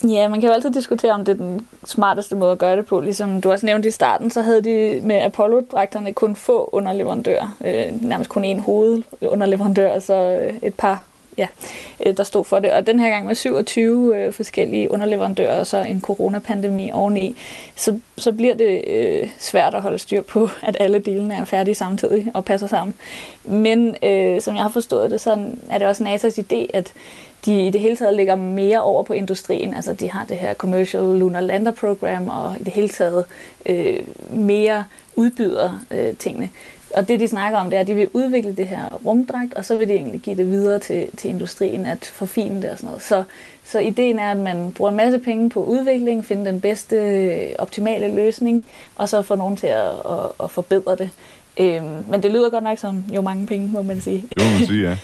Ja, 0.09 0.29
man 0.29 0.40
kan 0.40 0.49
jo 0.49 0.55
altid 0.55 0.70
diskutere, 0.70 1.12
om 1.12 1.25
det 1.25 1.33
er 1.33 1.37
den 1.37 1.66
smarteste 1.85 2.37
måde 2.37 2.53
at 2.53 2.59
gøre 2.59 2.77
det 2.77 2.87
på. 2.87 3.01
Ligesom 3.01 3.40
du 3.40 3.51
også 3.51 3.66
nævnte 3.66 3.88
i 3.88 3.90
starten, 3.90 4.31
så 4.31 4.42
havde 4.42 4.64
de 4.64 5.01
med 5.03 5.16
Apollo-dragterne 5.16 6.12
kun 6.12 6.37
få 6.37 6.70
underleverandører. 6.73 7.57
Øh, 7.64 8.03
nærmest 8.03 8.31
kun 8.31 8.44
én 8.44 8.61
hovedunderleverandør, 8.61 9.92
og 9.92 10.03
så 10.03 10.14
øh, 10.14 10.55
et 10.62 10.75
par 10.75 11.03
ja, 11.38 11.47
øh, 12.07 12.16
der 12.16 12.23
stod 12.23 12.45
for 12.45 12.59
det. 12.59 12.73
Og 12.73 12.87
den 12.87 13.01
her 13.01 13.11
gang 13.11 13.27
med 13.27 13.35
27 13.35 14.16
øh, 14.16 14.33
forskellige 14.33 14.90
underleverandører 14.90 15.61
og 15.61 15.66
så 15.66 15.79
en 15.79 16.01
coronapandemi 16.01 16.90
oveni, 16.93 17.37
så, 17.77 17.99
så 18.16 18.33
bliver 18.33 18.55
det 18.55 18.85
øh, 18.87 19.29
svært 19.38 19.75
at 19.75 19.83
holde 19.83 19.99
styr 19.99 20.23
på, 20.23 20.49
at 20.62 20.77
alle 20.81 20.99
delene 20.99 21.35
er 21.35 21.45
færdige 21.45 21.75
samtidig 21.75 22.31
og 22.35 22.45
passer 22.45 22.66
sammen. 22.66 22.95
Men 23.45 23.97
øh, 24.03 24.40
som 24.40 24.55
jeg 24.55 24.62
har 24.62 24.71
forstået 24.71 25.11
det, 25.11 25.21
så 25.21 25.47
er 25.71 25.79
det 25.79 25.87
også 25.87 26.05
NASA's 26.05 26.43
idé, 26.43 26.66
at 26.75 26.93
de 27.45 27.66
i 27.66 27.71
det 27.71 27.81
hele 27.81 27.97
taget 27.97 28.16
ligger 28.16 28.35
mere 28.35 28.83
over 28.83 29.03
på 29.03 29.12
industrien. 29.12 29.75
Altså 29.75 29.93
de 29.93 30.11
har 30.11 30.25
det 30.25 30.37
her 30.37 30.55
Commercial 30.55 31.03
Lunar 31.03 31.40
Lander 31.40 31.73
Program, 31.73 32.29
og 32.29 32.57
i 32.61 32.64
det 32.64 32.73
hele 32.73 32.88
taget 32.88 33.25
øh, 33.66 33.99
mere 34.31 34.85
udbyder 35.16 35.85
øh, 35.90 36.16
tingene 36.16 36.51
og 36.94 37.09
det, 37.09 37.20
de 37.20 37.29
snakker 37.29 37.59
om, 37.59 37.70
det 37.70 37.76
er, 37.76 37.81
at 37.81 37.87
de 37.87 37.94
vil 37.94 38.09
udvikle 38.12 38.53
det 38.53 38.68
her 38.68 38.88
rumdragt, 39.07 39.55
og 39.55 39.64
så 39.64 39.76
vil 39.76 39.88
de 39.88 39.92
egentlig 39.92 40.20
give 40.20 40.37
det 40.37 40.50
videre 40.50 40.79
til, 40.79 41.09
til 41.16 41.31
industrien 41.31 41.87
at 41.87 42.05
forfine 42.14 42.62
det 42.62 42.70
og 42.70 42.76
sådan 42.76 42.87
noget. 42.87 43.03
Så, 43.03 43.22
så 43.64 43.79
ideen 43.79 44.18
er, 44.18 44.31
at 44.31 44.37
man 44.37 44.72
bruger 44.72 44.90
en 44.90 44.96
masse 44.96 45.18
penge 45.18 45.50
på 45.50 45.64
udvikling, 45.64 46.24
finde 46.24 46.44
den 46.44 46.61
bedste 46.61 47.55
optimale 47.59 48.14
løsning, 48.14 48.64
og 48.96 49.09
så 49.09 49.22
få 49.22 49.35
nogen 49.35 49.57
til 49.57 49.66
at, 49.66 49.88
at, 49.88 50.44
at 50.44 50.50
forbedre 50.50 50.96
det. 50.96 51.11
Øhm, 51.61 52.05
men 52.09 52.22
det 52.22 52.31
lyder 52.31 52.50
godt 52.50 52.64
nok 52.64 52.79
som 52.79 53.05
jo 53.14 53.20
mange 53.20 53.46
penge, 53.46 53.68
må 53.68 53.83
man 53.83 54.00
sige. 54.00 54.24
Det 54.37 54.44
må 54.44 54.59
man 54.59 54.66
sige, 54.66 54.88
ja. 54.88 54.96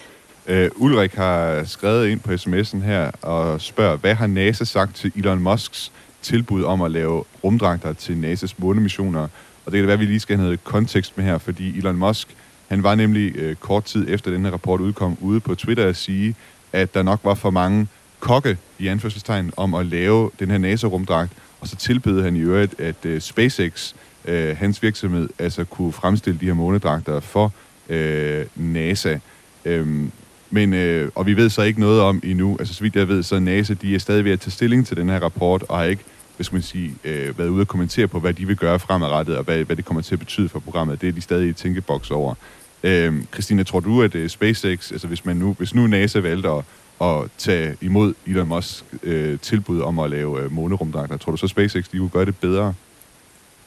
Uh, 0.49 0.83
Ulrik 0.85 1.15
har 1.15 1.65
skrevet 1.65 2.09
ind 2.09 2.21
på 2.21 2.33
sms'en 2.33 2.79
her 2.85 3.11
og 3.23 3.61
spørger, 3.61 3.97
hvad 3.97 4.15
har 4.15 4.27
NASA 4.27 4.65
sagt 4.65 4.97
til 4.97 5.13
Elon 5.17 5.39
Musks 5.39 5.93
tilbud 6.23 6.65
om 6.65 6.83
at 6.83 6.91
lave 6.91 7.25
rumdragter 7.45 7.93
til 7.93 8.13
NASA's 8.13 8.55
månemissioner? 8.59 9.29
Og 9.67 9.73
det 9.73 9.79
kan 9.79 9.87
være, 9.87 9.95
at 9.95 10.01
vi 10.01 10.05
lige 10.05 10.21
skal 10.21 10.37
have 10.37 10.45
noget 10.45 10.65
kontekst 10.65 11.17
med 11.17 11.25
her, 11.25 11.39
fordi 11.39 11.79
Elon 11.79 11.97
Musk, 11.97 12.29
han 12.69 12.83
var 12.83 12.95
nemlig 12.95 13.37
øh, 13.37 13.57
kort 13.57 13.85
tid 13.85 14.07
efter 14.09 14.31
den 14.31 14.45
her 14.45 14.53
rapport 14.53 14.81
udkom, 14.81 15.17
ude 15.21 15.41
på 15.41 15.55
Twitter 15.55 15.89
at 15.89 15.97
sige, 15.97 16.35
at 16.73 16.95
der 16.95 17.03
nok 17.03 17.21
var 17.25 17.35
for 17.35 17.51
mange 17.51 17.89
kokke 18.21 18.57
i 18.79 18.87
anførselstegn 18.87 19.53
om 19.57 19.75
at 19.75 19.87
lave 19.87 20.31
den 20.39 20.51
her 20.51 20.59
NASA-rumdragt, 20.59 21.33
og 21.61 21.69
så 21.69 21.77
tilbød 21.77 22.23
han 22.23 22.37
i 22.37 22.41
øvrigt, 22.41 22.81
at 22.81 23.05
øh, 23.05 23.21
SpaceX 23.21 23.95
øh, 24.25 24.57
hans 24.57 24.83
virksomhed 24.83 25.29
altså 25.39 25.65
kunne 25.65 25.93
fremstille 25.93 26.39
de 26.41 26.47
her 26.47 26.55
månedragter 26.55 27.21
for 27.21 27.53
øh, 27.89 28.47
NASA. 28.55 29.19
Øhm, 29.65 30.13
men, 30.51 30.75
øh, 30.75 31.11
og 31.15 31.27
vi 31.27 31.37
ved 31.37 31.51
så 31.51 31.63
ikke 31.63 31.81
noget 31.81 32.01
om 32.01 32.21
endnu, 32.25 32.57
altså 32.59 32.75
så 32.75 32.83
vidt 32.83 32.97
jeg 32.97 33.09
ved, 33.09 33.23
så 33.23 33.39
NASA, 33.39 33.75
de 33.75 33.95
er 33.95 33.99
stadig 33.99 34.25
ved 34.25 34.33
at 34.33 34.41
tage 34.41 34.51
stilling 34.51 34.87
til 34.87 34.97
den 34.97 35.09
her 35.09 35.21
rapport, 35.21 35.63
og 35.69 35.79
har 35.79 35.85
ikke, 35.85 36.05
hvad 36.37 36.45
skal 36.45 36.57
man 36.57 36.63
sige, 36.63 36.95
øh, 37.05 37.39
været 37.39 37.49
ude 37.49 37.61
og 37.61 37.69
kommentere 37.69 38.09
på, 38.09 38.21
hvad 38.21 38.33
de 38.33 38.47
vil 38.47 38.57
gøre 38.57 38.79
fremadrettet, 38.79 39.37
og 39.37 39.45
hvad, 39.45 39.65
hvad 39.65 39.77
det 39.77 39.85
kommer 39.85 40.03
til 40.03 40.15
at 40.15 40.19
betyde 40.19 40.49
for 40.49 40.59
programmet. 40.59 41.01
Det 41.01 41.09
er 41.09 41.13
de 41.13 41.21
stadig 41.21 41.49
i 41.49 41.53
tænkeboks 41.53 42.11
over. 42.11 42.35
Øhm, 42.83 43.27
Christina, 43.33 43.63
tror 43.63 43.81
du, 43.81 44.03
at 44.03 44.15
uh, 44.15 44.27
SpaceX, 44.27 44.93
altså 44.93 45.07
hvis, 45.07 45.25
man 45.25 45.37
nu, 45.37 45.55
hvis 45.59 45.75
nu 45.75 45.87
NASA 45.87 46.21
valgte 46.21 46.49
at, 46.49 46.65
at 47.01 47.31
tage 47.39 47.77
imod 47.81 48.15
Elon 48.27 48.49
Musk 48.49 48.85
øh, 49.03 49.39
tilbud 49.39 49.81
om 49.81 49.99
at 49.99 50.11
lave 50.11 50.43
øh, 50.43 50.53
månerumdragter, 50.53 51.17
tror 51.17 51.31
du 51.33 51.37
så 51.37 51.49
SpaceX, 51.49 51.85
de 51.93 51.99
kunne 51.99 52.09
gøre 52.09 52.25
det 52.25 52.37
bedre? 52.37 52.75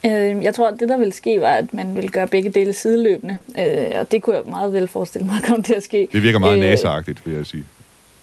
Øh, 0.06 0.42
jeg 0.44 0.54
tror, 0.54 0.68
at 0.68 0.74
det, 0.80 0.88
der 0.88 0.98
ville 0.98 1.12
ske, 1.12 1.40
var, 1.40 1.52
at 1.52 1.74
man 1.74 1.94
ville 1.94 2.10
gøre 2.10 2.26
begge 2.26 2.50
dele 2.50 2.72
sideløbende. 2.72 3.38
Øh, 3.58 4.00
og 4.00 4.12
det 4.12 4.22
kunne 4.22 4.36
jeg 4.36 4.44
meget 4.46 4.72
vel 4.72 4.88
forestille 4.88 5.26
mig 5.26 5.36
komme 5.48 5.62
til 5.62 5.74
at 5.74 5.82
ske. 5.82 6.08
Det 6.12 6.22
virker 6.22 6.38
meget 6.38 6.58
øh, 6.58 6.70
NASA-agtigt, 6.70 7.22
vil 7.24 7.34
jeg 7.34 7.46
sige. 7.46 7.64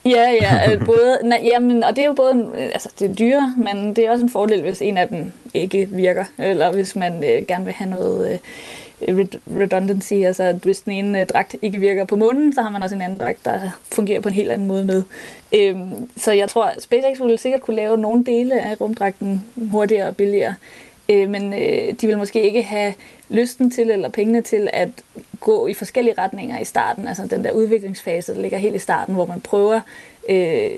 Ja, 0.10 0.32
ja, 0.42 0.74
øh, 0.74 0.86
både, 0.86 1.20
na, 1.30 1.36
jamen, 1.44 1.84
og 1.84 1.96
det 1.96 2.02
er 2.02 2.06
jo 2.06 2.14
både, 2.14 2.52
øh, 2.58 2.66
altså 2.66 2.90
det 3.00 3.10
er 3.10 3.16
dyre, 3.16 3.54
men 3.58 3.96
det 3.96 4.06
er 4.06 4.12
også 4.12 4.24
en 4.24 4.30
fordel, 4.30 4.62
hvis 4.62 4.82
en 4.82 4.98
af 4.98 5.08
dem 5.08 5.32
ikke 5.54 5.90
virker, 5.92 6.26
eller 6.38 6.72
hvis 6.72 6.96
man 6.96 7.24
øh, 7.24 7.46
gerne 7.48 7.66
vil 7.66 7.74
have 7.74 7.90
noget 7.90 8.32
øh, 8.32 9.28
redundancy, 9.60 10.14
altså 10.14 10.60
hvis 10.64 10.82
den 10.82 10.94
ene 10.94 11.22
øh, 11.22 11.28
dragt 11.28 11.56
ikke 11.62 11.80
virker 11.80 12.06
på 12.06 12.16
månen, 12.16 12.54
så 12.54 12.62
har 12.62 12.70
man 12.70 12.84
også 12.84 12.96
en 12.96 13.02
anden 13.02 13.20
dragt, 13.20 13.46
der 13.46 13.60
fungerer 13.92 14.22
på 14.22 14.30
en 14.30 14.36
helt 14.36 14.52
anden 14.52 14.68
måde 14.68 14.86
med. 14.86 15.04
Øhm, 15.56 16.10
så 16.18 16.32
jeg 16.32 16.50
tror, 16.50 16.72
SpaceX 16.80 17.20
ville 17.20 17.38
sikkert 17.38 17.62
kunne 17.62 17.76
lave 17.76 17.98
nogle 17.98 18.26
dele 18.26 18.62
af 18.62 18.82
rumdragten 18.82 19.46
hurtigere 19.72 20.08
og 20.08 20.16
billigere, 20.16 20.56
Øh, 21.10 21.30
men 21.30 21.54
øh, 21.54 21.94
de 22.02 22.08
vil 22.08 22.18
måske 22.18 22.42
ikke 22.42 22.64
have 22.64 22.94
lysten 23.30 23.72
til 23.72 23.92
eller 23.92 24.10
pengene 24.10 24.42
til 24.42 24.70
at 24.74 24.90
gå 25.40 25.68
i 25.68 25.74
forskellige 25.74 26.16
retninger 26.18 26.60
i 26.60 26.66
starten. 26.66 27.08
Altså 27.08 27.28
den 27.28 27.44
der 27.44 27.52
udviklingsfase, 27.52 28.34
der 28.34 28.42
ligger 28.42 28.58
helt 28.58 28.76
i 28.76 28.80
starten, 28.80 29.16
hvor 29.16 29.26
man 29.26 29.42
prøver 29.42 29.82
øh, 30.30 30.70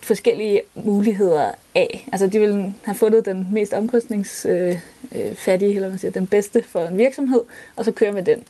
forskellige 0.00 0.62
muligheder 0.74 1.50
af. 1.74 2.08
Altså 2.12 2.26
de 2.26 2.38
vil 2.38 2.74
have 2.82 2.94
fundet 2.94 3.26
den 3.26 3.48
mest 3.52 3.72
omkostningsfattige, 3.72 4.80
øh, 5.14 5.70
øh 5.70 5.76
eller 5.76 5.88
man 5.88 5.98
siger, 5.98 6.12
den 6.12 6.26
bedste 6.26 6.62
for 6.62 6.80
en 6.80 6.98
virksomhed, 6.98 7.40
og 7.76 7.84
så 7.84 7.92
køre 7.92 8.12
med 8.12 8.22
den. 8.22 8.42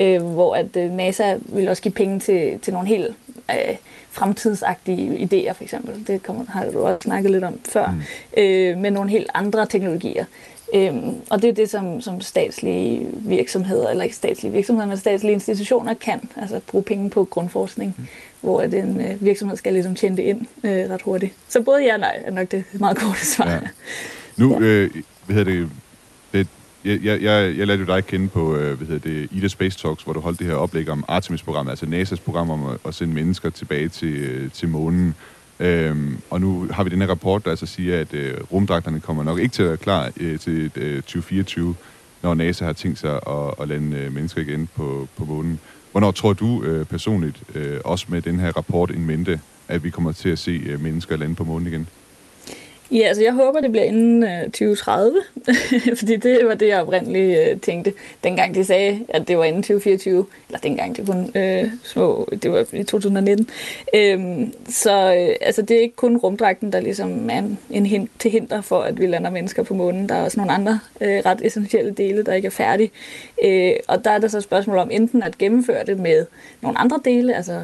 Øh, 0.00 0.22
hvor 0.22 0.54
at 0.54 0.76
øh, 0.76 0.92
NASA 0.92 1.36
vil 1.42 1.68
også 1.68 1.82
give 1.82 1.92
penge 1.92 2.20
til, 2.20 2.58
til 2.58 2.72
nogle 2.72 2.88
helt 2.88 3.16
øh, 3.50 3.76
fremtidsagtige 4.10 5.18
idéer, 5.18 5.52
for 5.52 5.64
eksempel. 5.64 6.06
Det 6.06 6.22
kommer, 6.22 6.44
har 6.48 6.64
du 6.64 6.78
også 6.78 6.98
snakket 7.02 7.30
lidt 7.30 7.44
om 7.44 7.60
før. 7.64 7.90
Mm. 7.90 8.42
Øh, 8.42 8.78
med 8.78 8.90
nogle 8.90 9.10
helt 9.10 9.30
andre 9.34 9.66
teknologier. 9.66 10.24
Øhm, 10.74 11.14
og 11.30 11.42
det 11.42 11.48
er 11.48 11.52
det, 11.52 11.70
som, 11.70 12.00
som 12.00 12.20
statslige 12.20 13.06
virksomheder, 13.12 13.88
eller 13.88 14.04
ikke 14.04 14.16
statslige 14.16 14.52
virksomheder, 14.52 14.88
men 14.88 14.96
statslige 14.96 15.32
institutioner 15.32 15.94
kan, 15.94 16.20
altså 16.36 16.60
bruge 16.66 16.84
penge 16.84 17.10
på 17.10 17.24
grundforskning, 17.24 17.94
mm. 17.98 18.06
hvor 18.40 18.62
en 18.62 19.00
øh, 19.00 19.24
virksomhed 19.24 19.56
skal 19.56 19.72
ligesom 19.72 19.94
tjene 19.94 20.16
det 20.16 20.22
ind 20.22 20.46
øh, 20.64 20.90
ret 20.90 21.02
hurtigt. 21.02 21.34
Så 21.48 21.62
både 21.62 21.84
ja 21.84 21.94
og 21.94 22.00
nej 22.00 22.22
er 22.24 22.30
nok 22.30 22.50
det 22.50 22.64
meget 22.72 22.96
korte 22.96 23.26
svar. 23.26 23.50
Ja. 23.50 23.60
Nu, 24.36 24.52
ja. 24.52 24.60
øh, 24.60 24.90
hvad 25.26 25.36
hedder 25.36 25.52
det, 25.52 25.70
det 26.32 26.46
jeg, 26.84 27.04
jeg, 27.04 27.22
jeg, 27.22 27.58
jeg 27.58 27.66
lærte 27.66 27.80
jo 27.80 27.86
dig 27.86 28.06
kende 28.06 28.28
på 28.28 28.56
øh, 28.56 28.76
hvad 28.76 28.86
hedder 28.86 29.10
det, 29.10 29.28
Ida 29.32 29.48
Space 29.48 29.78
Talks, 29.78 30.02
hvor 30.02 30.12
du 30.12 30.20
holdt 30.20 30.38
det 30.38 30.46
her 30.46 30.54
oplæg 30.54 30.88
om 30.88 31.04
Artemis-programmet, 31.08 31.70
altså 31.70 31.86
NASA's 31.86 32.22
program 32.24 32.50
om 32.50 32.66
at, 32.66 32.78
at 32.86 32.94
sende 32.94 33.14
mennesker 33.14 33.50
tilbage 33.50 33.88
til, 33.88 34.14
øh, 34.14 34.50
til 34.50 34.68
månen. 34.68 35.14
Øhm, 35.60 36.18
og 36.30 36.40
nu 36.40 36.66
har 36.70 36.84
vi 36.84 36.90
den 36.90 37.00
her 37.00 37.08
rapport, 37.08 37.44
der 37.44 37.50
altså 37.50 37.66
siger, 37.66 38.00
at 38.00 38.14
øh, 38.14 38.34
rumdragterne 38.52 39.00
kommer 39.00 39.24
nok 39.24 39.38
ikke 39.38 39.52
til 39.52 39.62
at 39.62 39.68
være 39.68 39.76
klar 39.76 40.10
øh, 40.16 40.38
til 40.38 40.70
øh, 40.76 41.02
2024, 41.02 41.74
når 42.22 42.34
NASA 42.34 42.64
har 42.64 42.72
tænkt 42.72 42.98
sig 42.98 43.14
at, 43.14 43.54
at 43.60 43.68
lande 43.68 43.96
øh, 43.96 44.14
mennesker 44.14 44.40
igen 44.40 44.68
på, 44.76 45.08
på 45.16 45.24
månen. 45.24 45.60
Hvornår 45.92 46.10
tror 46.10 46.32
du 46.32 46.62
øh, 46.62 46.86
personligt, 46.86 47.42
øh, 47.54 47.80
også 47.84 48.06
med 48.08 48.22
den 48.22 48.40
her 48.40 48.56
rapport 48.56 48.90
in 48.90 49.06
mente, 49.06 49.40
at 49.68 49.84
vi 49.84 49.90
kommer 49.90 50.12
til 50.12 50.28
at 50.28 50.38
se 50.38 50.50
øh, 50.66 50.80
mennesker 50.80 51.16
lande 51.16 51.34
på 51.34 51.44
månen 51.44 51.66
igen? 51.66 51.88
Ja, 52.92 52.98
altså 52.98 53.22
jeg 53.22 53.32
håber, 53.32 53.60
det 53.60 53.70
bliver 53.70 53.84
inden 53.84 54.22
øh, 54.22 54.42
2030, 54.44 55.20
fordi 55.98 56.16
det 56.16 56.46
var 56.46 56.54
det, 56.54 56.68
jeg 56.68 56.82
oprindeligt 56.82 57.38
øh, 57.38 57.60
tænkte, 57.60 57.92
dengang 58.24 58.54
de 58.54 58.64
sagde, 58.64 59.00
at 59.08 59.28
det 59.28 59.38
var 59.38 59.44
inden 59.44 59.62
2024, 59.62 60.26
eller 60.48 60.58
dengang 60.58 60.96
det 60.96 61.06
kun 61.06 61.30
øh, 61.34 61.70
små, 61.82 62.28
det 62.42 62.52
var 62.52 62.66
i 62.72 62.84
2019. 62.84 63.48
Øhm, 63.94 64.52
så 64.68 65.14
øh, 65.14 65.36
altså, 65.40 65.62
det 65.62 65.76
er 65.76 65.80
ikke 65.80 65.96
kun 65.96 66.16
rumdragten, 66.16 66.72
der 66.72 66.80
ligesom 66.80 67.30
er 67.30 67.38
en, 67.38 67.58
en 67.70 68.08
til 68.18 68.30
hinder 68.30 68.60
for, 68.60 68.80
at 68.80 69.00
vi 69.00 69.06
lander 69.06 69.30
mennesker 69.30 69.62
på 69.62 69.74
månen. 69.74 70.08
Der 70.08 70.14
er 70.14 70.24
også 70.24 70.40
nogle 70.40 70.52
andre 70.52 70.80
øh, 71.00 71.22
ret 71.26 71.40
essentielle 71.44 71.90
dele, 71.90 72.22
der 72.22 72.32
ikke 72.32 72.46
er 72.46 72.50
færdige. 72.50 72.90
Øh, 73.44 73.72
og 73.88 74.04
der 74.04 74.10
er 74.10 74.18
der 74.18 74.28
så 74.28 74.36
et 74.36 74.44
spørgsmål 74.44 74.78
om 74.78 74.90
enten 74.90 75.22
at 75.22 75.38
gennemføre 75.38 75.84
det 75.86 75.98
med 75.98 76.26
nogle 76.62 76.78
andre 76.78 77.00
dele, 77.04 77.36
altså 77.36 77.60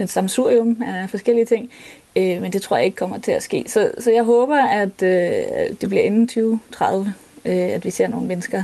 et 0.00 0.10
samsurium 0.10 0.82
af 0.86 1.10
forskellige 1.10 1.46
ting, 1.46 1.70
Øh, 2.16 2.42
men 2.42 2.52
det 2.52 2.62
tror 2.62 2.76
jeg 2.76 2.84
ikke 2.84 2.96
kommer 2.96 3.18
til 3.18 3.32
at 3.32 3.42
ske. 3.42 3.64
Så, 3.66 3.90
så 3.98 4.10
jeg 4.10 4.22
håber, 4.22 4.56
at 4.56 5.02
øh, 5.02 5.76
det 5.80 5.88
bliver 5.88 6.02
inden 6.02 6.28
2030, 6.28 7.14
øh, 7.44 7.52
at 7.54 7.84
vi 7.84 7.90
ser 7.90 8.08
nogle 8.08 8.26
mennesker 8.26 8.62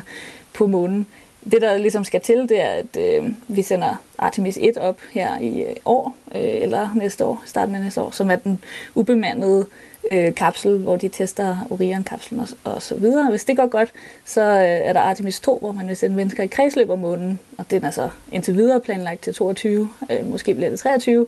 på 0.53 0.67
månen. 0.67 1.07
Det, 1.51 1.63
der 1.63 1.79
ligesom 1.79 2.05
skal 2.05 2.21
til, 2.21 2.49
det 2.49 2.61
er, 2.61 2.71
at 2.71 2.97
øh, 2.99 3.31
vi 3.49 3.63
sender 3.63 4.03
Artemis 4.19 4.59
1 4.61 4.77
op 4.77 4.99
her 5.13 5.39
i 5.41 5.63
øh, 5.63 5.77
år, 5.85 6.17
øh, 6.35 6.41
eller 6.43 6.95
næste 6.95 7.25
år, 7.25 7.43
starten 7.47 7.75
af 7.75 7.81
næste 7.81 8.01
år, 8.01 8.11
som 8.11 8.31
er 8.31 8.37
den 8.37 8.63
ubemandede 8.95 9.67
øh, 10.13 10.35
kapsel, 10.35 10.79
hvor 10.79 10.97
de 10.97 11.09
tester 11.09 11.57
Orion-kapslen 11.71 12.41
og, 12.41 12.49
og 12.65 12.83
så 12.83 12.95
videre. 12.95 13.31
Hvis 13.31 13.45
det 13.45 13.57
går 13.57 13.67
godt, 13.67 13.93
så 14.25 14.41
øh, 14.41 14.89
er 14.89 14.93
der 14.93 15.01
Artemis 15.01 15.41
2, 15.41 15.59
hvor 15.59 15.73
man 15.73 15.89
vil 15.89 15.97
sende 15.97 16.17
mennesker 16.17 16.43
i 16.43 16.47
kredsløb 16.47 16.91
om 16.91 16.99
månen, 16.99 17.39
og 17.59 17.71
den 17.71 17.85
er 17.85 17.91
så 17.91 18.09
indtil 18.33 18.57
videre 18.57 18.81
planlagt 18.81 19.23
til 19.23 19.35
22, 19.35 19.89
øh, 20.11 20.31
måske 20.31 20.55
bliver 20.55 20.71
det 20.71 20.79
23, 20.79 21.27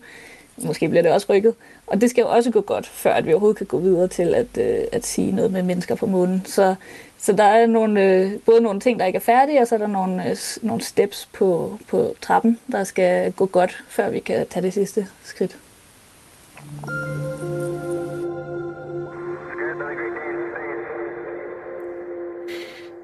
måske 0.56 0.88
bliver 0.88 1.02
det 1.02 1.12
også 1.12 1.26
rykket. 1.30 1.54
Og 1.86 2.00
det 2.00 2.10
skal 2.10 2.22
jo 2.22 2.28
også 2.28 2.50
gå 2.50 2.60
godt, 2.60 2.86
før 2.86 3.12
at 3.12 3.26
vi 3.26 3.32
overhovedet 3.32 3.58
kan 3.58 3.66
gå 3.66 3.78
videre 3.78 4.08
til 4.08 4.34
at, 4.34 4.58
øh, 4.58 4.84
at 4.92 5.06
sige 5.06 5.32
noget 5.32 5.52
med 5.52 5.62
mennesker 5.62 5.94
på 5.94 6.06
månen. 6.06 6.42
Så, 6.46 6.74
så 7.18 7.32
der 7.32 7.44
er 7.44 7.66
nogle, 7.66 8.02
øh, 8.02 8.32
både 8.46 8.60
nogle 8.60 8.80
ting, 8.80 8.98
der 8.98 9.06
ikke 9.06 9.16
er 9.16 9.20
færdige, 9.20 9.60
og 9.60 9.66
så 9.66 9.74
er 9.74 9.78
der 9.78 9.86
nogle, 9.86 10.30
øh, 10.30 10.36
nogle 10.62 10.82
steps 10.82 11.28
på, 11.32 11.78
på 11.88 12.14
trappen, 12.20 12.58
der 12.72 12.84
skal 12.84 13.32
gå 13.32 13.46
godt, 13.46 13.84
før 13.88 14.10
vi 14.10 14.18
kan 14.18 14.46
tage 14.50 14.62
det 14.62 14.72
sidste 14.72 15.06
skridt. 15.24 15.56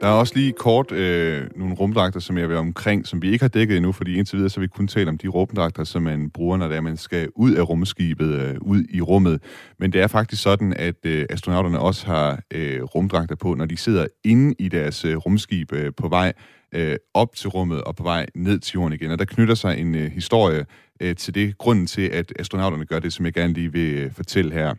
Der 0.00 0.06
er 0.06 0.12
også 0.12 0.32
lige 0.36 0.52
kort 0.52 0.92
øh, 0.92 1.50
nogle 1.56 1.74
rumdragter, 1.74 2.20
som 2.20 2.38
jeg 2.38 2.48
vil 2.48 2.56
omkring, 2.56 3.06
som 3.06 3.22
vi 3.22 3.30
ikke 3.30 3.42
har 3.42 3.48
dækket 3.48 3.76
endnu, 3.76 3.92
fordi 3.92 4.18
indtil 4.18 4.36
videre 4.36 4.50
så 4.50 4.60
har 4.60 4.62
vi 4.62 4.68
kun 4.68 4.88
talt 4.88 5.08
om 5.08 5.18
de 5.18 5.28
rumdragter, 5.28 5.84
som 5.84 6.02
man 6.02 6.30
bruger, 6.30 6.56
når 6.56 6.68
det 6.68 6.76
er, 6.76 6.80
man 6.80 6.96
skal 6.96 7.28
ud 7.36 7.52
af 7.52 7.68
rumskibet, 7.68 8.34
øh, 8.34 8.56
ud 8.60 8.84
i 8.90 9.00
rummet. 9.00 9.42
Men 9.78 9.92
det 9.92 10.00
er 10.00 10.06
faktisk 10.06 10.42
sådan, 10.42 10.74
at 10.76 10.94
øh, 11.04 11.26
astronauterne 11.30 11.78
også 11.78 12.06
har 12.06 12.40
øh, 12.50 12.82
rumdragter 12.82 13.36
på, 13.36 13.54
når 13.54 13.66
de 13.66 13.76
sidder 13.76 14.06
inde 14.24 14.54
i 14.58 14.68
deres 14.68 15.04
øh, 15.04 15.16
rumskib 15.16 15.72
øh, 15.72 15.92
på 15.96 16.08
vej 16.08 16.32
øh, 16.74 16.96
op 17.14 17.34
til 17.34 17.48
rummet 17.48 17.82
og 17.82 17.96
på 17.96 18.02
vej 18.02 18.26
ned 18.34 18.58
til 18.58 18.74
jorden 18.74 18.92
igen. 18.92 19.10
Og 19.10 19.18
der 19.18 19.24
knytter 19.24 19.54
sig 19.54 19.78
en 19.78 19.94
øh, 19.94 20.12
historie 20.12 20.66
øh, 21.00 21.16
til 21.16 21.34
det, 21.34 21.58
grunden 21.58 21.86
til, 21.86 22.02
at 22.02 22.32
astronauterne 22.38 22.84
gør 22.84 22.98
det, 22.98 23.12
som 23.12 23.24
jeg 23.24 23.32
gerne 23.32 23.52
lige 23.52 23.72
vil 23.72 23.94
øh, 23.94 24.12
fortælle 24.12 24.52
her. 24.52 24.74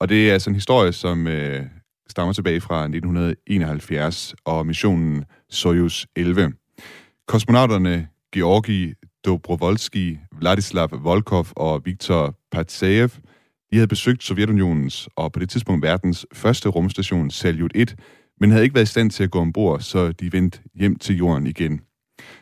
Og 0.00 0.08
det 0.08 0.28
er 0.28 0.32
altså 0.32 0.50
en 0.50 0.54
historie, 0.54 0.92
som 0.92 1.26
øh, 1.26 1.62
stammer 2.10 2.32
tilbage 2.32 2.60
fra 2.60 2.82
1971 2.82 4.34
og 4.44 4.66
missionen 4.66 5.24
Soyuz 5.50 6.06
11. 6.16 6.52
Kosmonauterne 7.26 8.08
Georgi 8.34 8.94
Dobrovolski, 9.24 10.18
Vladislav 10.32 10.88
Volkov 10.92 11.46
og 11.56 11.82
Viktor 11.84 12.34
Patsayev, 12.52 13.08
de 13.70 13.76
havde 13.76 13.88
besøgt 13.88 14.24
Sovjetunionens 14.24 15.08
og 15.16 15.32
på 15.32 15.40
det 15.40 15.50
tidspunkt 15.50 15.82
verdens 15.82 16.26
første 16.32 16.68
rumstation 16.68 17.30
Salyut 17.30 17.72
1, 17.74 17.96
men 18.40 18.50
havde 18.50 18.64
ikke 18.64 18.74
været 18.74 18.86
i 18.88 18.90
stand 18.90 19.10
til 19.10 19.24
at 19.24 19.30
gå 19.30 19.40
ombord, 19.40 19.80
så 19.80 20.12
de 20.12 20.32
vendte 20.32 20.60
hjem 20.74 20.96
til 20.96 21.16
jorden 21.16 21.46
igen. 21.46 21.80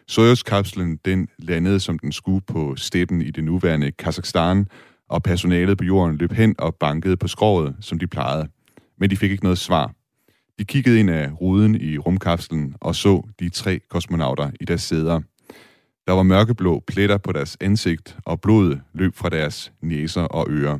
Soyuz-kapslen 0.07 0.97
den 1.05 1.29
landede, 1.39 1.81
som 1.81 1.99
den 1.99 2.13
skulle 2.13 2.41
på 2.41 2.77
steppen 2.77 3.23
i 3.23 3.31
det 3.31 3.45
nuværende 3.45 3.93
Kazakhstan, 3.93 4.67
og 5.09 5.23
personalet 5.23 5.79
på 5.79 5.85
jorden 5.85 6.17
løb 6.17 6.33
hen 6.33 6.55
og 6.59 6.75
bankede 6.75 7.17
på 7.17 7.29
skroget, 7.29 7.77
som 7.81 7.99
de 7.99 8.07
plejede. 8.07 8.49
Men 9.01 9.11
de 9.11 9.17
fik 9.17 9.31
ikke 9.31 9.45
noget 9.45 9.59
svar. 9.59 9.93
De 10.59 10.65
kiggede 10.65 11.01
ind 11.01 11.11
af 11.11 11.31
ruden 11.41 11.75
i 11.75 11.99
rumkapslen 11.99 12.75
og 12.81 12.95
så 12.95 13.23
de 13.41 13.49
tre 13.49 13.81
kosmonauter 13.91 14.51
i 14.61 14.65
deres 14.65 14.83
sæder. 14.83 15.21
Der 16.07 16.13
var 16.13 16.23
mørkeblå 16.23 16.83
pletter 16.87 17.19
på 17.19 17.33
deres 17.33 17.57
ansigt, 17.61 18.17
og 18.25 18.41
blodet 18.41 18.81
løb 18.95 19.15
fra 19.15 19.29
deres 19.29 19.73
næser 19.83 20.23
og 20.23 20.47
ører. 20.51 20.79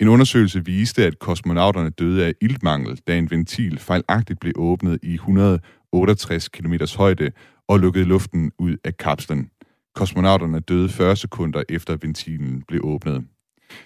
En 0.00 0.08
undersøgelse 0.08 0.64
viste, 0.64 1.04
at 1.04 1.18
kosmonauterne 1.18 1.90
døde 1.90 2.26
af 2.26 2.32
iltmangel, 2.40 3.00
da 3.06 3.18
en 3.18 3.30
ventil 3.30 3.78
fejlagtigt 3.78 4.40
blev 4.40 4.52
åbnet 4.56 4.98
i 5.02 5.14
168 5.14 6.48
km 6.48 6.74
højde 6.96 7.30
og 7.68 7.80
lukkede 7.80 8.04
luften 8.04 8.52
ud 8.58 8.76
af 8.84 8.96
kapslen. 8.96 9.50
Kosmonauterne 9.94 10.60
døde 10.60 10.88
40 10.88 11.16
sekunder 11.16 11.62
efter 11.68 11.96
ventilen 12.02 12.62
blev 12.68 12.80
åbnet. 12.84 13.24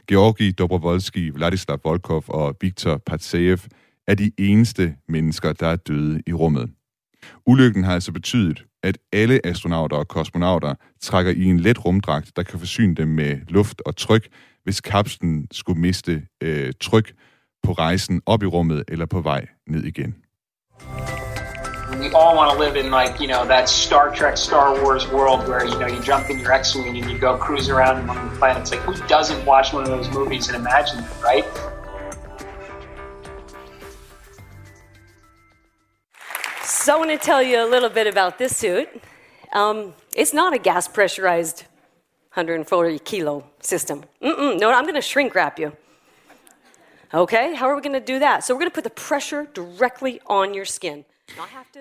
Georgi 0.09 0.51
Dobrovolski, 0.51 1.31
Vladislav 1.31 1.79
Volkov 1.85 2.25
og 2.29 2.57
Viktor 2.61 3.03
Patsayev 3.07 3.59
er 4.07 4.15
de 4.15 4.31
eneste 4.39 4.95
mennesker, 5.09 5.53
der 5.53 5.67
er 5.67 5.77
døde 5.77 6.23
i 6.27 6.33
rummet. 6.33 6.71
Ulykken 7.47 7.85
har 7.85 7.95
altså 7.95 8.13
betydet, 8.13 8.65
at 8.83 8.99
alle 9.13 9.47
astronauter 9.47 9.97
og 9.97 10.09
kosmonauter 10.09 10.75
trækker 11.01 11.33
i 11.33 11.45
en 11.45 11.61
let 11.61 11.85
rumdragt, 11.85 12.37
der 12.37 12.43
kan 12.43 12.59
forsyne 12.59 12.95
dem 12.95 13.09
med 13.09 13.39
luft 13.49 13.83
og 13.87 13.97
tryk, 13.97 14.29
hvis 14.65 14.81
kapslen 14.81 15.47
skulle 15.53 15.81
miste 15.81 16.27
øh, 16.43 16.73
tryk 16.81 17.13
på 17.63 17.73
rejsen 17.73 18.23
op 18.27 18.43
i 18.43 18.47
rummet 18.47 18.85
eller 18.89 19.07
på 19.07 19.21
vej 19.21 19.47
ned 19.67 19.85
igen. 19.85 20.15
We 22.05 22.11
all 22.11 22.37
want 22.37 22.53
to 22.53 22.59
live 22.59 22.77
in 22.77 22.91
like, 22.91 23.19
you 23.19 23.27
know, 23.27 23.47
that 23.47 23.67
Star 23.67 24.15
Trek, 24.15 24.37
Star 24.37 24.79
Wars 24.83 25.09
world 25.09 25.49
where, 25.49 25.65
you 25.65 25.79
know, 25.79 25.87
you 25.87 25.99
jump 26.03 26.29
in 26.29 26.39
your 26.39 26.53
X-Wing 26.53 26.99
and 26.99 27.11
you 27.11 27.17
go 27.17 27.39
cruise 27.39 27.71
around 27.71 28.03
among 28.03 28.29
the 28.29 28.37
planets. 28.37 28.73
Like, 28.73 28.81
who 28.81 28.95
doesn't 29.07 29.43
watch 29.47 29.73
one 29.73 29.85
of 29.85 29.89
those 29.89 30.11
movies 30.11 30.49
and 30.49 30.57
imagine 30.59 30.99
it, 30.99 31.23
right? 31.23 31.47
So 36.63 36.95
I 36.95 36.99
want 36.99 37.11
to 37.11 37.17
tell 37.17 37.43
you 37.43 37.65
a 37.65 37.69
little 37.69 37.89
bit 37.89 38.07
about 38.07 38.37
this 38.37 38.55
suit. 38.55 38.87
Um, 39.55 39.95
it's 40.15 40.35
not 40.35 40.53
a 40.53 40.59
gas 40.59 40.87
pressurized 40.87 41.63
140 42.35 42.99
kilo 42.99 43.47
system. 43.61 44.05
Mm-mm, 44.21 44.61
no, 44.61 44.71
I'm 44.71 44.85
going 44.85 44.95
to 44.95 45.01
shrink 45.01 45.35
wrap 45.35 45.59
you. 45.59 45.75
Okay, 47.15 47.55
how 47.55 47.67
are 47.71 47.75
we 47.75 47.81
going 47.81 47.99
to 47.99 48.07
do 48.07 48.19
that? 48.19 48.45
So 48.45 48.53
we're 48.53 48.61
going 48.61 48.71
to 48.71 48.75
put 48.75 48.85
the 48.85 48.91
pressure 48.91 49.49
directly 49.55 50.21
on 50.27 50.53
your 50.53 50.67
skin. 50.67 51.07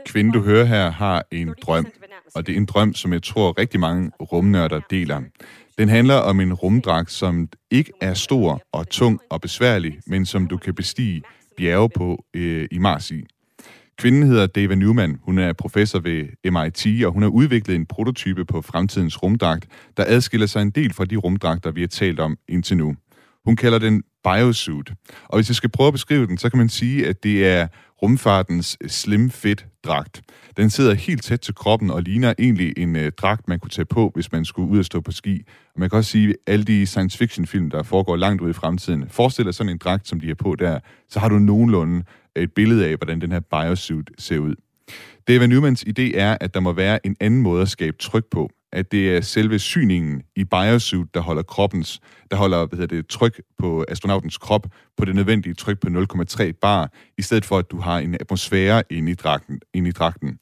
Kvinden, 0.06 0.34
du 0.34 0.42
hører 0.42 0.66
her, 0.66 0.92
har 0.92 1.24
en 1.32 1.54
drøm, 1.62 1.88
og 2.36 2.48
det 2.48 2.54
er 2.54 2.58
en 2.58 2.66
drøm, 2.66 2.94
som 2.94 3.14
jeg 3.14 3.24
tror 3.24 3.60
rigtig 3.60 3.80
mange 3.80 4.12
rumnørder 4.20 4.80
deler. 4.90 5.22
Den 5.78 5.90
handler 5.90 6.16
om 6.16 6.40
en 6.40 6.54
rumdragt, 6.54 7.12
som 7.12 7.50
ikke 7.72 7.92
er 8.02 8.14
stor 8.14 8.62
og 8.72 8.90
tung 8.90 9.20
og 9.30 9.42
besværlig, 9.42 10.00
men 10.08 10.26
som 10.26 10.48
du 10.48 10.58
kan 10.58 10.76
bestige 10.76 11.22
bjerge 11.58 11.90
på 11.90 12.26
øh, 12.34 12.68
i 12.72 12.78
Mars 12.78 13.12
i. 13.12 13.24
Kvinden 13.98 14.24
hedder 14.24 14.48
Dava 14.48 14.76
Newman. 14.76 15.20
Hun 15.24 15.38
er 15.38 15.54
professor 15.54 16.00
ved 16.00 16.52
MIT, 16.52 17.06
og 17.06 17.12
hun 17.12 17.22
har 17.22 17.30
udviklet 17.30 17.76
en 17.76 17.86
prototype 17.86 18.46
på 18.46 18.62
fremtidens 18.62 19.24
rumdragt, 19.24 19.68
der 19.98 20.04
adskiller 20.08 20.48
sig 20.48 20.62
en 20.62 20.70
del 20.70 20.94
fra 20.94 21.06
de 21.06 21.16
rumdragter, 21.16 21.72
vi 21.72 21.82
har 21.82 21.88
talt 21.88 22.20
om 22.20 22.38
indtil 22.48 22.78
nu. 22.78 22.96
Hun 23.46 23.56
kalder 23.56 23.80
den 23.80 24.04
biosuit. 24.24 24.92
Og 25.24 25.38
hvis 25.38 25.50
jeg 25.50 25.56
skal 25.56 25.70
prøve 25.70 25.88
at 25.88 25.94
beskrive 25.94 26.28
den, 26.28 26.38
så 26.38 26.50
kan 26.50 26.58
man 26.58 26.70
sige, 26.70 27.08
at 27.08 27.24
det 27.24 27.48
er 27.48 27.68
rumfartens 28.04 28.78
slim 28.88 29.30
fit 29.30 29.66
dragt. 29.84 30.22
Den 30.58 30.70
sidder 30.70 30.94
helt 30.94 31.24
tæt 31.24 31.40
til 31.40 31.56
kroppen 31.56 31.92
og 31.92 32.02
ligner 32.02 32.34
egentlig 32.40 32.74
en 32.78 32.96
øh, 32.96 33.12
dragt, 33.12 33.48
man 33.48 33.60
kunne 33.60 33.70
tage 33.70 33.86
på, 33.86 34.12
hvis 34.14 34.32
man 34.32 34.46
skulle 34.46 34.70
ud 34.70 34.80
og 34.80 34.86
stå 34.86 35.02
på 35.02 35.12
ski. 35.12 35.44
Og 35.74 35.80
man 35.80 35.90
kan 35.90 35.98
også 35.98 36.12
sige, 36.12 36.30
at 36.30 36.36
alle 36.48 36.66
de 36.66 36.86
science 36.86 37.18
fiction 37.18 37.48
film, 37.48 37.70
der 37.70 37.84
foregår 37.84 38.16
langt 38.16 38.42
ud 38.42 38.50
i 38.50 38.54
fremtiden, 38.54 39.10
forestiller 39.10 39.52
sådan 39.52 39.72
en 39.72 39.78
dragt, 39.78 40.08
som 40.08 40.20
de 40.20 40.28
har 40.28 40.36
på 40.36 40.56
der, 40.56 40.80
så 41.10 41.20
har 41.20 41.30
du 41.30 41.40
nogenlunde 41.40 42.04
et 42.36 42.52
billede 42.54 42.88
af, 42.88 42.96
hvordan 42.96 43.22
den 43.22 43.32
her 43.32 43.40
biosuit 43.40 44.12
ser 44.18 44.40
ud. 44.40 44.56
David 45.28 45.48
Newmans 45.48 45.84
idé 45.84 46.18
er, 46.18 46.38
at 46.42 46.54
der 46.54 46.60
må 46.60 46.74
være 46.74 47.06
en 47.06 47.16
anden 47.20 47.42
måde 47.42 47.62
at 47.62 47.70
skabe 47.70 47.98
tryk 47.98 48.26
på. 48.32 48.50
At 48.74 48.92
det 48.92 49.16
er 49.16 49.22
selve 49.22 49.60
syningen 49.60 50.22
i 50.36 50.44
biosuit, 50.44 51.14
der 51.14 51.20
holder 51.20 51.44
kroppens, 51.44 52.02
der 52.32 52.38
holder 52.38 52.66
hvad 52.66 52.80
hedder 52.80 52.96
det, 52.96 53.08
tryk 53.08 53.42
på 53.60 53.86
astronautens 53.88 54.38
krop 54.38 54.68
på 54.98 55.06
det 55.06 55.16
nødvendige 55.16 55.54
tryk 55.54 55.80
på 55.80 55.88
0,3 55.88 56.52
bar, 56.62 56.92
i 57.18 57.22
stedet 57.22 57.46
for 57.46 57.58
at 57.58 57.72
du 57.72 57.80
har 57.80 58.00
en 58.00 58.14
atmosfære 58.14 58.84
inde 58.90 59.12
i 59.12 59.16
dragten. 59.16 59.60
Inde 59.74 59.90
i 59.90 59.92
dragten. 59.92 60.40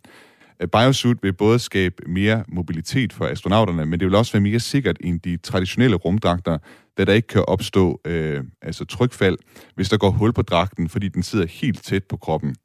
Øh, 0.62 0.68
biosuit 0.68 1.18
vil 1.24 1.34
både 1.34 1.60
skabe 1.60 1.96
mere 2.08 2.44
mobilitet 2.48 3.14
for 3.14 3.26
astronauterne, 3.26 3.86
men 3.86 4.00
det 4.00 4.06
vil 4.08 4.16
også 4.16 4.34
være 4.34 4.42
mere 4.42 4.60
sikkert 4.60 4.98
end 5.00 5.20
de 5.20 5.38
traditionelle 5.38 5.96
rumdragter, 5.96 6.58
da 6.98 7.06
der 7.06 7.14
ikke 7.14 7.28
kan 7.28 7.44
opstå 7.48 8.02
øh, 8.06 8.44
altså 8.62 8.86
trykfald, 8.86 9.38
hvis 9.76 9.90
der 9.90 9.98
går 9.98 10.10
hul 10.10 10.34
på 10.34 10.42
dragten, 10.42 10.90
fordi 10.90 11.08
den 11.08 11.24
sidder 11.24 11.46
helt 11.46 11.84
tæt 11.84 12.04
på 12.04 12.18
kroppen. 12.18 12.56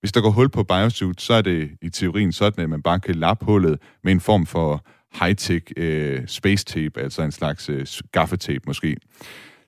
Hvis 0.00 0.12
der 0.12 0.20
går 0.20 0.30
hul 0.30 0.48
på 0.48 0.64
biosuit, 0.64 1.20
så 1.20 1.34
er 1.34 1.42
det 1.42 1.70
i 1.82 1.88
teorien 1.88 2.32
sådan, 2.32 2.64
at 2.64 2.70
man 2.70 2.82
bare 2.82 3.00
kan 3.00 3.14
lappe 3.14 3.44
hullet 3.44 3.78
med 4.02 4.12
en 4.12 4.20
form 4.20 4.46
for 4.46 4.86
high-tech 5.14 5.72
øh, 5.76 6.22
space 6.26 6.64
tape, 6.64 7.00
altså 7.00 7.22
en 7.22 7.32
slags 7.32 7.68
øh, 7.68 7.86
gaffetape 8.12 8.60
måske. 8.66 8.96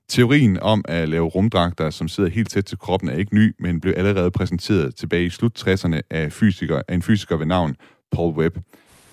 Teorien 0.09 0.59
om 0.59 0.85
at 0.87 1.09
lave 1.09 1.25
rumdragter, 1.25 1.89
som 1.89 2.07
sidder 2.07 2.29
helt 2.29 2.49
tæt 2.49 2.65
til 2.65 2.77
kroppen, 2.77 3.09
er 3.09 3.15
ikke 3.15 3.35
ny, 3.35 3.55
men 3.59 3.81
blev 3.81 3.93
allerede 3.97 4.31
præsenteret 4.31 4.95
tilbage 4.95 5.25
i 5.25 5.29
slut 5.29 5.67
60'erne 5.67 6.01
af, 6.09 6.31
fysiker, 6.31 6.81
af 6.87 6.93
en 6.93 7.01
fysiker 7.01 7.37
ved 7.37 7.45
navn 7.45 7.75
Paul 8.11 8.33
Webb. 8.33 8.57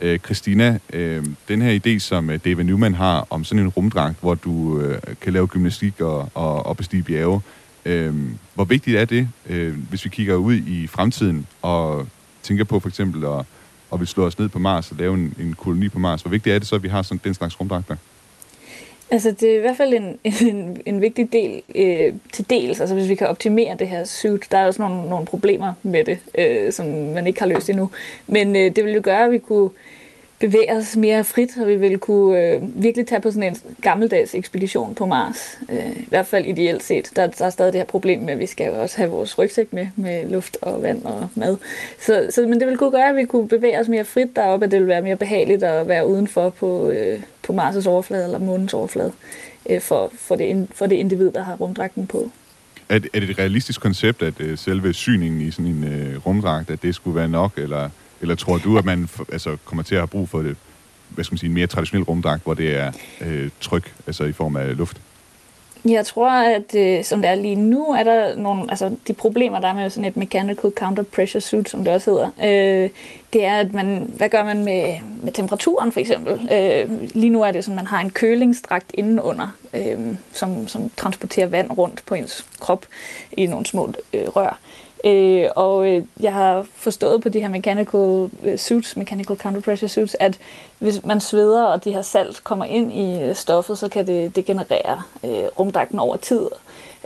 Øh, 0.00 0.18
Christina, 0.18 0.78
øh, 0.92 1.24
den 1.48 1.62
her 1.62 1.80
idé, 1.80 1.98
som 1.98 2.30
øh, 2.30 2.38
David 2.44 2.64
Newman 2.64 2.94
har 2.94 3.26
om 3.30 3.44
sådan 3.44 3.64
en 3.64 3.68
rumdragt, 3.68 4.20
hvor 4.20 4.34
du 4.34 4.80
øh, 4.80 4.98
kan 5.20 5.32
lave 5.32 5.46
gymnastik 5.46 6.00
og, 6.00 6.30
og, 6.34 6.66
og 6.66 6.76
bestige 6.76 7.02
bjerge, 7.02 7.40
øh, 7.84 8.14
hvor 8.54 8.64
vigtigt 8.64 8.96
er 8.96 9.04
det, 9.04 9.28
øh, 9.46 9.74
hvis 9.90 10.04
vi 10.04 10.10
kigger 10.10 10.34
ud 10.34 10.54
i 10.54 10.86
fremtiden 10.86 11.46
og 11.62 12.08
tænker 12.42 12.64
på 12.64 12.80
for 12.80 12.88
eksempel 12.88 13.24
at 13.24 13.46
og 13.90 14.00
vi 14.00 14.06
slå 14.06 14.26
os 14.26 14.38
ned 14.38 14.48
på 14.48 14.58
Mars 14.58 14.90
og 14.90 14.96
lave 14.96 15.14
en, 15.14 15.34
en 15.40 15.54
koloni 15.58 15.88
på 15.88 15.98
Mars, 15.98 16.22
hvor 16.22 16.30
vigtigt 16.30 16.54
er 16.54 16.58
det 16.58 16.68
så, 16.68 16.74
at 16.74 16.82
vi 16.82 16.88
har 16.88 17.02
sådan 17.02 17.20
den 17.24 17.34
slags 17.34 17.60
rumdragter? 17.60 17.96
Altså, 19.10 19.30
det 19.30 19.50
er 19.50 19.56
i 19.56 19.60
hvert 19.60 19.76
fald 19.76 19.94
en, 20.02 20.18
en, 20.24 20.82
en 20.86 21.00
vigtig 21.00 21.32
del 21.32 21.62
øh, 21.74 22.14
til 22.32 22.50
dels. 22.50 22.80
Altså, 22.80 22.94
hvis 22.94 23.08
vi 23.08 23.14
kan 23.14 23.26
optimere 23.26 23.76
det 23.78 23.88
her 23.88 24.04
suit, 24.04 24.46
der 24.50 24.58
er 24.58 24.66
også 24.66 24.82
nogle, 24.82 25.08
nogle 25.08 25.26
problemer 25.26 25.72
med 25.82 26.04
det, 26.04 26.18
øh, 26.38 26.72
som 26.72 26.86
man 26.86 27.26
ikke 27.26 27.40
har 27.40 27.46
løst 27.46 27.70
endnu. 27.70 27.90
Men 28.26 28.56
øh, 28.56 28.76
det 28.76 28.84
vil 28.84 28.94
jo 28.94 29.00
gøre, 29.04 29.24
at 29.24 29.30
vi 29.30 29.38
kunne 29.38 29.70
bevæge 30.46 30.76
os 30.76 30.96
mere 30.96 31.24
frit, 31.24 31.58
og 31.60 31.66
vi 31.68 31.76
ville 31.76 31.98
kunne 31.98 32.40
øh, 32.40 32.82
virkelig 32.82 33.06
tage 33.06 33.20
på 33.20 33.30
sådan 33.30 33.42
en 33.42 33.56
gammeldags 33.82 34.34
ekspedition 34.34 34.94
på 34.94 35.06
Mars. 35.06 35.58
Øh, 35.70 35.90
I 35.96 36.06
hvert 36.08 36.26
fald 36.26 36.46
ideelt 36.46 36.82
set. 36.82 37.10
Der, 37.16 37.26
der 37.26 37.44
er 37.44 37.50
stadig 37.50 37.72
det 37.72 37.78
her 37.78 37.86
problem 37.86 38.20
med, 38.20 38.32
at 38.32 38.38
vi 38.38 38.46
skal 38.46 38.66
jo 38.66 38.82
også 38.82 38.96
have 38.96 39.10
vores 39.10 39.38
rygsæk 39.38 39.72
med, 39.72 39.86
med 39.96 40.30
luft 40.30 40.56
og 40.62 40.82
vand 40.82 41.04
og 41.04 41.28
mad. 41.34 41.56
Så, 42.00 42.26
så, 42.30 42.42
men 42.42 42.52
det 42.52 42.66
ville 42.66 42.78
kunne 42.78 42.90
gøre, 42.90 43.08
at 43.08 43.16
vi 43.16 43.24
kunne 43.24 43.48
bevæge 43.48 43.80
os 43.80 43.88
mere 43.88 44.04
frit 44.04 44.36
deroppe, 44.36 44.64
at 44.64 44.70
det 44.70 44.78
ville 44.78 44.88
være 44.88 45.02
mere 45.02 45.16
behageligt 45.16 45.62
at 45.62 45.88
være 45.88 46.06
udenfor 46.06 46.50
på, 46.50 46.90
øh, 46.90 47.20
på 47.42 47.52
Mars' 47.52 47.88
overflade 47.88 48.24
eller 48.24 48.38
månens 48.38 48.74
overflade 48.74 49.12
øh, 49.70 49.80
for, 49.80 50.12
for, 50.18 50.36
det, 50.36 50.68
for 50.74 50.86
det 50.86 50.96
individ, 50.96 51.30
der 51.30 51.42
har 51.42 51.56
rumdragten 51.56 52.06
på. 52.06 52.30
Er 52.88 52.98
det, 52.98 53.10
er 53.14 53.20
det 53.20 53.30
et 53.30 53.38
realistisk 53.38 53.80
koncept, 53.80 54.22
at 54.22 54.40
øh, 54.40 54.58
selve 54.58 54.92
syningen 54.92 55.40
i 55.40 55.50
sådan 55.50 55.66
en 55.66 55.84
øh, 55.84 56.26
rumdragt, 56.26 56.70
at 56.70 56.82
det 56.82 56.94
skulle 56.94 57.16
være 57.16 57.28
nok, 57.28 57.52
eller 57.56 57.90
eller 58.24 58.34
tror 58.34 58.58
du, 58.58 58.78
at 58.78 58.84
man 58.84 59.08
altså, 59.32 59.56
kommer 59.64 59.82
til 59.82 59.94
at 59.94 60.00
have 60.00 60.08
brug 60.08 60.28
for 60.28 60.42
det, 60.42 60.56
hvad 61.08 61.24
skal 61.24 61.32
man 61.32 61.38
sige, 61.38 61.48
en 61.48 61.54
mere 61.54 61.66
traditionel 61.66 62.04
rumdragt, 62.04 62.44
hvor 62.44 62.54
det 62.54 62.76
er 62.76 62.92
øh, 63.20 63.50
tryk, 63.60 63.94
altså 64.06 64.24
i 64.24 64.32
form 64.32 64.56
af 64.56 64.76
luft? 64.76 65.00
Jeg 65.84 66.06
tror, 66.06 66.30
at 66.30 66.74
øh, 66.74 67.04
som 67.04 67.22
det 67.22 67.30
er 67.30 67.34
lige 67.34 67.54
nu, 67.54 67.84
er 67.84 68.02
der 68.02 68.36
nogle, 68.36 68.70
altså 68.70 68.96
de 69.08 69.12
problemer, 69.12 69.60
der 69.60 69.68
er 69.68 69.74
med 69.74 69.90
sådan 69.90 70.04
et 70.04 70.16
mechanical 70.16 70.72
counter 70.76 71.02
pressure 71.02 71.40
suit, 71.40 71.68
som 71.68 71.84
det 71.84 71.94
også 71.94 72.10
hedder, 72.10 72.84
øh, 72.84 72.90
det 73.34 73.44
er, 73.44 73.56
at 73.56 73.72
man, 73.72 74.12
hvad 74.16 74.28
gør 74.28 74.44
man 74.44 74.64
med, 74.64 74.94
med 75.22 75.32
temperaturen 75.32 75.92
for 75.92 76.00
eksempel? 76.00 76.48
Øh, 76.52 76.90
lige 77.14 77.30
nu 77.30 77.42
er 77.42 77.50
det 77.50 77.64
sådan, 77.64 77.78
at 77.78 77.84
man 77.84 77.86
har 77.86 78.00
en 78.00 78.10
kølingsdragt 78.10 78.90
indenunder, 78.94 79.48
øh, 79.74 79.98
som, 80.32 80.68
som 80.68 80.90
transporterer 80.96 81.46
vand 81.46 81.70
rundt 81.78 82.02
på 82.06 82.14
ens 82.14 82.46
krop 82.60 82.86
i 83.32 83.46
nogle 83.46 83.66
små 83.66 83.92
øh, 84.12 84.28
rør. 84.28 84.58
Øh, 85.04 85.48
og 85.56 85.88
øh, 85.88 86.04
jeg 86.20 86.32
har 86.32 86.66
forstået 86.74 87.22
på 87.22 87.28
de 87.28 87.40
her 87.40 87.48
mechanical 87.48 88.30
øh, 88.42 88.58
suits, 88.58 88.96
mechanical 88.96 89.36
counter 89.36 89.60
pressure 89.60 89.88
suits, 89.88 90.16
at 90.20 90.38
hvis 90.78 91.04
man 91.04 91.20
sveder, 91.20 91.64
og 91.64 91.84
de 91.84 91.92
her 91.92 92.02
salt 92.02 92.44
kommer 92.44 92.64
ind 92.64 92.92
i 92.92 93.22
øh, 93.22 93.34
stoffet, 93.34 93.78
så 93.78 93.88
kan 93.88 94.06
det 94.06 94.36
degenerere 94.36 95.02
øh, 95.24 95.44
rumdragten 95.58 95.98
over 95.98 96.16
tid. 96.16 96.46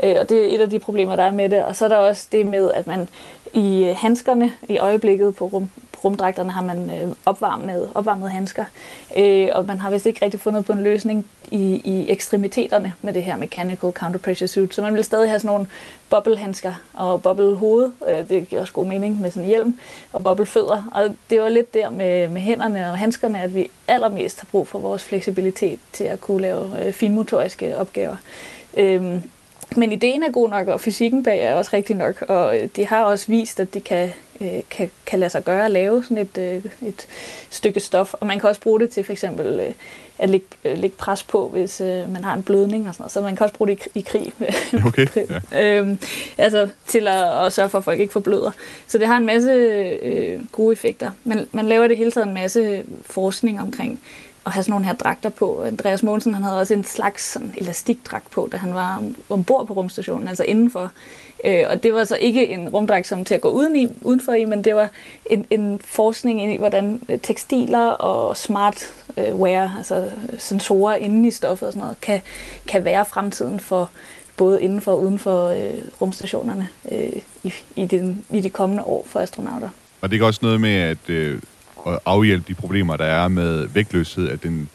Øh, 0.03 0.17
og 0.21 0.29
det 0.29 0.45
er 0.45 0.55
et 0.55 0.61
af 0.61 0.71
de 0.71 0.79
problemer, 0.79 1.17
der 1.17 1.23
er 1.23 1.33
med 1.33 1.49
det. 1.49 1.65
Og 1.65 1.77
så 1.77 1.85
er 1.85 1.89
der 1.89 1.97
også 1.97 2.27
det 2.33 2.47
med, 2.47 2.71
at 2.71 2.87
man 2.87 3.09
i 3.55 3.85
øh, 3.85 3.97
handskerne 3.97 4.53
i 4.69 4.79
øjeblikket 4.79 5.37
på, 5.37 5.47
rum, 5.47 5.71
rumdragterne 6.05 6.51
har 6.51 6.63
man 6.63 6.91
øh, 6.91 7.15
opvarmede, 7.27 8.31
handsker, 8.31 8.65
øh, 9.17 9.49
og 9.53 9.67
man 9.67 9.79
har 9.79 9.91
vist 9.91 10.07
ikke 10.07 10.25
rigtig 10.25 10.41
fundet 10.41 10.65
på 10.65 10.73
en 10.73 10.83
løsning 10.83 11.27
i, 11.51 11.81
i 11.85 12.11
ekstremiteterne 12.11 12.93
med 13.03 13.13
det 13.13 13.23
her 13.23 13.37
mechanical 13.37 13.93
counter 13.93 14.19
pressure 14.19 14.49
suit, 14.49 14.75
så 14.75 14.83
man 14.83 14.95
vil 14.95 15.05
stadig 15.05 15.29
have 15.29 15.41
sådan 15.41 15.55
nogle 15.55 15.67
bobblehandsker 16.11 16.73
og 16.95 17.23
bobblehoved, 17.23 17.91
øh, 18.09 18.29
det 18.29 18.49
giver 18.49 18.61
også 18.61 18.73
god 18.73 18.87
mening 18.87 19.21
med 19.21 19.31
sådan 19.31 19.43
en 19.43 19.49
hjelm, 19.49 19.79
og 20.13 20.25
bobblefødder, 20.25 20.83
og 20.93 21.17
det 21.31 21.41
var 21.41 21.49
lidt 21.49 21.75
der 21.75 21.91
med, 21.91 22.29
med 22.29 22.41
hænderne 22.41 22.91
og 22.91 22.99
handskerne, 22.99 23.43
at 23.43 23.55
vi 23.55 23.71
allermest 23.89 24.41
har 24.41 24.47
brug 24.51 24.69
for 24.69 24.79
vores 24.79 25.05
fleksibilitet 25.05 25.81
til 25.93 26.05
at 26.05 26.21
kunne 26.21 26.43
lave 26.43 26.87
øh, 26.87 26.93
finmotoriske 26.93 27.79
opgaver. 27.79 28.17
Øh, 28.77 29.21
men 29.77 29.93
ideen 29.93 30.23
er 30.23 30.31
god 30.31 30.51
nok, 30.51 30.69
og 30.69 30.81
fysikken 30.81 31.23
bag 31.23 31.41
er 31.41 31.55
også 31.55 31.71
rigtig 31.73 31.97
nok, 31.97 32.23
og 32.29 32.59
øh, 32.59 32.69
de 32.77 32.87
har 32.87 33.05
også 33.05 33.27
vist, 33.29 33.61
at 33.61 33.75
de 33.75 33.81
kan, 33.81 34.11
øh, 34.41 34.61
kan, 34.71 34.91
kan 35.07 35.19
lade 35.19 35.31
sig 35.31 35.45
gøre 35.45 35.65
at 35.65 35.71
lave 35.71 36.03
sådan 36.03 36.19
et, 36.19 36.39
øh, 36.39 36.89
et 36.89 37.07
stykke 37.51 37.81
stof, 37.81 38.15
og 38.15 38.27
man 38.27 38.41
kan 38.41 38.49
også 38.49 38.61
bruge 38.61 38.81
det 38.81 38.91
til 38.91 39.05
for 39.05 39.13
eksempel 39.13 39.75
at 40.19 40.31
lægge, 40.31 40.47
lægge 40.65 40.97
pres 40.97 41.23
på, 41.23 41.49
hvis 41.49 41.81
man 42.09 42.25
har 42.25 42.35
en 42.35 42.43
blødning 42.43 42.89
og 42.89 42.95
sådan 42.95 43.03
noget, 43.03 43.13
så 43.13 43.21
man 43.21 43.37
kan 43.37 43.45
også 43.45 43.55
bruge 43.55 43.69
det 43.69 43.87
i, 43.95 43.99
i 43.99 44.03
krig. 44.03 44.33
Okay, 44.87 45.07
ja. 45.53 45.79
øhm, 45.79 45.99
altså 46.39 46.69
til 46.87 47.09
at, 47.09 47.47
at 47.47 47.53
sørge 47.53 47.69
for, 47.69 47.79
at 47.79 47.85
folk 47.85 48.01
ikke 48.01 48.13
forbløder. 48.13 48.51
Så 48.87 48.99
det 48.99 49.07
har 49.07 49.17
en 49.17 49.27
masse 49.27 49.51
øh, 50.03 50.41
gode 50.53 50.73
effekter. 50.73 51.11
Man, 51.25 51.47
man 51.53 51.67
laver 51.67 51.89
det 51.89 51.97
hele 51.97 52.13
taget 52.13 52.27
en 52.27 52.35
masse 52.35 52.85
forskning 53.07 53.61
omkring 53.61 54.01
at 54.47 54.53
have 54.53 54.63
sådan 54.63 54.73
nogle 54.73 54.87
her 54.87 54.95
dragter 54.95 55.29
på. 55.29 55.63
Andreas 55.63 56.03
Mogensen 56.03 56.35
han 56.35 56.43
havde 56.43 56.61
også 56.61 56.75
en 56.75 56.85
slags 56.85 57.33
sådan 57.33 57.55
elastikdragt 57.57 58.31
på, 58.31 58.49
da 58.53 58.57
han 58.57 58.75
var 58.75 59.03
ombord 59.29 59.67
på 59.67 59.73
rumstationen, 59.73 60.29
altså 60.29 60.45
indenfor. 60.45 60.93
Øh, 61.45 61.65
og 61.71 61.83
det 61.83 61.95
var 61.95 62.05
så 62.05 62.17
ikke 62.17 62.49
en 62.49 62.69
rumdragt 62.69 63.07
som 63.07 63.25
til 63.25 63.35
at 63.35 63.41
gå 63.41 63.49
uden 63.49 63.77
i, 63.77 63.89
udenfor 64.03 64.33
i, 64.33 64.45
men 64.45 64.65
det 64.65 64.75
var 64.75 64.91
en, 65.31 65.47
en 65.51 65.81
forskning 65.85 66.55
i, 66.55 66.57
hvordan 66.57 67.01
øh, 67.09 67.19
tekstiler 67.21 67.87
og 67.87 68.37
smart 68.37 68.95
øh, 69.17 69.35
wear, 69.35 69.75
altså 69.79 69.95
øh, 69.95 70.39
sensorer 70.39 70.97
inde 70.97 71.29
i 71.29 71.31
stoffet 71.31 71.67
og 71.67 71.73
sådan 71.73 71.83
noget, 71.83 72.01
kan, 72.01 72.21
kan 72.67 72.85
være 72.85 73.05
fremtiden 73.05 73.61
for 73.61 73.91
både 74.37 74.63
indenfor 74.63 74.93
og 74.93 75.03
uden 75.03 75.19
for 75.19 75.49
øh, 75.49 75.83
rumstationerne 76.01 76.69
øh, 76.93 77.13
i, 77.43 77.55
i, 77.77 77.87
den, 77.87 78.25
i 78.31 78.41
de 78.41 78.51
kommende 78.51 78.83
år 78.83 79.07
for 79.07 79.21
astronauter. 79.21 79.69
Og 80.01 80.11
det 80.11 80.23
er 80.23 80.27
også 80.27 80.41
noget 80.43 80.61
med, 80.61 80.75
at 80.75 81.11
øh, 81.11 81.41
at 81.87 81.99
afhjælpe 82.07 82.45
de 82.49 82.55
problemer, 82.55 82.97
der 82.97 83.05
er 83.05 83.29
med 83.29 83.67
vægtløshed, 83.67 84.29
at 84.29 84.43
den 84.43 84.69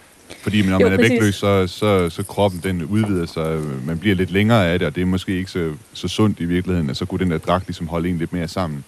fordi 0.44 0.62
når 0.62 0.80
jo, 0.80 0.86
man 0.86 0.94
er 0.94 0.98
præcis. 0.98 1.12
vægtløs, 1.12 1.36
så, 1.36 1.68
så, 1.68 2.10
så 2.10 2.24
kroppen 2.24 2.62
den 2.64 2.84
udvider 2.84 3.26
sig, 3.26 3.60
man 3.86 4.00
bliver 4.00 4.16
lidt 4.16 4.32
længere 4.32 4.68
af 4.68 4.80
det, 4.80 4.88
og 4.88 4.96
det 4.96 5.02
er 5.02 5.06
måske 5.06 5.38
ikke 5.38 5.52
så, 5.52 5.74
så 5.94 6.08
sundt 6.08 6.40
i 6.40 6.46
virkeligheden, 6.46 6.90
at 6.90 6.98
så 6.98 7.06
kunne 7.06 7.20
den 7.20 7.32
der 7.32 7.38
dragt 7.38 7.68
ligesom 7.68 7.88
holde 7.88 8.10
en 8.10 8.18
lidt 8.18 8.34
mere 8.34 8.48
sammen. 8.48 8.86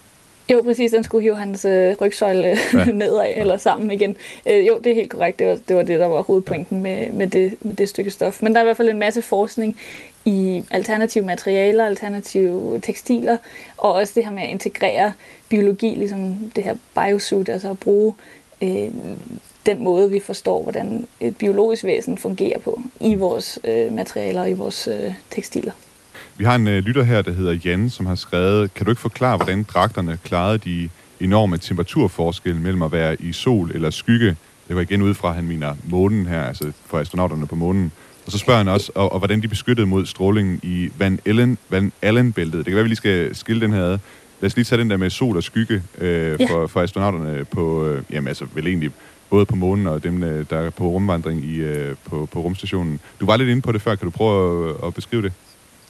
Jo, 0.52 0.62
præcis. 0.66 0.92
Den 0.92 1.04
skulle 1.04 1.22
hive 1.22 1.36
hans 1.36 1.66
øh, 1.66 1.96
rygsøjle 2.02 2.58
ja. 2.74 2.86
nedad 3.02 3.34
eller 3.36 3.58
sammen 3.58 3.92
igen. 3.92 4.16
Øh, 4.50 4.68
jo, 4.68 4.80
det 4.84 4.92
er 4.92 4.96
helt 4.96 5.10
korrekt. 5.10 5.40
Det 5.40 5.48
var, 5.48 5.58
det 5.68 5.76
var 5.76 5.84
det, 5.84 6.00
der 6.00 6.08
var 6.08 6.22
hovedpointen 6.22 6.84
med, 6.84 7.12
med, 7.12 7.28
det, 7.28 7.56
med 7.62 7.76
det 7.76 7.90
stykke 7.90 8.12
stof. 8.12 8.42
Men 8.42 8.54
der 8.54 8.60
er 8.60 8.64
i 8.64 8.66
hvert 8.66 8.78
fald 8.78 8.90
en 8.90 9.00
masse 9.00 9.22
forskning 9.22 9.78
i 10.26 10.64
alternative 10.72 11.26
materialer, 11.26 11.86
alternative 11.86 12.80
tekstiler, 12.84 13.38
og 13.78 13.94
også 13.94 14.14
det 14.16 14.24
her 14.26 14.32
med 14.32 14.44
at 14.44 14.50
integrere 14.50 15.14
biologi, 15.50 15.96
ligesom 15.96 16.52
det 16.56 16.64
her 16.64 16.76
biosuit, 16.96 17.50
altså 17.50 17.70
at 17.70 17.80
bruge 17.80 18.14
øh, 18.62 18.90
den 19.66 19.84
måde, 19.84 20.12
vi 20.12 20.20
forstår, 20.26 20.64
hvordan 20.64 21.08
et 21.20 21.38
biologisk 21.38 21.84
væsen 21.84 22.18
fungerer 22.18 22.60
på 22.60 22.82
i 23.00 23.16
vores 23.16 23.60
øh, 23.64 23.94
materialer 23.94 24.42
og 24.42 24.50
i 24.50 24.54
vores 24.54 24.88
øh, 24.88 25.14
tekstiler. 25.32 25.72
Vi 26.38 26.44
har 26.44 26.56
en 26.56 26.68
øh, 26.68 26.84
lytter 26.84 27.04
her, 27.04 27.22
der 27.22 27.32
hedder 27.32 27.60
Jan, 27.66 27.90
som 27.90 28.06
har 28.06 28.16
skrevet, 28.16 28.74
kan 28.74 28.86
du 28.86 28.92
ikke 28.92 29.02
forklare, 29.02 29.38
hvordan 29.38 29.64
dragterne 29.64 30.20
klarede 30.24 30.58
de 30.58 30.90
enorme 31.20 31.58
temperaturforskelle 31.58 32.62
mellem 32.62 32.82
at 32.82 32.92
være 32.92 33.22
i 33.22 33.34
sol 33.34 33.72
eller 33.74 33.90
skygge? 33.90 34.36
Det 34.68 34.76
var 34.76 34.82
igen 34.82 35.02
ud 35.02 35.14
fra, 35.14 35.30
at 35.30 35.36
han 35.36 35.46
mener 35.46 35.76
månen 35.84 36.26
her, 36.26 36.44
altså 36.44 36.72
for 36.86 37.00
astronauterne 37.00 37.48
på 37.48 37.56
månen. 37.56 37.92
Og 38.26 38.32
så 38.32 38.38
spørger 38.38 38.58
han 38.58 38.68
også, 38.68 38.92
og, 38.96 39.12
og 39.12 39.20
hvordan 39.20 39.42
de 39.42 39.48
beskyttede 39.48 39.88
mod 39.88 40.06
strålingen 40.06 40.60
i 40.64 40.90
Van 40.98 41.20
Allen, 41.26 41.58
Van 41.70 41.92
Allen-bæltet. 42.02 42.58
Det 42.58 42.66
kan 42.66 42.76
være, 42.76 42.84
vi 42.84 42.90
lige 42.90 42.98
skal 42.98 43.36
skille 43.36 43.62
den 43.62 43.74
her 43.74 43.84
ad. 43.84 43.98
Lad 44.42 44.48
os 44.48 44.56
lige 44.56 44.66
tage 44.66 44.82
den 44.82 44.90
der 44.90 44.98
med 44.98 45.10
sol 45.10 45.38
og 45.38 45.44
skygge 45.44 45.84
øh, 45.98 46.38
ja. 46.40 46.46
for, 46.50 46.68
for 46.68 46.82
astronauterne 46.82 47.46
på, 47.46 47.88
øh, 47.88 48.04
jamen 48.12 48.28
altså 48.28 48.46
vel 48.54 48.68
egentlig 48.68 48.92
både 49.30 49.46
på 49.46 49.56
månen 49.56 49.88
og 49.88 50.04
dem, 50.04 50.24
øh, 50.24 50.46
der 50.50 50.58
er 50.58 50.70
på 50.70 50.88
rumvandring 50.88 51.46
i, 51.46 51.56
øh, 51.56 51.96
på, 52.06 52.28
på 52.32 52.40
rumstationen. 52.40 53.00
Du 53.20 53.26
var 53.26 53.38
lidt 53.38 53.50
inde 53.50 53.62
på 53.62 53.72
det 53.72 53.82
før, 53.82 53.96
kan 53.96 54.06
du 54.06 54.12
prøve 54.12 54.70
at, 54.70 54.76
at 54.88 54.94
beskrive 54.94 55.22
det? 55.22 55.34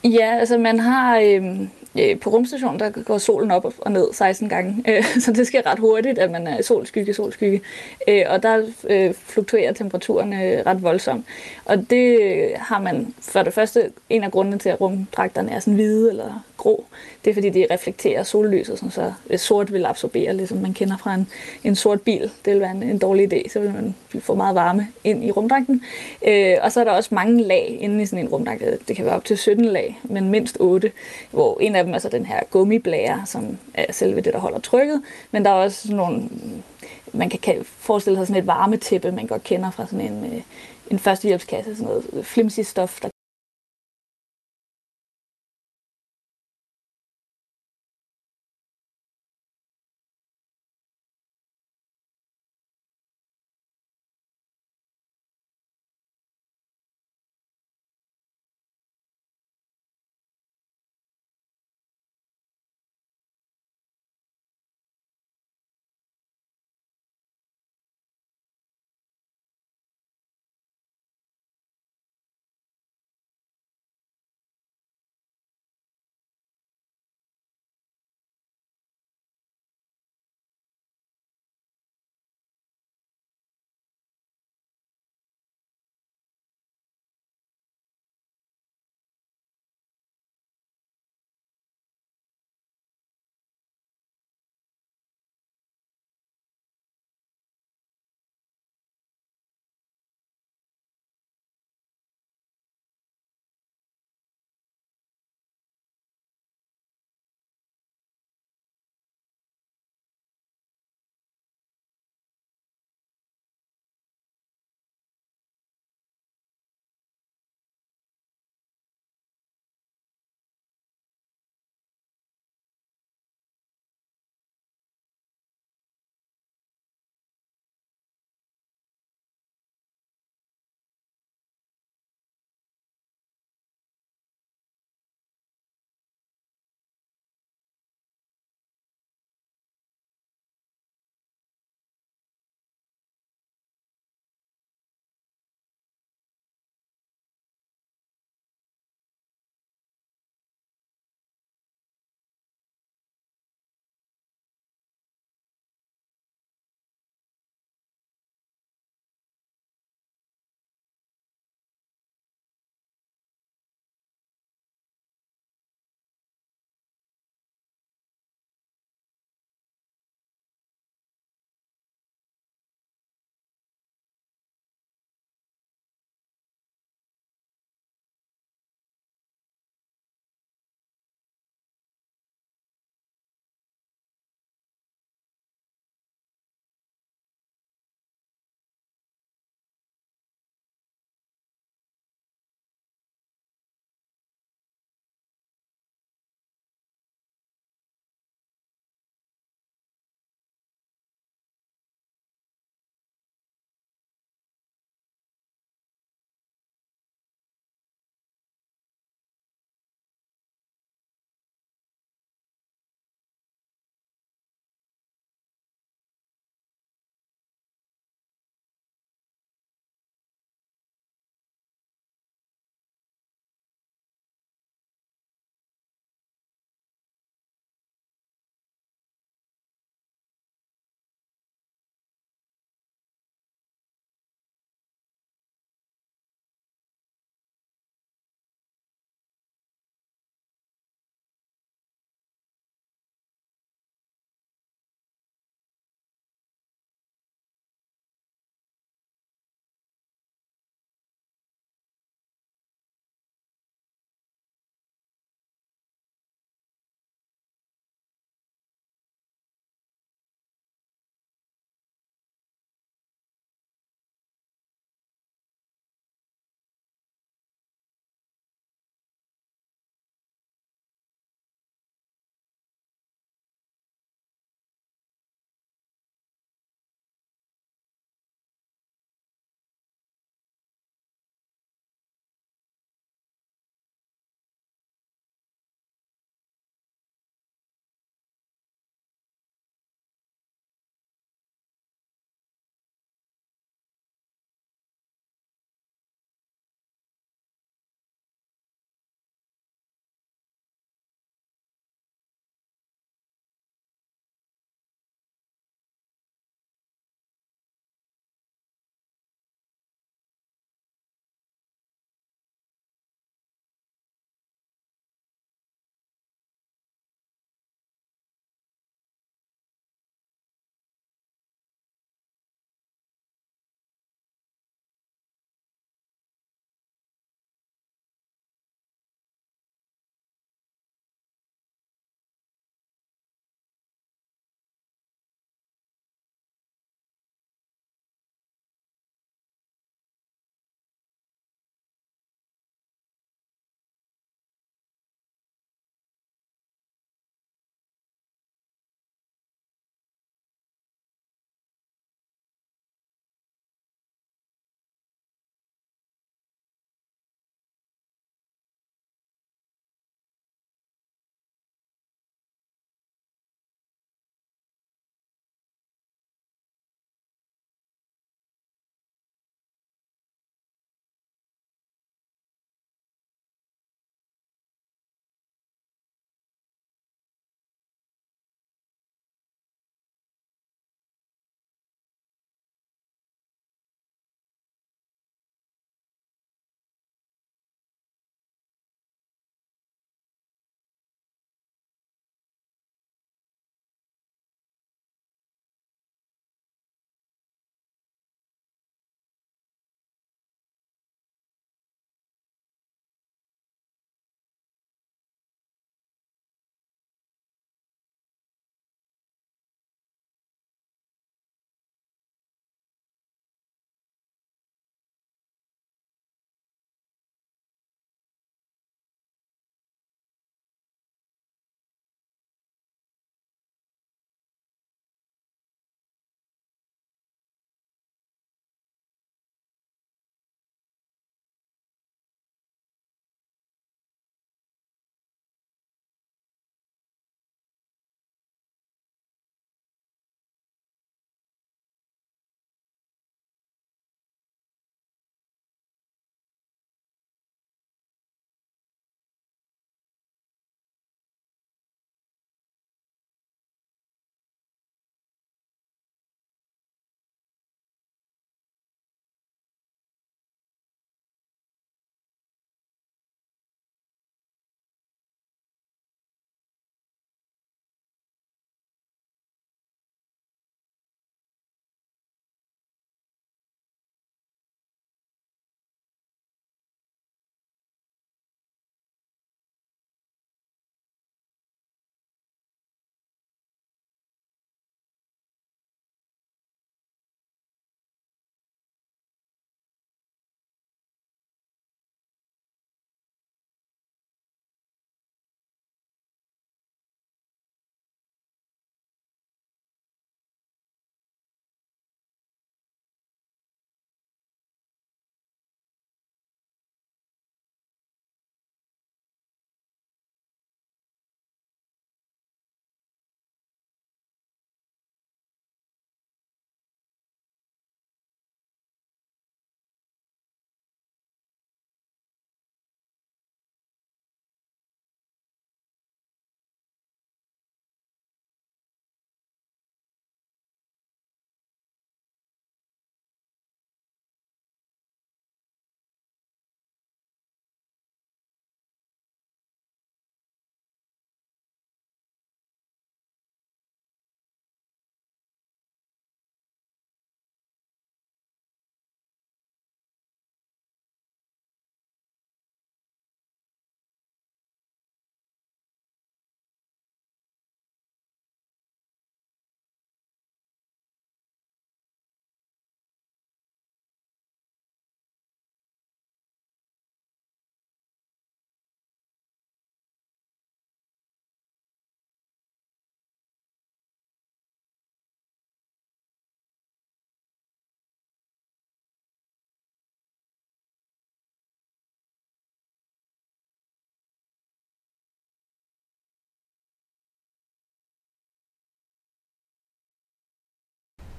Ja, 0.04 0.38
altså 0.40 0.58
man 0.58 0.80
har 0.80 1.20
øhm, 1.20 1.70
øh, 2.00 2.20
på 2.20 2.30
rumstationen, 2.30 2.80
der 2.80 2.90
går 2.90 3.18
solen 3.18 3.52
op 3.52 3.74
og 3.78 3.92
ned 3.92 4.14
16 4.14 4.50
gange, 4.50 4.84
øh, 4.90 5.04
så 5.20 5.32
det 5.32 5.48
sker 5.48 5.66
ret 5.66 5.80
hurtigt, 5.80 6.20
at 6.20 6.32
man 6.32 6.48
er 6.48 6.62
solskygge, 6.62 7.14
solskygge, 7.14 7.62
øh, 8.08 8.24
og 8.30 8.44
der 8.44 8.66
øh, 8.90 9.14
fluktuerer 9.14 9.74
temperaturen 9.74 10.34
øh, 10.34 10.66
ret 10.66 10.84
voldsomt. 10.84 11.26
Og 11.66 11.90
det 11.90 12.20
har 12.56 12.82
man 12.82 13.14
for 13.22 13.44
det 13.44 13.54
første, 13.54 13.92
en 14.10 14.24
af 14.24 14.32
grundene 14.32 14.58
til, 14.58 14.70
at 14.70 14.82
rumdragterne 14.82 15.52
er 15.52 15.60
sådan 15.60 15.74
hvide 15.74 16.10
eller 16.10 16.44
grå, 16.58 16.86
det 17.26 17.30
er 17.30 17.34
fordi, 17.34 17.50
de 17.50 17.68
reflekterer 17.72 18.24
sollyset, 18.24 18.80
sådan 18.80 18.92
så 18.92 19.14
øh, 19.30 19.40
sort 19.40 19.74
vil 19.74 19.86
absorbere, 19.86 20.34
ligesom 20.34 20.58
man 20.58 20.74
kender 20.74 20.98
fra 20.98 21.14
en, 21.14 21.28
en 21.64 21.76
sort 21.76 22.02
bil. 22.02 22.32
Det 22.46 22.54
vil 22.54 22.62
være 22.62 22.72
en, 22.72 22.84
en 22.84 22.98
dårlig 22.98 23.34
idé, 23.34 23.50
så 23.50 23.60
vil 23.60 23.74
man 23.74 23.96
få 24.20 24.36
meget 24.36 24.56
varme 24.56 24.88
ind 25.04 25.24
i 25.24 25.32
rumdragten. 25.32 25.84
Øh, 26.28 26.56
og 26.62 26.72
så 26.72 26.80
er 26.80 26.84
der 26.84 26.92
også 26.92 27.16
mange 27.16 27.44
lag 27.44 27.78
inde 27.80 28.04
i 28.04 28.06
sådan 28.06 28.26
en 28.26 28.30
rumdragt. 28.30 28.62
Øh, 28.62 28.74
det 28.88 28.96
kan 28.96 29.06
være 29.06 29.16
op 29.16 29.26
til 29.26 29.38
17 29.38 29.66
lag, 29.66 30.00
men 30.04 30.30
mindst 30.30 30.58
8, 30.60 30.92
hvor 31.32 31.58
en 31.60 31.76
af 31.76 31.84
dem 31.84 31.94
er 31.94 32.00
så 32.00 32.10
den 32.10 32.26
her 32.26 32.40
gummiblære, 32.50 33.22
som 33.26 33.58
er 33.74 33.92
selve 33.92 34.22
det, 34.22 34.34
der 34.34 34.40
holder 34.40 34.60
trykket, 34.60 35.02
men 35.32 35.46
der 35.46 35.52
er 35.52 35.56
også 35.56 35.82
sådan 35.82 35.98
nogle 35.98 36.30
man 37.14 37.30
kan 37.30 37.66
forestille 37.66 38.18
sig 38.20 38.28
sådan 38.28 38.42
et 38.42 38.48
varmetæppe, 38.48 39.12
man 39.12 39.28
godt 39.28 39.44
kender 39.44 39.72
fra 39.72 39.86
sådan 39.86 40.12
en, 40.14 40.26
øh, 40.34 40.42
en 40.92 41.00
førstehjælpskasse, 41.00 41.76
sådan 41.76 41.88
noget 41.88 42.26
flimsy 42.26 42.60
stof, 42.60 43.00
der 43.02 43.10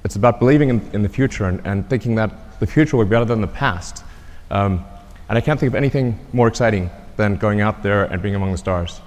It's 0.07 0.15
about 0.15 0.39
believing 0.39 0.69
in, 0.69 0.91
in 0.93 1.03
the 1.03 1.09
future 1.09 1.47
and, 1.47 1.61
and, 1.67 1.91
thinking 1.91 2.15
that 2.15 2.61
the 2.61 2.67
future 2.67 2.97
will 2.97 3.05
be 3.05 3.11
better 3.11 3.25
than 3.25 3.41
the 3.41 3.49
past. 3.49 4.05
Um, 4.53 4.85
and 5.29 5.37
I 5.37 5.41
can't 5.41 5.59
think 5.59 5.73
of 5.73 5.75
anything 5.75 6.17
more 6.33 6.47
exciting 6.47 6.91
than 7.17 7.39
going 7.39 7.61
out 7.61 7.83
there 7.83 8.05
and 8.05 8.23
being 8.23 8.37
among 8.37 8.53
the 8.53 8.59
stars. 8.59 9.01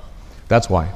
That's 0.49 0.69
why. 0.69 0.91